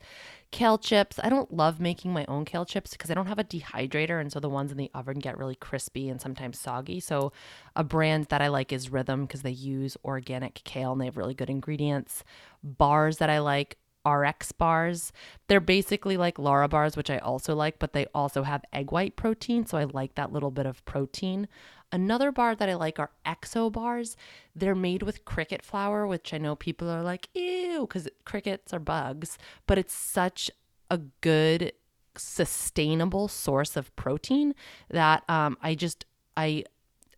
Kale 0.53 0.79
chips. 0.79 1.19
I 1.25 1.29
don't 1.29 1.53
love 1.53 1.81
making 1.81 2.13
my 2.13 2.25
own 2.29 2.45
kale 2.45 2.65
chips 2.65 2.93
because 2.93 3.11
I 3.11 3.15
don't 3.15 3.27
have 3.27 3.41
a 3.41 3.45
dehydrator, 3.45 4.21
and 4.21 4.31
so 4.31 4.39
the 4.39 4.49
ones 4.49 4.71
in 4.71 4.79
the 4.79 4.93
oven 4.95 5.19
get 5.19 5.37
really 5.37 5.57
crispy 5.57 6.09
and 6.09 6.21
sometimes 6.21 6.57
soggy. 6.57 7.01
So, 7.01 7.33
a 7.75 7.83
brand 7.83 8.27
that 8.27 8.43
I 8.43 8.47
like 8.47 8.73
is 8.73 8.93
Rhythm 8.93 9.23
because 9.23 9.43
they 9.43 9.51
use 9.51 9.97
organic 10.05 10.63
kale 10.63 10.93
and 10.93 11.01
they 11.01 11.07
have 11.07 11.17
really 11.17 11.35
good 11.35 11.51
ingredients. 11.51 12.23
Bars 12.63 13.17
that 13.17 13.29
I 13.29 13.41
like 13.41 13.77
RX 14.07 14.53
bars. 14.53 15.13
They're 15.49 15.61
basically 15.61 16.17
like 16.17 16.39
Lara 16.39 16.69
bars, 16.69 16.97
which 16.97 17.11
I 17.11 17.19
also 17.19 17.55
like, 17.55 17.79
but 17.79 17.93
they 17.93 18.07
also 18.15 18.45
have 18.45 18.65
egg 18.73 18.93
white 18.93 19.17
protein. 19.17 19.67
So 19.67 19.77
I 19.79 19.85
like 19.85 20.15
that 20.15 20.33
little 20.33 20.51
bit 20.51 20.67
of 20.67 20.85
protein. 20.85 21.49
Another 21.93 22.33
bar 22.33 22.55
that 22.55 22.69
I 22.69 22.75
like 22.75 22.99
are 22.99 23.11
Exo 23.25 23.71
bars. 23.71 24.17
They're 24.55 24.75
made 24.75 25.03
with 25.03 25.25
cricket 25.25 25.63
flour, 25.65 26.07
which 26.07 26.35
I 26.35 26.39
know 26.39 26.57
people 26.57 26.91
are 26.91 27.03
like, 27.03 27.29
ew, 27.35 27.83
because 27.83 28.09
crickets 28.25 28.73
are 28.73 28.81
bugs, 28.81 29.39
but 29.67 29.79
it's 29.79 29.95
such 29.95 30.51
a 30.91 30.99
good, 31.21 31.73
sustainable 32.17 33.29
source 33.29 33.77
of 33.77 33.95
protein 33.97 34.55
that 34.91 35.23
um, 35.29 35.57
I 35.63 35.75
just, 35.75 36.07
I 36.37 36.65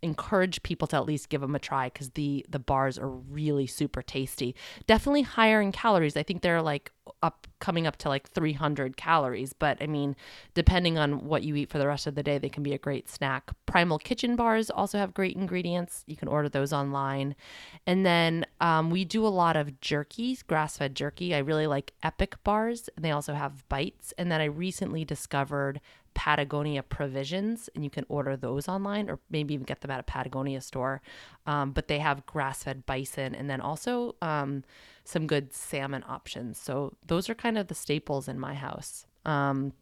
encourage 0.02 0.62
people 0.62 0.86
to 0.88 0.96
at 0.96 1.06
least 1.06 1.28
give 1.28 1.40
them 1.40 1.54
a 1.54 1.58
try 1.58 1.88
because 1.88 2.10
the 2.10 2.44
the 2.48 2.58
bars 2.58 2.98
are 2.98 3.08
really 3.08 3.66
super 3.66 4.02
tasty. 4.02 4.54
Definitely 4.86 5.22
higher 5.22 5.60
in 5.60 5.72
calories. 5.72 6.16
I 6.16 6.22
think 6.22 6.42
they're 6.42 6.62
like 6.62 6.92
up 7.22 7.46
coming 7.58 7.86
up 7.86 7.96
to 7.96 8.08
like 8.08 8.28
300 8.28 8.98
calories 8.98 9.54
but 9.54 9.78
i 9.80 9.86
mean 9.86 10.14
depending 10.52 10.98
on 10.98 11.24
what 11.24 11.42
you 11.42 11.56
eat 11.56 11.70
for 11.70 11.78
the 11.78 11.86
rest 11.86 12.06
of 12.06 12.14
the 12.14 12.22
day 12.22 12.36
they 12.36 12.50
can 12.50 12.62
be 12.62 12.72
a 12.72 12.78
great 12.78 13.08
snack. 13.08 13.50
Primal 13.66 13.98
kitchen 13.98 14.36
bars 14.36 14.70
also 14.70 14.98
have 14.98 15.14
great 15.14 15.36
ingredients. 15.36 16.04
You 16.06 16.16
can 16.16 16.28
order 16.28 16.48
those 16.48 16.72
online. 16.72 17.34
And 17.86 18.04
then 18.04 18.46
um, 18.60 18.90
we 18.90 19.04
do 19.04 19.26
a 19.26 19.28
lot 19.28 19.56
of 19.56 19.80
jerkies 19.80 20.46
grass-fed 20.46 20.94
jerky. 20.94 21.34
I 21.34 21.38
really 21.38 21.66
like 21.66 21.92
epic 22.02 22.36
bars 22.44 22.88
and 22.96 23.04
they 23.04 23.10
also 23.10 23.34
have 23.34 23.68
bites. 23.68 24.12
And 24.18 24.30
then 24.30 24.40
i 24.40 24.44
recently 24.44 25.04
discovered 25.04 25.80
Patagonia 26.18 26.82
provisions, 26.82 27.70
and 27.76 27.84
you 27.84 27.90
can 27.90 28.04
order 28.08 28.36
those 28.36 28.66
online 28.66 29.08
or 29.08 29.20
maybe 29.30 29.54
even 29.54 29.64
get 29.64 29.82
them 29.82 29.90
at 29.92 30.00
a 30.00 30.02
Patagonia 30.02 30.60
store. 30.60 31.00
Um, 31.46 31.70
but 31.70 31.86
they 31.86 32.00
have 32.00 32.26
grass 32.26 32.64
fed 32.64 32.84
bison 32.86 33.36
and 33.36 33.48
then 33.48 33.60
also 33.60 34.16
um, 34.20 34.64
some 35.04 35.28
good 35.28 35.54
salmon 35.54 36.02
options. 36.08 36.58
So 36.58 36.96
those 37.06 37.30
are 37.30 37.36
kind 37.36 37.56
of 37.56 37.68
the 37.68 37.74
staples 37.76 38.26
in 38.26 38.36
my 38.36 38.54
house. 38.54 39.06
Um, 39.24 39.74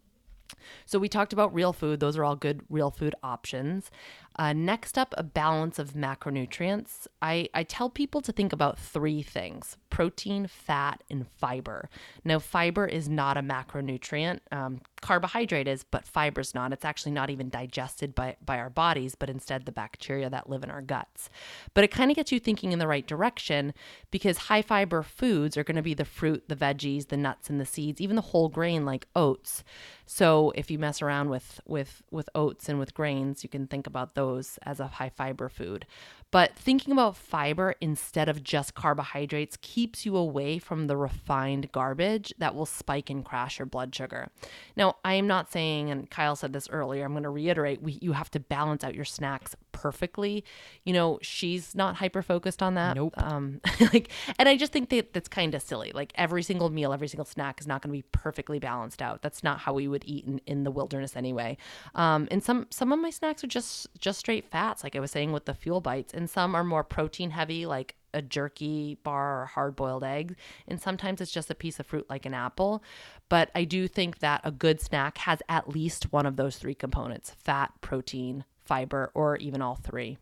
so 0.85 0.99
we 0.99 1.09
talked 1.09 1.33
about 1.33 1.55
real 1.55 1.73
food. 1.73 2.01
Those 2.01 2.19
are 2.19 2.25
all 2.25 2.37
good 2.37 2.61
real 2.69 2.91
food 2.91 3.15
options. 3.23 3.91
Uh, 4.39 4.53
next 4.53 4.99
up, 4.99 5.15
a 5.17 5.23
balance 5.23 5.79
of 5.79 5.95
macronutrients. 5.95 7.07
I, 7.23 7.49
I 7.55 7.63
tell 7.63 7.89
people 7.89 8.21
to 8.21 8.33
think 8.33 8.53
about 8.53 8.79
three 8.79 9.23
things 9.23 9.77
protein, 9.89 10.47
fat, 10.47 11.03
and 11.09 11.27
fiber. 11.27 11.89
Now, 12.23 12.39
fiber 12.39 12.87
is 12.87 13.09
not 13.09 13.39
a 13.39 13.41
macronutrient. 13.41 14.41
Um, 14.53 14.83
carbohydrate 15.01 15.67
is, 15.67 15.85
but 15.85 16.05
fiber's 16.05 16.55
not. 16.55 16.73
It's 16.75 16.85
actually 16.85 17.13
not 17.13 17.31
even 17.31 17.49
digested 17.49 18.15
by, 18.15 18.37
by 18.45 18.59
our 18.59 18.69
bodies, 18.69 19.15
but 19.15 19.31
instead 19.31 19.65
the 19.65 19.73
bacteria 19.73 20.29
that 20.29 20.51
live 20.51 20.65
in 20.65 20.71
our 20.71 20.83
guts. 20.83 21.31
But 21.73 21.85
it 21.85 21.91
kind 21.91 22.11
of 22.11 22.17
gets 22.17 22.31
you 22.31 22.39
thinking 22.39 22.73
in 22.73 22.79
the 22.79 22.87
right 22.87 23.07
direction 23.07 23.73
because 24.11 24.37
high 24.37 24.61
fiber 24.61 25.03
foods 25.03 25.57
are 25.57 25.65
going 25.65 25.77
to 25.77 25.83
be 25.83 25.95
the 25.95 26.05
fruit, 26.05 26.45
the 26.49 26.57
veggies, 26.57 27.09
the 27.09 27.17
nuts, 27.17 27.49
and 27.49 27.59
the 27.59 27.65
seeds, 27.65 27.99
even 28.01 28.17
the 28.17 28.23
whole 28.23 28.51
grain 28.51 28.85
like 28.85 29.07
oats. 29.17 29.65
So 30.05 30.53
if 30.55 30.71
you 30.71 30.79
mess 30.79 31.01
around 31.01 31.31
with 31.31 31.61
with 31.67 32.03
with 32.11 32.29
oats 32.35 32.69
and 32.69 32.79
with 32.79 32.95
grains, 32.95 33.43
you 33.43 33.49
can 33.49 33.67
think 33.67 33.87
about 33.87 34.15
those 34.15 34.26
as 34.63 34.81
a 34.81 34.87
high 34.87 35.11
fiber 35.11 35.49
food. 35.49 35.87
But 36.33 36.57
thinking 36.57 36.93
about 36.93 37.17
fiber 37.17 37.77
instead 37.81 38.29
of 38.29 38.43
just 38.43 38.75
carbohydrates 38.75 39.57
keeps 39.63 40.05
you 40.05 40.17
away 40.17 40.59
from 40.59 40.87
the 40.87 40.97
refined 40.97 41.71
garbage 41.71 42.35
that 42.39 42.55
will 42.55 42.67
spike 42.67 43.11
and 43.11 43.25
crash 43.25 43.59
your 43.59 43.67
blood 43.67 43.95
sugar. 43.95 44.29
Now, 44.77 44.97
I 45.05 45.15
am 45.15 45.27
not 45.27 45.53
saying, 45.53 45.91
and 45.91 46.11
Kyle 46.11 46.37
said 46.37 46.53
this 46.53 46.69
earlier, 46.69 47.05
I'm 47.05 47.13
going 47.13 47.23
to 47.23 47.31
reiterate, 47.31 47.81
we, 47.81 47.99
you 48.03 48.13
have 48.13 48.31
to 48.33 48.41
balance 48.41 48.83
out 48.83 48.95
your 48.95 49.05
snacks 49.05 49.55
perfectly. 49.77 50.43
You 50.85 50.95
know, 50.95 51.19
she's 51.21 51.75
not 51.75 51.97
hyper 51.97 52.23
focused 52.23 52.63
on 52.63 52.75
that. 52.75 52.97
Nope. 52.97 53.13
Um, 53.19 53.61
like, 53.93 54.11
and 54.39 54.49
I 54.49 54.57
just 54.57 54.73
think 54.73 54.89
that 54.89 55.13
that's 55.13 55.29
kind 55.29 55.55
of 55.55 55.61
silly. 55.61 55.93
Like 55.95 56.13
every 56.15 56.43
single 56.43 56.71
meal, 56.71 56.93
every 56.93 57.09
single 57.09 57.27
snack 57.27 57.61
is 57.61 57.67
not 57.67 57.83
going 57.83 57.91
to 57.91 57.99
be 57.99 58.09
perfectly 58.13 58.59
balanced 58.59 59.03
out. 59.03 59.21
That's 59.21 59.45
not 59.45 59.61
how 59.61 59.75
we 59.75 59.87
would 59.87 60.05
eat 60.07 60.25
in, 60.25 60.41
in 60.47 60.65
the 60.65 60.71
wilderness 60.71 61.15
anyway. 61.15 61.59
Um, 61.95 62.27
and 62.31 62.43
some 62.43 62.67
some 62.71 62.91
of 62.93 62.99
my 62.99 63.11
snacks 63.11 63.45
are 63.45 63.49
just 63.49 63.87
just 63.99 64.19
straight 64.19 64.49
fats, 64.51 64.83
like 64.83 64.97
I 64.97 65.01
was 65.01 65.11
saying 65.11 65.33
with 65.33 65.45
the 65.45 65.55
fuel 65.55 65.81
bites, 65.81 66.15
and 66.15 66.29
some 66.31 66.55
are 66.55 66.65
more 66.65 66.83
protein 66.83 67.31
heavy, 67.31 67.67
like 67.67 67.97
a 68.15 68.23
jerky 68.23 68.97
bar 69.03 69.43
or 69.43 69.47
hard 69.47 69.77
boiled 69.77 70.03
egg. 70.03 70.37
And 70.67 70.81
sometimes 70.81 71.21
it's 71.21 71.31
just 71.31 71.51
a 71.51 71.55
piece 71.55 71.79
of 71.79 71.87
fruit 71.87 72.07
like 72.09 72.25
an 72.25 72.35
apple. 72.35 72.83
But 73.29 73.51
I 73.55 73.65
do 73.65 73.87
think 73.87 74.21
that 74.21 74.41
a 74.43 74.51
good 74.51 74.81
snack 74.81 75.19
has 75.19 75.43
at 75.49 75.69
least 75.69 76.13
one 76.13 76.27
of 76.27 76.37
those 76.37 76.57
three 76.57 76.75
components 76.75 77.33
fat, 77.37 77.73
protein, 77.81 78.45
fiber, 78.67 79.11
or 79.15 79.37
even 79.37 79.63
all 79.63 79.77
three. 79.77 80.19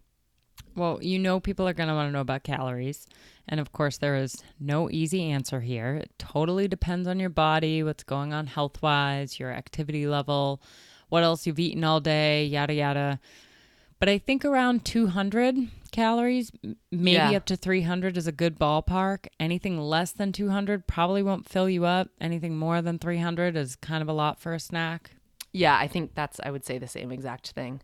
Well, 0.76 0.98
you 1.02 1.18
know, 1.18 1.40
people 1.40 1.68
are 1.68 1.72
going 1.72 1.88
to 1.88 1.94
want 1.94 2.08
to 2.08 2.12
know 2.12 2.20
about 2.20 2.42
calories. 2.42 3.06
And 3.48 3.60
of 3.60 3.72
course, 3.72 3.98
there 3.98 4.16
is 4.16 4.42
no 4.58 4.90
easy 4.90 5.30
answer 5.30 5.60
here. 5.60 5.94
It 5.96 6.10
totally 6.18 6.66
depends 6.66 7.06
on 7.06 7.20
your 7.20 7.30
body, 7.30 7.82
what's 7.82 8.02
going 8.02 8.32
on 8.32 8.46
health 8.48 8.82
wise, 8.82 9.38
your 9.38 9.52
activity 9.52 10.06
level, 10.06 10.60
what 11.10 11.22
else 11.22 11.46
you've 11.46 11.58
eaten 11.60 11.84
all 11.84 12.00
day, 12.00 12.46
yada, 12.46 12.74
yada. 12.74 13.20
But 14.00 14.08
I 14.08 14.18
think 14.18 14.44
around 14.44 14.84
200 14.84 15.68
calories, 15.92 16.50
maybe 16.90 17.16
Yeah. 17.16 17.36
up 17.36 17.44
to 17.46 17.56
300 17.56 18.16
is 18.16 18.26
a 18.26 18.32
good 18.32 18.58
ballpark. 18.58 19.28
Anything 19.38 19.78
less 19.78 20.10
than 20.10 20.32
200 20.32 20.86
probably 20.88 21.22
won't 21.22 21.48
fill 21.48 21.68
you 21.70 21.84
up. 21.84 22.08
Anything 22.20 22.56
more 22.56 22.82
than 22.82 22.98
300 22.98 23.56
is 23.56 23.76
kind 23.76 24.02
of 24.02 24.08
a 24.08 24.12
lot 24.12 24.40
for 24.40 24.52
a 24.54 24.60
snack. 24.60 25.12
Yeah, 25.52 25.78
I 25.78 25.86
think 25.86 26.14
that's, 26.14 26.40
I 26.42 26.50
would 26.50 26.64
say 26.64 26.78
the 26.78 26.88
same 26.88 27.12
exact 27.12 27.50
thing. 27.52 27.80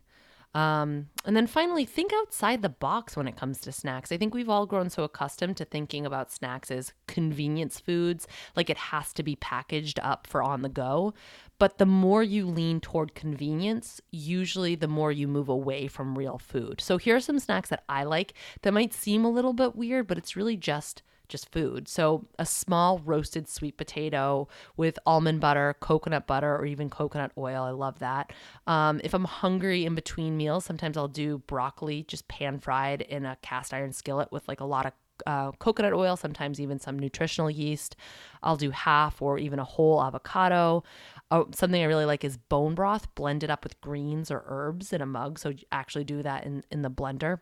Um, 0.53 1.07
and 1.25 1.35
then 1.35 1.47
finally, 1.47 1.85
think 1.85 2.11
outside 2.13 2.61
the 2.61 2.69
box 2.69 3.15
when 3.15 3.27
it 3.27 3.37
comes 3.37 3.61
to 3.61 3.71
snacks. 3.71 4.11
I 4.11 4.17
think 4.17 4.33
we've 4.33 4.49
all 4.49 4.65
grown 4.65 4.89
so 4.89 5.03
accustomed 5.03 5.57
to 5.57 5.65
thinking 5.65 6.05
about 6.05 6.31
snacks 6.31 6.69
as 6.69 6.93
convenience 7.07 7.79
foods, 7.79 8.27
like 8.55 8.69
it 8.69 8.77
has 8.77 9.13
to 9.13 9.23
be 9.23 9.37
packaged 9.37 9.99
up 10.01 10.27
for 10.27 10.43
on 10.43 10.61
the 10.61 10.69
go. 10.69 11.13
But 11.57 11.77
the 11.77 11.85
more 11.85 12.23
you 12.23 12.47
lean 12.47 12.81
toward 12.81 13.15
convenience, 13.15 14.01
usually 14.11 14.75
the 14.75 14.87
more 14.87 15.11
you 15.11 15.27
move 15.27 15.47
away 15.47 15.87
from 15.87 16.17
real 16.17 16.37
food. 16.37 16.81
So 16.81 16.97
here 16.97 17.15
are 17.15 17.21
some 17.21 17.39
snacks 17.39 17.69
that 17.69 17.83
I 17.87 18.03
like 18.03 18.33
that 18.63 18.73
might 18.73 18.93
seem 18.93 19.23
a 19.23 19.29
little 19.29 19.53
bit 19.53 19.75
weird, 19.75 20.07
but 20.07 20.17
it's 20.17 20.35
really 20.35 20.57
just 20.57 21.01
just 21.31 21.51
food. 21.51 21.87
So 21.87 22.27
a 22.37 22.45
small 22.45 22.99
roasted 22.99 23.47
sweet 23.47 23.77
potato 23.77 24.47
with 24.77 24.99
almond 25.05 25.39
butter, 25.41 25.75
coconut 25.79 26.27
butter, 26.27 26.55
or 26.55 26.65
even 26.65 26.89
coconut 26.89 27.31
oil. 27.37 27.63
I 27.63 27.71
love 27.71 27.99
that. 27.99 28.31
Um, 28.67 29.01
if 29.03 29.13
I'm 29.13 29.25
hungry 29.25 29.85
in 29.85 29.95
between 29.95 30.37
meals, 30.37 30.65
sometimes 30.65 30.97
I'll 30.97 31.07
do 31.07 31.39
broccoli 31.47 32.03
just 32.03 32.27
pan 32.27 32.59
fried 32.59 33.01
in 33.01 33.25
a 33.25 33.37
cast 33.41 33.73
iron 33.73 33.93
skillet 33.93 34.31
with 34.31 34.47
like 34.47 34.59
a 34.59 34.65
lot 34.65 34.85
of 34.85 34.93
uh, 35.25 35.51
coconut 35.53 35.93
oil, 35.93 36.17
sometimes 36.17 36.59
even 36.59 36.79
some 36.79 36.97
nutritional 36.97 37.49
yeast. 37.49 37.95
I'll 38.43 38.57
do 38.57 38.71
half 38.71 39.21
or 39.21 39.37
even 39.37 39.59
a 39.59 39.63
whole 39.63 40.03
avocado. 40.03 40.83
Oh, 41.29 41.47
something 41.53 41.81
I 41.81 41.85
really 41.85 42.05
like 42.05 42.23
is 42.23 42.37
bone 42.37 42.75
broth 42.75 43.13
blended 43.15 43.49
up 43.49 43.63
with 43.63 43.79
greens 43.81 44.31
or 44.31 44.43
herbs 44.47 44.91
in 44.91 45.01
a 45.01 45.05
mug. 45.05 45.39
So 45.39 45.53
actually 45.71 46.03
do 46.03 46.21
that 46.23 46.43
in, 46.45 46.63
in 46.71 46.81
the 46.81 46.89
blender 46.89 47.39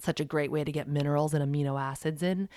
such 0.00 0.20
a 0.20 0.24
great 0.24 0.50
way 0.50 0.64
to 0.64 0.72
get 0.72 0.88
minerals 0.88 1.34
and 1.34 1.44
amino 1.44 1.80
acids 1.80 2.22
in. 2.22 2.48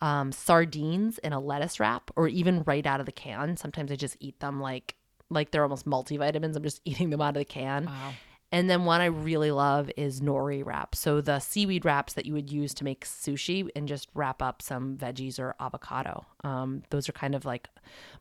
Um, 0.00 0.30
sardines 0.30 1.18
in 1.18 1.32
a 1.32 1.40
lettuce 1.40 1.80
wrap, 1.80 2.10
or 2.14 2.28
even 2.28 2.62
right 2.64 2.86
out 2.86 3.00
of 3.00 3.06
the 3.06 3.12
can. 3.12 3.56
Sometimes 3.56 3.90
I 3.90 3.96
just 3.96 4.16
eat 4.20 4.38
them 4.40 4.60
like 4.60 4.94
like 5.30 5.50
they're 5.50 5.62
almost 5.62 5.86
multivitamins. 5.86 6.56
I'm 6.56 6.62
just 6.62 6.80
eating 6.84 7.10
them 7.10 7.20
out 7.20 7.36
of 7.36 7.40
the 7.40 7.44
can. 7.44 7.86
Wow. 7.86 8.12
And 8.50 8.70
then 8.70 8.86
one 8.86 9.02
I 9.02 9.06
really 9.06 9.50
love 9.50 9.90
is 9.96 10.22
nori 10.22 10.64
wrap. 10.64 10.94
So 10.94 11.20
the 11.20 11.38
seaweed 11.38 11.84
wraps 11.84 12.14
that 12.14 12.24
you 12.24 12.32
would 12.32 12.50
use 12.50 12.72
to 12.74 12.84
make 12.84 13.04
sushi 13.04 13.68
and 13.76 13.86
just 13.86 14.08
wrap 14.14 14.40
up 14.40 14.62
some 14.62 14.96
veggies 14.96 15.38
or 15.38 15.54
avocado. 15.60 16.24
Um, 16.44 16.82
those 16.88 17.08
are 17.08 17.12
kind 17.12 17.34
of 17.34 17.44
like 17.44 17.68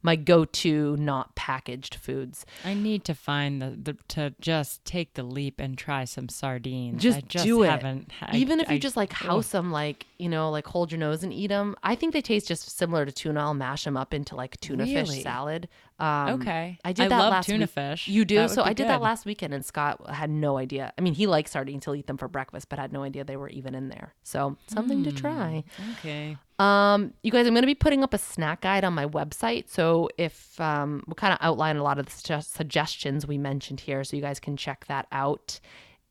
my 0.01 0.15
go-to 0.15 0.97
not 0.97 1.35
packaged 1.35 1.95
foods. 1.95 2.45
I 2.65 2.73
need 2.73 3.03
to 3.05 3.13
find 3.15 3.61
the, 3.61 3.69
the 3.81 3.97
to 4.09 4.33
just 4.41 4.83
take 4.85 5.13
the 5.13 5.23
leap 5.23 5.59
and 5.59 5.77
try 5.77 6.03
some 6.05 6.27
sardines. 6.29 7.01
Just 7.01 7.17
I 7.19 7.21
just 7.21 7.45
do 7.45 7.63
it. 7.63 7.69
haven't. 7.69 8.11
I- 8.21 8.35
Even 8.35 8.59
if 8.59 8.69
you 8.69 8.79
just 8.79 8.97
like 8.97 9.13
house 9.13 9.49
them, 9.49 9.71
like 9.71 10.07
you 10.17 10.29
know, 10.29 10.49
like 10.49 10.65
hold 10.67 10.91
your 10.91 10.99
nose 10.99 11.23
and 11.23 11.31
eat 11.31 11.47
them. 11.47 11.75
I 11.83 11.95
think 11.95 12.11
they 12.13 12.21
taste 12.21 12.47
just 12.47 12.75
similar 12.77 13.05
to 13.05 13.11
tuna. 13.11 13.39
I'll 13.39 13.53
mash 13.53 13.83
them 13.83 13.95
up 13.95 14.13
into 14.13 14.35
like 14.35 14.59
tuna 14.59 14.83
Really? 14.83 15.05
fish 15.05 15.23
salad. 15.23 15.69
Um, 15.99 16.41
Okay. 16.41 16.79
I 16.83 16.93
did 16.93 17.05
I 17.05 17.09
that 17.09 17.19
love 17.19 17.31
last 17.31 17.45
tuna 17.47 17.63
week. 17.65 17.69
fish. 17.69 18.07
You 18.07 18.25
do? 18.25 18.47
So 18.47 18.63
I 18.63 18.73
did 18.73 18.87
that 18.87 19.01
last 19.01 19.25
weekend, 19.25 19.53
and 19.53 19.63
Scott 19.65 20.01
had 20.17 20.29
no 20.29 20.57
idea. 20.57 20.91
I 20.97 21.01
mean, 21.01 21.13
he 21.13 21.27
likes 21.27 21.51
sardines. 21.51 21.85
He'll 21.85 21.95
eat 21.95 22.07
them 22.07 22.17
for 22.17 22.27
breakfast, 22.27 22.67
but 22.69 22.79
had 22.79 22.91
no 22.91 23.03
idea 23.03 23.23
they 23.23 23.37
were 23.37 23.49
even 23.49 23.73
in 23.75 23.89
there. 23.89 24.13
So 24.23 24.57
something 24.67 25.03
to 25.05 25.11
try. 25.11 25.63
Okay. 25.99 26.37
Um, 26.59 27.13
you 27.23 27.31
guys, 27.31 27.47
I'm 27.47 27.53
going 27.53 27.61
to 27.63 27.67
be 27.67 27.75
putting 27.75 28.03
up 28.03 28.13
a 28.13 28.17
snack 28.17 28.61
guide 28.61 28.83
on 28.83 28.93
my 28.93 29.05
website. 29.05 29.69
So 29.69 30.09
if 30.17 30.59
um, 30.59 31.03
we'll 31.07 31.15
kind 31.15 31.31
of 31.33 31.39
outline 31.41 31.77
a 31.77 31.83
lot 31.83 31.99
of 31.99 32.05
the 32.07 32.11
sugge- 32.11 32.43
suggestions 32.43 33.25
we 33.27 33.37
mentioned 33.37 33.79
here, 33.79 34.03
so 34.03 34.15
you 34.15 34.21
guys 34.21 34.39
can 34.39 34.57
check 34.57 34.85
that 34.87 35.07
out. 35.11 35.59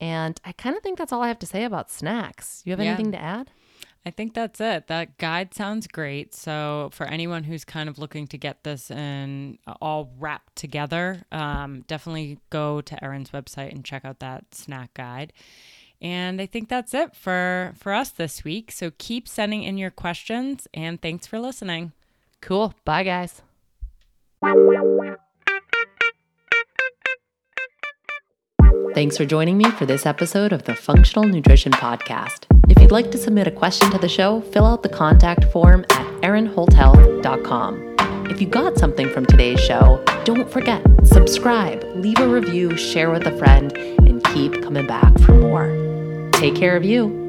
And 0.01 0.41
I 0.45 0.53
kind 0.53 0.77
of 0.77 0.83
think 0.83 0.99
that's 0.99 1.13
all 1.13 1.23
I 1.23 1.29
have 1.29 1.39
to 1.41 1.47
say 1.47 1.65
about 1.65 1.91
snacks. 1.91 2.63
You 2.65 2.73
have 2.73 2.81
Yeah. 2.81 2.93
anything 2.93 3.13
to 3.13 3.21
add? 3.21 3.51
I 4.07 4.11
think 4.11 4.35
that's 4.35 4.61
it. 4.61 4.87
That 4.87 5.19
guide 5.19 5.53
sounds 5.53 5.89
great. 5.89 6.33
So, 6.33 6.91
for 6.93 7.07
anyone 7.07 7.43
who's 7.43 7.65
kind 7.65 7.89
of 7.89 7.99
looking 7.99 8.29
to 8.29 8.39
get 8.39 8.63
this 8.63 8.89
and 8.89 9.59
all 9.83 10.13
wrapped 10.21 10.55
together, 10.55 11.25
um, 11.33 11.83
definitely 11.89 12.39
go 12.49 12.81
to 12.81 13.05
Erin's 13.05 13.31
website 13.31 13.73
and 13.73 13.85
check 13.85 14.05
out 14.05 14.21
that 14.21 14.55
snack 14.55 14.95
guide. 14.95 15.33
And 16.01 16.41
I 16.41 16.47
think 16.47 16.69
that's 16.69 16.95
it 16.95 17.17
for 17.17 17.75
for 17.77 17.93
us 17.93 18.11
this 18.11 18.45
week. 18.45 18.71
So 18.71 18.93
keep 18.97 19.27
sending 19.27 19.65
in 19.65 19.77
your 19.77 19.91
questions, 19.91 20.69
and 20.73 21.03
thanks 21.03 21.27
for 21.27 21.41
listening. 21.41 21.91
Cool. 22.41 22.75
Bye, 22.85 23.03
guys. 23.03 23.43
Thanks 28.97 29.19
for 29.19 29.27
joining 29.27 29.59
me 29.59 29.71
for 29.73 29.85
this 29.85 30.07
episode 30.07 30.55
of 30.55 30.63
the 30.63 30.75
Functional 30.75 31.29
Nutrition 31.29 31.71
Podcast. 31.71 32.47
If 32.71 32.81
you'd 32.81 32.91
like 32.91 33.11
to 33.11 33.19
submit 33.19 33.47
a 33.47 33.51
question 33.51 33.91
to 33.91 33.99
the 33.99 34.09
show, 34.09 34.41
fill 34.41 34.65
out 34.65 34.83
the 34.83 34.89
contact 34.89 35.45
form 35.53 35.85
at 35.91 36.07
erinholthealth.com. 36.23 37.97
If 38.31 38.41
you 38.41 38.47
got 38.47 38.79
something 38.79 39.11
from 39.11 39.27
today's 39.27 39.61
show, 39.61 40.03
don't 40.25 40.51
forget, 40.51 40.83
subscribe, 41.05 41.85
leave 41.97 42.19
a 42.21 42.27
review, 42.27 42.75
share 42.79 43.11
with 43.11 43.27
a 43.27 43.37
friend, 43.37 43.77
and 43.77 44.25
keep 44.25 44.63
coming 44.63 44.87
back 44.87 45.19
for 45.19 45.35
more. 45.35 46.31
Take 46.33 46.55
care 46.55 46.75
of 46.75 46.83
you. 46.83 47.26